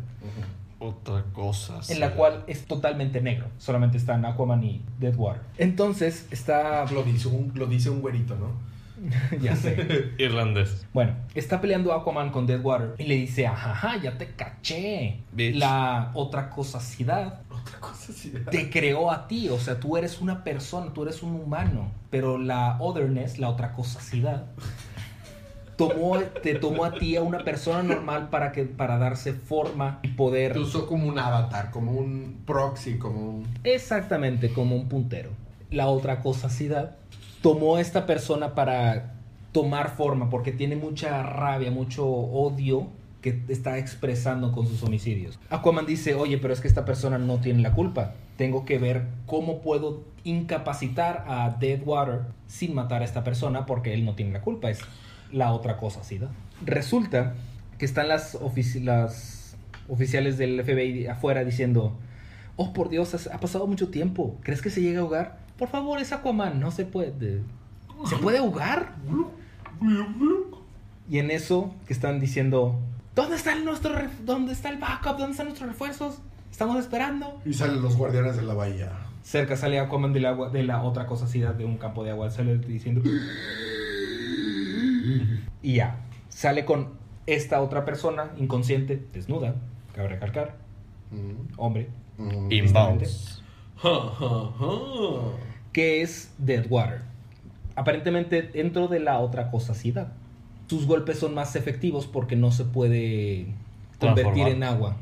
Otra 0.79 1.23
cosa. 1.31 1.79
En 1.89 1.99
la 1.99 2.13
cual 2.15 2.43
es 2.47 2.65
totalmente 2.65 3.21
negro. 3.21 3.45
Solamente 3.57 3.97
están 3.97 4.25
Aquaman 4.25 4.63
y 4.63 4.83
Deadwater. 4.99 5.41
Entonces 5.57 6.27
está... 6.31 6.85
Lo 6.91 7.03
dice 7.03 7.27
un, 7.29 7.51
lo 7.55 7.67
dice 7.67 7.89
un 7.89 8.01
güerito, 8.01 8.35
¿no? 8.35 8.47
ya 9.41 9.55
sé. 9.55 10.11
Irlandés. 10.17 10.85
Bueno, 10.93 11.15
está 11.35 11.61
peleando 11.61 11.93
Aquaman 11.93 12.31
con 12.31 12.45
Deadwater 12.45 12.95
y 12.97 13.03
le 13.03 13.15
dice, 13.15 13.47
ajaja, 13.47 13.97
ya 13.97 14.17
te 14.17 14.27
caché. 14.27 15.19
Bitch. 15.31 15.55
La 15.55 16.11
otra 16.13 16.49
cosacidad 16.49 17.41
Otra 17.49 17.79
cosacidad. 17.79 18.51
te 18.51 18.69
creó 18.69 19.11
a 19.11 19.27
ti, 19.27 19.49
o 19.49 19.59
sea, 19.59 19.79
tú 19.79 19.97
eres 19.97 20.21
una 20.21 20.43
persona, 20.43 20.93
tú 20.93 21.03
eres 21.03 21.23
un 21.23 21.35
humano, 21.35 21.91
pero 22.09 22.37
la 22.37 22.77
otherness, 22.79 23.39
la 23.39 23.49
otra 23.49 23.73
cosacidad, 23.73 24.45
tomó, 25.75 26.19
te 26.19 26.55
tomó 26.55 26.85
a 26.85 26.93
ti, 26.93 27.15
a 27.15 27.21
una 27.21 27.43
persona 27.43 27.83
normal, 27.83 28.29
para, 28.29 28.51
que, 28.51 28.63
para 28.63 28.97
darse 28.97 29.33
forma 29.33 29.99
y 30.03 30.09
poder... 30.09 30.53
Te 30.53 30.59
usó 30.59 30.87
como 30.87 31.07
un 31.07 31.19
avatar, 31.19 31.71
como 31.71 31.91
un 31.91 32.41
proxy, 32.45 32.97
como 32.97 33.19
un... 33.19 33.47
Exactamente, 33.63 34.53
como 34.53 34.75
un 34.75 34.87
puntero. 34.87 35.31
La 35.71 35.87
otra 35.87 36.19
cosacidad 36.19 36.97
tomó 37.43 37.77
esta 37.77 38.07
persona 38.07 38.55
para 38.55 39.13
tomar 39.51 39.95
forma, 39.95 40.31
porque 40.31 40.51
tiene 40.51 40.75
mucha 40.75 41.21
rabia, 41.21 41.69
mucho 41.69 42.07
odio 42.07 42.87
que 43.21 43.39
está 43.49 43.77
expresando 43.77 44.51
con 44.51 44.65
sus 44.65 44.81
homicidios. 44.81 45.37
Aquaman 45.51 45.85
dice, 45.85 46.15
oye, 46.15 46.39
pero 46.39 46.53
es 46.53 46.59
que 46.61 46.67
esta 46.67 46.85
persona 46.85 47.19
no 47.19 47.37
tiene 47.37 47.61
la 47.61 47.73
culpa. 47.73 48.13
Tengo 48.37 48.65
que 48.65 48.79
ver 48.79 49.03
cómo 49.27 49.61
puedo 49.61 50.01
incapacitar 50.23 51.25
a 51.27 51.55
Deadwater 51.59 52.21
sin 52.47 52.73
matar 52.73 53.01
a 53.01 53.05
esta 53.05 53.23
persona 53.23 53.65
porque 53.65 53.93
él 53.93 54.03
no 54.05 54.15
tiene 54.15 54.31
la 54.31 54.41
culpa. 54.41 54.69
Es 54.71 54.79
la 55.31 55.51
otra 55.53 55.77
cosacidad. 55.77 56.29
Resulta 56.65 57.35
que 57.77 57.85
están 57.85 58.07
las, 58.07 58.39
ofici- 58.41 58.81
las 58.83 59.55
oficiales 59.87 60.37
del 60.37 60.63
FBI 60.63 61.07
afuera 61.07 61.43
diciendo, 61.43 61.93
oh 62.55 62.73
por 62.73 62.89
Dios, 62.89 63.27
ha 63.27 63.39
pasado 63.39 63.67
mucho 63.67 63.89
tiempo. 63.89 64.37
¿Crees 64.43 64.61
que 64.61 64.69
se 64.69 64.81
llega 64.81 64.99
a 64.99 65.03
ahogar? 65.03 65.42
Por 65.57 65.67
favor, 65.69 65.99
es 65.99 66.11
Aquaman, 66.11 66.59
no 66.59 66.71
se 66.71 66.85
puede. 66.85 67.41
¿Se 68.09 68.15
puede 68.17 68.39
ahogar? 68.39 68.95
Y 71.09 71.19
en 71.19 71.31
eso 71.31 71.73
que 71.87 71.93
están 71.93 72.19
diciendo, 72.19 72.79
¿dónde 73.15 73.35
está 73.35 73.53
el 73.53 73.63
nuestro 73.65 73.93
ref- 73.95 74.19
dónde 74.25 74.53
está 74.53 74.69
el 74.69 74.77
backup? 74.77 75.17
¿Dónde 75.17 75.31
están 75.31 75.47
nuestros 75.47 75.69
refuerzos? 75.69 76.19
Estamos 76.51 76.77
esperando. 76.79 77.39
Y 77.45 77.53
salen 77.53 77.81
los 77.81 77.95
guardianes 77.97 78.35
de 78.35 78.43
la 78.43 78.53
bahía. 78.53 78.91
Cerca 79.23 79.55
sale 79.55 79.79
Aquaman 79.79 80.11
del 80.13 80.25
agua, 80.25 80.49
de 80.49 80.63
la 80.63 80.83
otra 80.83 81.05
cosacidad 81.05 81.53
de 81.53 81.65
un 81.65 81.77
campo 81.77 82.03
de 82.03 82.11
agua, 82.11 82.29
sale 82.29 82.57
diciendo 82.57 83.01
y 85.61 85.75
ya, 85.75 85.97
sale 86.29 86.65
con 86.65 86.89
esta 87.25 87.61
otra 87.61 87.85
persona 87.85 88.31
inconsciente, 88.37 89.01
desnuda, 89.13 89.55
cabe 89.95 90.09
recalcar, 90.09 90.57
Mm, 91.11 91.53
hombre, 91.57 91.89
mm. 92.17 92.47
Que 95.73 96.01
es 96.01 96.31
Deadwater. 96.37 97.01
Aparentemente 97.75 98.41
dentro 98.43 98.87
de 98.87 98.99
la 98.99 99.19
otra 99.19 99.49
cosacidad. 99.49 100.13
Sus 100.67 100.85
golpes 100.85 101.19
son 101.19 101.33
más 101.33 101.55
efectivos 101.55 102.07
porque 102.07 102.35
no 102.35 102.51
se 102.51 102.65
puede 102.65 103.47
convertir 103.99 104.47
en 104.47 104.63
agua. 104.63 104.97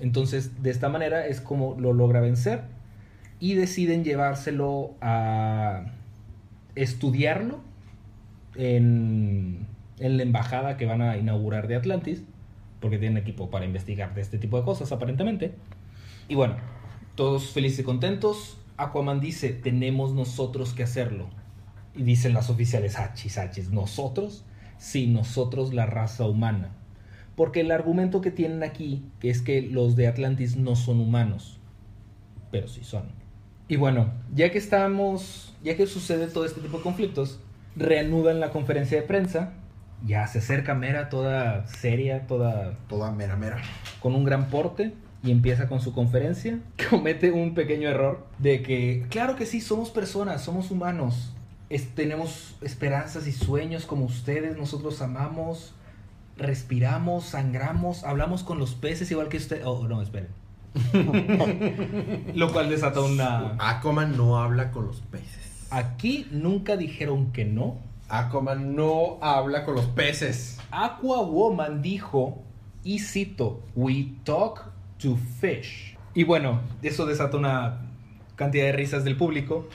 Entonces, 0.00 0.62
de 0.62 0.70
esta 0.70 0.88
manera 0.88 1.26
es 1.26 1.40
como 1.40 1.76
lo 1.78 1.92
logra 1.92 2.20
vencer 2.20 2.62
y 3.40 3.54
deciden 3.54 4.04
llevárselo 4.04 4.94
a 5.00 5.84
estudiarlo 6.74 7.60
en, 8.54 9.66
en 9.98 10.16
la 10.16 10.22
embajada 10.22 10.76
que 10.76 10.86
van 10.86 11.02
a 11.02 11.16
inaugurar 11.16 11.68
de 11.68 11.76
Atlantis, 11.76 12.22
porque 12.80 12.98
tienen 12.98 13.18
equipo 13.18 13.50
para 13.50 13.64
investigar 13.64 14.14
de 14.14 14.20
este 14.20 14.38
tipo 14.38 14.58
de 14.58 14.64
cosas 14.64 14.92
aparentemente. 14.92 15.52
Y 16.28 16.34
bueno, 16.34 16.56
todos 17.16 17.50
felices 17.50 17.80
y 17.80 17.82
contentos. 17.82 18.58
Aquaman 18.76 19.20
dice, 19.20 19.50
tenemos 19.50 20.12
nosotros 20.12 20.72
que 20.74 20.84
hacerlo. 20.84 21.26
Y 21.94 22.02
dicen 22.02 22.34
las 22.34 22.50
oficiales, 22.50 22.98
hachis, 22.98 23.38
hachis, 23.38 23.70
¿nosotros? 23.70 24.44
Sí, 24.78 25.06
nosotros 25.06 25.72
la 25.72 25.86
raza 25.86 26.26
humana. 26.26 26.70
Porque 27.34 27.60
el 27.60 27.70
argumento 27.70 28.20
que 28.20 28.30
tienen 28.30 28.62
aquí 28.62 29.04
es 29.22 29.40
que 29.42 29.62
los 29.62 29.96
de 29.96 30.06
Atlantis 30.06 30.56
no 30.56 30.76
son 30.76 31.00
humanos, 31.00 31.58
pero 32.50 32.68
sí 32.68 32.84
son. 32.84 33.04
Y 33.68 33.76
bueno, 33.76 34.12
ya 34.34 34.50
que 34.50 34.58
estamos, 34.58 35.54
ya 35.62 35.76
que 35.76 35.86
sucede 35.86 36.28
todo 36.28 36.44
este 36.44 36.60
tipo 36.60 36.76
de 36.78 36.82
conflictos, 36.82 37.40
reanudan 37.76 38.40
la 38.40 38.50
conferencia 38.50 39.00
de 39.00 39.06
prensa. 39.06 39.54
Ya 40.04 40.26
se 40.26 40.38
acerca 40.38 40.74
Mera, 40.74 41.08
toda 41.08 41.66
seria, 41.66 42.26
toda 42.26 42.76
Toda 42.88 43.10
mera 43.12 43.36
mera. 43.36 43.58
con 44.00 44.14
un 44.14 44.24
gran 44.24 44.48
porte 44.50 44.92
y 45.22 45.30
empieza 45.30 45.68
con 45.68 45.80
su 45.80 45.92
conferencia. 45.92 46.58
Comete 46.90 47.32
un 47.32 47.54
pequeño 47.54 47.88
error 47.88 48.26
de 48.38 48.62
que, 48.62 49.06
claro 49.10 49.36
que 49.36 49.46
sí, 49.46 49.60
somos 49.60 49.90
personas, 49.90 50.42
somos 50.44 50.70
humanos. 50.70 51.32
Es- 51.70 51.88
tenemos 51.94 52.56
esperanzas 52.62 53.26
y 53.26 53.32
sueños 53.32 53.86
como 53.86 54.04
ustedes, 54.04 54.56
nosotros 54.56 55.02
amamos, 55.02 55.74
respiramos, 56.36 57.24
sangramos, 57.24 58.04
hablamos 58.04 58.42
con 58.44 58.58
los 58.58 58.74
peces 58.74 59.10
igual 59.10 59.28
que 59.28 59.38
usted. 59.38 59.62
Oh, 59.64 59.86
no, 59.88 60.00
esperen. 60.02 60.28
Lo 62.34 62.52
cual 62.52 62.68
desata 62.70 63.00
una... 63.00 63.56
Aquaman 63.58 64.16
no 64.16 64.38
habla 64.38 64.70
con 64.72 64.86
los 64.86 65.00
peces. 65.00 65.66
Aquí 65.70 66.26
nunca 66.30 66.76
dijeron 66.76 67.32
que 67.32 67.44
no. 67.44 67.78
Aquaman 68.08 68.76
no 68.76 69.18
habla 69.20 69.64
con 69.64 69.74
los 69.74 69.86
peces. 69.86 70.58
Aquawoman 70.70 71.82
dijo, 71.82 72.42
y 72.84 73.00
cito, 73.00 73.62
We 73.74 74.12
talk 74.24 74.70
to 75.00 75.16
fish. 75.40 75.96
Y 76.14 76.24
bueno, 76.24 76.60
eso 76.82 77.06
desata 77.06 77.36
una 77.36 77.80
cantidad 78.36 78.64
de 78.66 78.72
risas 78.72 79.04
del 79.04 79.16
público. 79.16 79.68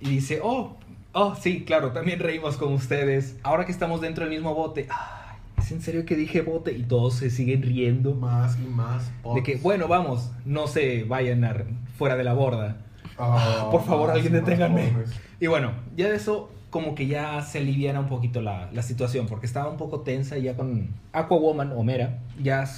Y 0.00 0.10
dice, 0.10 0.40
oh, 0.42 0.76
oh, 1.12 1.34
sí, 1.34 1.64
claro, 1.64 1.92
también 1.92 2.20
reímos 2.20 2.56
con 2.56 2.72
ustedes. 2.72 3.36
Ahora 3.42 3.64
que 3.64 3.72
estamos 3.72 4.00
dentro 4.00 4.24
del 4.24 4.34
mismo 4.34 4.54
bote. 4.54 4.86
Ay, 4.90 5.38
¿es 5.58 5.72
en 5.72 5.80
serio 5.80 6.04
que 6.04 6.14
dije 6.16 6.42
bote? 6.42 6.72
Y 6.72 6.82
todos 6.82 7.14
se 7.14 7.30
siguen 7.30 7.62
riendo. 7.62 8.14
Más 8.14 8.58
y 8.58 8.66
más. 8.68 9.10
De 9.34 9.42
que, 9.42 9.56
bueno, 9.56 9.88
vamos, 9.88 10.30
no 10.44 10.66
se 10.66 11.04
vayan 11.04 11.44
a- 11.44 11.64
fuera 11.96 12.16
de 12.16 12.24
la 12.24 12.34
borda. 12.34 12.76
Ah, 13.18 13.68
Por 13.70 13.82
favor, 13.84 14.10
alguien 14.10 14.34
deténganme. 14.34 14.92
Y 15.40 15.46
bueno, 15.46 15.72
ya 15.96 16.10
de 16.10 16.16
eso 16.16 16.50
como 16.68 16.94
que 16.94 17.06
ya 17.06 17.40
se 17.40 17.58
aliviana 17.58 18.00
un 18.00 18.08
poquito 18.08 18.42
la, 18.42 18.68
la 18.70 18.82
situación, 18.82 19.26
porque 19.28 19.46
estaba 19.46 19.70
un 19.70 19.78
poco 19.78 20.00
tensa 20.00 20.36
ya 20.36 20.54
con 20.56 20.88
Aquawoman 21.12 21.72
o 21.72 21.82
Mera, 21.82 22.18
ya 22.42 22.68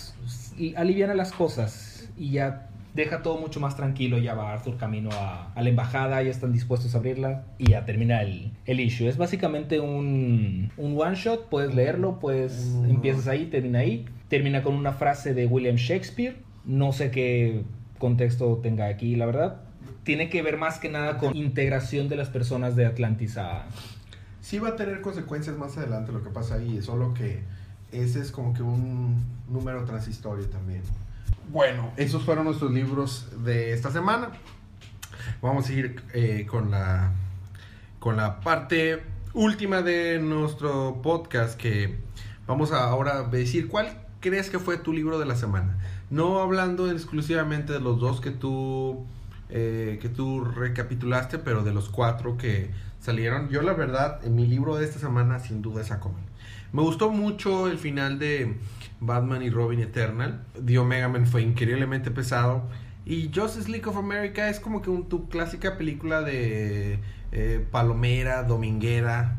aliviana 0.77 1.15
las 1.15 1.33
cosas 1.33 1.88
y 2.19 2.33
ya 2.33 2.71
deja 2.95 3.23
todo 3.23 3.39
mucho 3.39 3.61
más 3.61 3.77
tranquilo, 3.77 4.19
ya 4.19 4.35
va 4.35 4.53
Arthur 4.53 4.77
camino 4.77 5.11
a, 5.13 5.53
a 5.53 5.63
la 5.63 5.69
embajada, 5.69 6.23
ya 6.23 6.31
están 6.31 6.53
dispuestos 6.53 6.95
a 6.95 6.99
abrirla 6.99 7.45
y 7.59 7.71
ya 7.71 7.85
termina 7.85 8.23
el, 8.23 8.53
el 8.67 8.81
issue. 8.81 9.07
Es 9.07 9.17
básicamente 9.17 9.79
un, 9.79 10.73
un 10.77 11.01
one 11.01 11.15
shot, 11.15 11.49
puedes 11.49 11.75
leerlo, 11.75 12.19
pues 12.19 12.75
empiezas 12.89 13.29
ahí, 13.29 13.47
termina 13.47 13.81
ahí, 13.81 14.07
termina 14.29 14.63
con 14.63 14.75
una 14.75 14.93
frase 14.93 15.33
de 15.33 15.47
William 15.47 15.77
Shakespeare, 15.77 16.39
no 16.65 16.93
sé 16.93 17.11
qué 17.11 17.63
contexto 17.99 18.59
tenga 18.63 18.87
aquí, 18.87 19.15
la 19.17 19.27
verdad. 19.27 19.61
Tiene 20.03 20.29
que 20.31 20.43
ver 20.43 20.57
más 20.57 20.79
que 20.79 20.89
nada 20.89 21.19
con 21.19 21.37
integración 21.37 22.09
de 22.09 22.17
las 22.17 22.31
personas 22.31 22.75
de 22.75 22.87
Atlantis 22.87 23.37
a... 23.37 23.67
Sí 24.41 24.59
va 24.59 24.71
a 24.71 24.77
tener 24.77 25.03
consecuencias 25.03 25.57
más 25.57 25.77
adelante 25.77 26.11
lo 26.11 26.23
que 26.23 26.31
pasa 26.31 26.55
ahí, 26.55 26.81
solo 26.81 27.13
que 27.13 27.43
ese 27.93 28.21
es 28.21 28.31
como 28.33 28.55
que 28.55 28.63
un 28.63 29.23
número 29.49 29.85
transitorio 29.85 30.47
también. 30.47 30.81
Bueno, 31.51 31.93
esos 31.97 32.25
fueron 32.25 32.45
nuestros 32.45 32.71
libros 32.73 33.27
de 33.43 33.73
esta 33.73 33.91
semana. 33.91 34.33
Vamos 35.41 35.65
a 35.65 35.69
seguir 35.69 36.03
eh, 36.13 36.47
con 36.49 36.71
la 36.71 37.13
con 37.99 38.19
la 38.19 38.41
parte 38.41 39.03
última 39.33 39.81
de 39.81 40.19
nuestro 40.19 41.01
podcast 41.03 41.59
que 41.59 41.99
vamos 42.47 42.71
a 42.71 42.85
ahora 42.85 43.23
decir 43.23 43.69
cuál 43.69 43.97
crees 44.21 44.51
que 44.51 44.59
fue 44.59 44.77
tu 44.77 44.93
libro 44.93 45.19
de 45.19 45.25
la 45.25 45.37
semana. 45.37 45.79
No 46.11 46.41
hablando 46.41 46.91
exclusivamente 46.91 47.73
de 47.73 47.81
los 47.81 47.99
dos 47.99 48.21
que 48.21 48.31
tú 48.31 49.07
eh, 49.49 49.99
que 50.03 50.11
tú 50.11 50.45
recapitulaste, 50.45 51.39
pero 51.39 51.65
de 51.65 51.73
los 51.73 51.89
cuatro 51.89 52.37
que 52.37 52.71
salieron. 53.01 53.49
Yo 53.49 53.63
la 53.63 53.73
verdad, 53.73 54.21
en 54.23 54.35
mi 54.35 54.47
libro 54.47 54.77
de 54.77 54.85
esta 54.85 54.99
semana 54.99 55.39
sin 55.39 55.63
duda 55.63 55.81
es 55.81 55.91
Aquaman. 55.93 56.28
Me 56.73 56.83
gustó 56.83 57.11
mucho 57.11 57.69
el 57.69 57.79
final 57.79 58.19
de 58.19 58.57
Batman 59.01 59.43
y 59.43 59.51
Robin 59.51 59.81
Eternal. 59.81 60.45
The 60.65 60.79
Omega 60.79 61.09
Man 61.09 61.27
fue 61.27 61.43
increíblemente 61.43 62.11
pesado. 62.11 62.63
Y 63.07 63.31
Justice 63.35 63.71
League 63.71 63.87
of 63.89 63.97
America 63.97 64.51
es 64.51 64.61
como 64.61 64.83
que 64.83 64.91
un, 64.91 65.09
tu 65.09 65.29
clásica 65.29 65.79
película 65.79 66.21
de 66.21 66.99
eh, 67.33 67.67
palomera, 67.71 68.43
dominguera. 68.43 69.37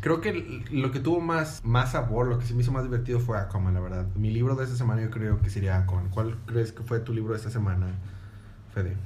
Creo 0.00 0.22
que 0.22 0.64
lo 0.70 0.90
que 0.90 1.00
tuvo 1.00 1.20
más, 1.20 1.60
más 1.62 1.92
sabor, 1.92 2.28
lo 2.28 2.38
que 2.38 2.46
se 2.46 2.54
me 2.54 2.62
hizo 2.62 2.72
más 2.72 2.84
divertido 2.84 3.20
fue 3.20 3.36
Aquaman, 3.36 3.74
la 3.74 3.80
verdad. 3.80 4.06
Mi 4.14 4.30
libro 4.30 4.56
de 4.56 4.64
esta 4.64 4.76
semana 4.76 5.02
yo 5.02 5.10
creo 5.10 5.42
que 5.42 5.50
sería 5.50 5.76
Aquaman. 5.76 6.08
¿Cuál 6.08 6.38
crees 6.46 6.72
que 6.72 6.82
fue 6.82 7.00
tu 7.00 7.12
libro 7.12 7.32
de 7.32 7.38
esta 7.38 7.50
semana, 7.50 7.88
Fede? 8.72 8.96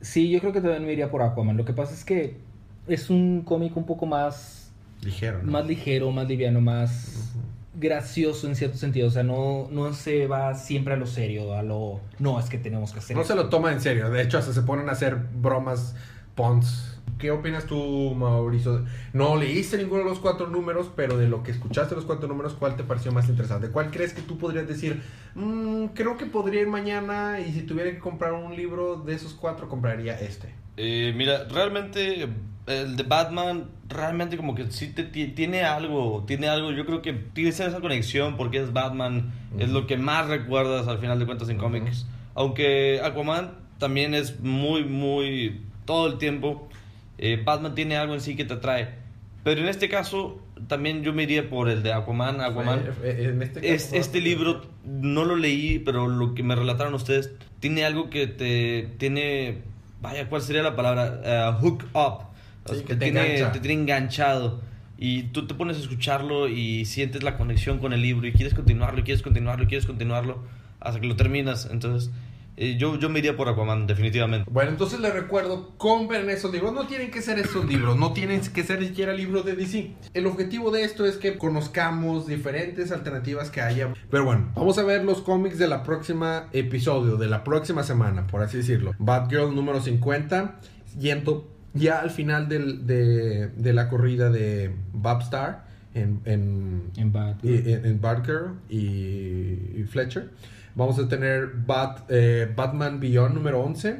Sí, 0.00 0.30
yo 0.30 0.40
creo 0.40 0.52
que 0.54 0.62
también 0.62 0.86
me 0.86 0.92
iría 0.92 1.10
por 1.10 1.20
Aquaman. 1.20 1.58
Lo 1.58 1.66
que 1.66 1.74
pasa 1.74 1.92
es 1.92 2.04
que 2.06 2.38
es 2.86 3.10
un 3.10 3.42
cómic 3.42 3.76
un 3.76 3.84
poco 3.84 4.06
más, 4.06 4.63
Ligero, 5.02 5.42
¿no? 5.42 5.52
más 5.52 5.66
ligero, 5.66 6.10
más 6.10 6.26
liviano, 6.28 6.60
más 6.60 7.32
gracioso 7.76 8.46
en 8.46 8.56
cierto 8.56 8.76
sentido. 8.78 9.08
O 9.08 9.10
sea, 9.10 9.22
no, 9.22 9.68
no 9.70 9.92
se 9.92 10.26
va 10.26 10.54
siempre 10.54 10.94
a 10.94 10.96
lo 10.96 11.06
serio, 11.06 11.54
a 11.54 11.62
lo... 11.62 12.00
No, 12.18 12.38
es 12.38 12.46
que 12.48 12.56
tenemos 12.58 12.92
que 12.92 13.00
hacer 13.00 13.16
No 13.16 13.22
esto". 13.22 13.34
se 13.34 13.42
lo 13.42 13.48
toma 13.48 13.72
en 13.72 13.80
serio. 13.80 14.10
De 14.10 14.22
hecho, 14.22 14.38
hasta 14.38 14.52
se 14.52 14.62
ponen 14.62 14.88
a 14.88 14.92
hacer 14.92 15.16
bromas 15.16 15.94
pons. 16.34 16.90
¿Qué 17.18 17.30
opinas 17.30 17.64
tú, 17.66 18.14
Mauricio? 18.14 18.84
No 19.12 19.36
leíste 19.36 19.76
ninguno 19.76 20.02
de 20.04 20.08
los 20.10 20.18
cuatro 20.18 20.48
números, 20.48 20.90
pero 20.96 21.16
de 21.16 21.28
lo 21.28 21.42
que 21.42 21.50
escuchaste 21.52 21.94
los 21.94 22.04
cuatro 22.04 22.26
números, 22.28 22.54
¿cuál 22.54 22.76
te 22.76 22.82
pareció 22.82 23.12
más 23.12 23.28
interesante? 23.28 23.68
¿Cuál 23.68 23.90
crees 23.90 24.14
que 24.14 24.22
tú 24.22 24.36
podrías 24.38 24.66
decir? 24.66 25.02
"Mm, 25.34 25.86
creo 25.94 26.16
que 26.16 26.26
podría 26.26 26.62
ir 26.62 26.68
mañana 26.68 27.38
y 27.40 27.52
si 27.52 27.62
tuviera 27.62 27.90
que 27.90 27.98
comprar 27.98 28.32
un 28.32 28.56
libro 28.56 28.96
de 28.96 29.14
esos 29.14 29.32
cuatro, 29.34 29.68
compraría 29.68 30.18
este. 30.18 30.48
Eh, 30.76 31.12
mira, 31.16 31.44
realmente 31.44 32.28
el 32.66 32.96
de 32.96 33.02
Batman 33.02 33.64
realmente 33.88 34.36
como 34.36 34.54
que 34.54 34.70
sí 34.70 34.88
te, 34.88 35.02
ti- 35.04 35.28
tiene 35.28 35.62
algo, 35.64 36.24
tiene 36.26 36.48
algo, 36.48 36.72
yo 36.72 36.86
creo 36.86 37.02
que 37.02 37.12
tiene 37.12 37.50
esa 37.50 37.80
conexión 37.80 38.36
porque 38.36 38.58
es 38.58 38.72
Batman, 38.72 39.32
es 39.58 39.68
lo 39.70 39.86
que 39.86 39.96
más 39.98 40.28
recuerdas 40.28 40.88
al 40.88 40.98
final 40.98 41.18
de 41.18 41.26
cuentas 41.26 41.48
en 41.50 41.58
cómics. 41.58 42.06
Aunque 42.34 43.00
Aquaman 43.04 43.52
también 43.78 44.14
es 44.14 44.40
muy, 44.40 44.84
muy, 44.84 45.60
todo 45.84 46.06
el 46.06 46.18
tiempo, 46.18 46.68
eh, 47.18 47.40
Batman 47.44 47.74
tiene 47.74 47.96
algo 47.96 48.14
en 48.14 48.20
sí 48.20 48.34
que 48.34 48.44
te 48.44 48.54
atrae. 48.54 48.88
Pero 49.44 49.60
en 49.60 49.68
este 49.68 49.88
caso 49.90 50.40
también 50.68 51.02
yo 51.02 51.12
me 51.12 51.24
iría 51.24 51.50
por 51.50 51.68
el 51.68 51.82
de 51.82 51.92
Aquaman, 51.92 52.40
Aquaman. 52.40 52.82
Fue- 52.98 53.10
eh, 53.10 53.28
en 53.28 53.42
este, 53.42 53.60
caso 53.60 53.74
Es- 53.74 53.92
este 53.92 54.20
libro 54.22 54.62
no 54.86 55.24
lo 55.26 55.36
leí, 55.36 55.78
pero 55.80 56.08
lo 56.08 56.34
que 56.34 56.42
me 56.42 56.54
relataron 56.54 56.94
ustedes 56.94 57.30
tiene 57.60 57.84
algo 57.84 58.08
que 58.08 58.26
te 58.26 58.88
tiene, 58.98 59.58
vaya, 60.00 60.28
¿cuál 60.30 60.40
sería 60.40 60.62
la 60.62 60.74
palabra? 60.74 61.20
Eh, 61.22 61.52
hook 61.60 61.84
up. 61.92 62.33
Sí, 62.66 62.76
que 62.76 62.82
te, 62.82 62.96
te 62.96 63.04
tiene, 63.04 63.20
engancha. 63.20 63.52
te 63.52 63.60
tiene 63.60 63.82
enganchado. 63.82 64.60
Y 64.96 65.24
tú 65.24 65.46
te 65.46 65.54
pones 65.54 65.76
a 65.76 65.80
escucharlo 65.80 66.48
y 66.48 66.84
sientes 66.84 67.22
la 67.22 67.36
conexión 67.36 67.78
con 67.78 67.92
el 67.92 68.00
libro 68.00 68.26
y 68.26 68.32
quieres 68.32 68.54
continuarlo, 68.54 69.00
y 69.00 69.02
quieres 69.02 69.22
continuarlo, 69.22 69.64
y 69.64 69.66
quieres 69.66 69.86
continuarlo 69.86 70.44
hasta 70.80 71.00
que 71.00 71.06
lo 71.06 71.16
terminas. 71.16 71.68
Entonces, 71.70 72.10
eh, 72.56 72.76
yo, 72.78 72.96
yo 72.98 73.08
me 73.08 73.18
iría 73.18 73.36
por 73.36 73.48
Aquaman, 73.48 73.86
definitivamente. 73.88 74.48
Bueno, 74.50 74.70
entonces 74.70 75.00
les 75.00 75.12
recuerdo, 75.12 75.72
compren 75.76 76.30
esos 76.30 76.52
libros. 76.52 76.72
No 76.72 76.86
tienen 76.86 77.10
que 77.10 77.20
ser 77.20 77.38
esos 77.40 77.64
libros, 77.64 77.96
no 77.96 78.12
tienen 78.12 78.40
que 78.40 78.62
ser 78.62 78.80
ni 78.80 78.88
siquiera 78.88 79.12
libros 79.12 79.44
de 79.44 79.56
DC. 79.56 79.92
El 80.14 80.26
objetivo 80.26 80.70
de 80.70 80.84
esto 80.84 81.04
es 81.04 81.16
que 81.16 81.36
conozcamos 81.36 82.28
diferentes 82.28 82.92
alternativas 82.92 83.50
que 83.50 83.60
haya. 83.60 83.92
Pero 84.08 84.24
bueno, 84.24 84.52
vamos 84.54 84.78
a 84.78 84.84
ver 84.84 85.04
los 85.04 85.20
cómics 85.22 85.58
de 85.58 85.66
la 85.66 85.82
próxima 85.82 86.48
episodio, 86.52 87.16
de 87.16 87.26
la 87.26 87.42
próxima 87.42 87.82
semana, 87.82 88.28
por 88.28 88.42
así 88.42 88.58
decirlo. 88.58 88.92
Batgirl 88.98 89.54
número 89.54 89.80
50, 89.80 90.60
yendo 90.98 91.53
ya 91.74 92.00
al 92.00 92.10
final 92.10 92.48
del- 92.48 92.86
de, 92.86 93.48
de 93.48 93.72
la 93.72 93.88
corrida 93.88 94.30
de 94.30 94.70
Babstar 94.92 95.64
en, 95.94 96.20
en, 96.24 96.82
En 96.96 97.12
en, 97.42 97.86
en 97.86 98.00
Batgirl 98.00 98.54
y, 98.68 98.78
y 98.78 99.84
Fletcher. 99.88 100.30
Vamos 100.74 100.98
a 100.98 101.08
tener 101.08 101.52
Bat- 101.66 102.04
eh, 102.08 102.50
Batman 102.54 102.98
Beyond 103.00 103.34
número 103.34 103.60
11. 103.62 103.98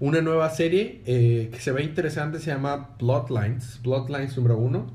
Una 0.00 0.20
nueva 0.20 0.50
serie 0.50 1.00
eh, 1.06 1.48
que 1.52 1.60
se 1.60 1.70
ve 1.70 1.84
interesante 1.84 2.40
se 2.40 2.46
llama 2.50 2.90
Bloodlines. 2.98 3.80
Bloodlines 3.84 4.36
número 4.36 4.58
1. 4.58 4.86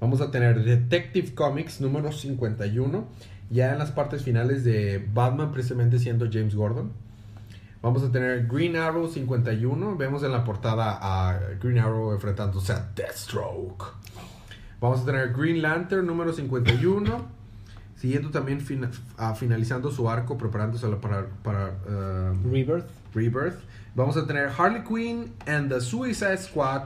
Vamos 0.00 0.20
a 0.20 0.30
tener 0.30 0.62
Detective 0.64 1.32
Comics 1.34 1.80
número 1.80 2.12
51. 2.12 3.06
Ya 3.50 3.72
en 3.72 3.78
las 3.78 3.92
partes 3.92 4.22
finales 4.22 4.64
de 4.64 5.06
Batman, 5.14 5.52
precisamente 5.52 5.98
siendo 5.98 6.28
James 6.30 6.54
Gordon. 6.54 6.92
Vamos 7.82 8.04
a 8.04 8.12
tener 8.12 8.46
Green 8.46 8.76
Arrow 8.76 9.08
51. 9.08 9.96
Vemos 9.96 10.22
en 10.22 10.30
la 10.30 10.44
portada 10.44 10.98
a 11.02 11.36
Green 11.60 11.78
Arrow 11.78 12.12
enfrentándose 12.12 12.72
a 12.72 12.88
Deathstroke. 12.94 13.86
Vamos 14.80 15.00
a 15.00 15.04
tener 15.04 15.32
Green 15.32 15.60
Lantern 15.60 16.06
número 16.06 16.32
51. 16.32 17.42
Siguiendo 17.96 18.30
también 18.30 18.64
ah, 19.18 19.34
finalizando 19.34 19.90
su 19.90 20.08
arco, 20.08 20.38
preparándose 20.38 20.86
para, 20.96 21.26
para 21.42 21.74
ah, 21.88 22.32
Rebirth. 22.44 22.86
Rebirth. 23.14 23.58
Vamos 23.96 24.16
a 24.16 24.28
tener 24.28 24.50
Harley 24.56 24.84
Quinn 24.84 25.32
and 25.46 25.68
the 25.68 25.80
Suicide 25.80 26.38
Squad 26.38 26.84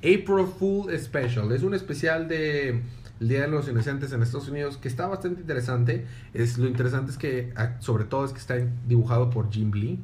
April 0.00 0.46
Fool 0.58 0.96
Special. 0.98 1.50
Es 1.52 1.62
un 1.62 1.72
especial 1.72 2.28
de 2.28 2.82
el 3.20 3.28
Día 3.28 3.40
de 3.42 3.48
los 3.48 3.66
Inocentes 3.66 4.12
en 4.12 4.22
Estados 4.22 4.48
Unidos 4.48 4.76
que 4.76 4.88
está 4.88 5.06
bastante 5.06 5.40
interesante. 5.40 6.06
Es, 6.34 6.58
lo 6.58 6.68
interesante 6.68 7.10
es 7.10 7.16
que, 7.16 7.54
sobre 7.80 8.04
todo, 8.04 8.26
es 8.26 8.32
que 8.32 8.38
está 8.38 8.56
dibujado 8.86 9.30
por 9.30 9.50
Jim 9.50 9.72
Lee. 9.72 9.98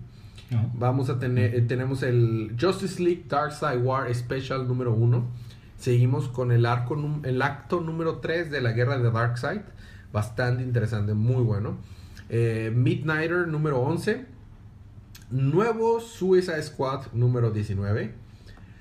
Vamos 0.75 1.11
a 1.11 1.19
tener, 1.19 1.55
eh, 1.55 1.63
tenemos 1.63 2.03
el 2.03 2.57
Justice 2.61 3.03
League 3.03 3.25
Dark 3.29 3.53
Side 3.53 3.79
War 3.79 4.15
Special 4.15 4.69
número 4.69 4.93
1. 4.95 5.25
Seguimos 5.79 6.29
con 6.29 6.53
el 6.53 6.67
arco, 6.67 6.97
el 7.25 7.43
acto 7.43 7.81
número 7.81 8.19
3 8.19 8.51
de 8.51 8.61
la 8.61 8.73
guerra 8.73 8.99
de 8.99 9.11
Darkseid. 9.11 9.61
Bastante 10.13 10.63
interesante, 10.63 11.15
muy 11.15 11.43
bueno. 11.43 11.77
Eh, 12.29 12.73
Midnighter 12.75 13.49
número 13.49 13.81
11. 13.81 14.27
Nuevo 15.31 16.01
Suicide 16.01 16.63
Squad 16.63 17.07
número 17.13 17.51
19. 17.51 18.15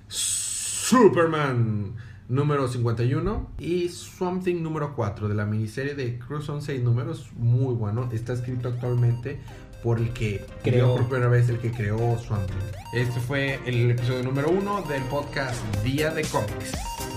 Superman 0.07 1.93
número 2.29 2.67
51. 2.67 3.49
Y 3.59 3.89
Something 3.89 4.61
número 4.61 4.95
4 4.95 5.27
de 5.27 5.35
la 5.35 5.45
miniserie 5.45 5.95
de 5.95 6.19
Cruz 6.19 6.45
son 6.45 6.61
6 6.61 6.83
números. 6.83 7.31
Muy 7.35 7.73
bueno. 7.73 8.09
Está 8.11 8.33
escrito 8.33 8.67
actualmente 8.69 9.39
por 9.83 9.99
el 9.99 10.11
que 10.13 10.43
creó 10.63 10.95
por 10.95 11.07
primera 11.09 11.27
vez 11.27 11.49
el 11.49 11.59
que 11.59 11.69
creó 11.71 12.17
Swamp 12.17 12.47
Thing. 12.47 13.01
Este 13.01 13.19
fue 13.19 13.59
el 13.65 13.91
episodio 13.91 14.23
número 14.23 14.49
1 14.49 14.83
del 14.83 15.03
podcast 15.03 15.61
Día 15.83 16.09
de 16.11 16.23
Cómics. 16.23 16.71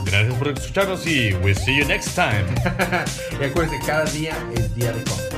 Gracias 0.04 0.34
por 0.34 0.48
escucharnos 0.48 1.06
y 1.06 1.32
we'll 1.34 1.54
see 1.54 1.78
you 1.78 1.86
next 1.86 2.14
time. 2.14 2.44
y 3.40 3.44
acuérdense, 3.44 3.86
cada 3.86 4.04
día 4.06 4.36
es 4.54 4.74
Día 4.74 4.92
de 4.92 5.02
Cómics. 5.04 5.35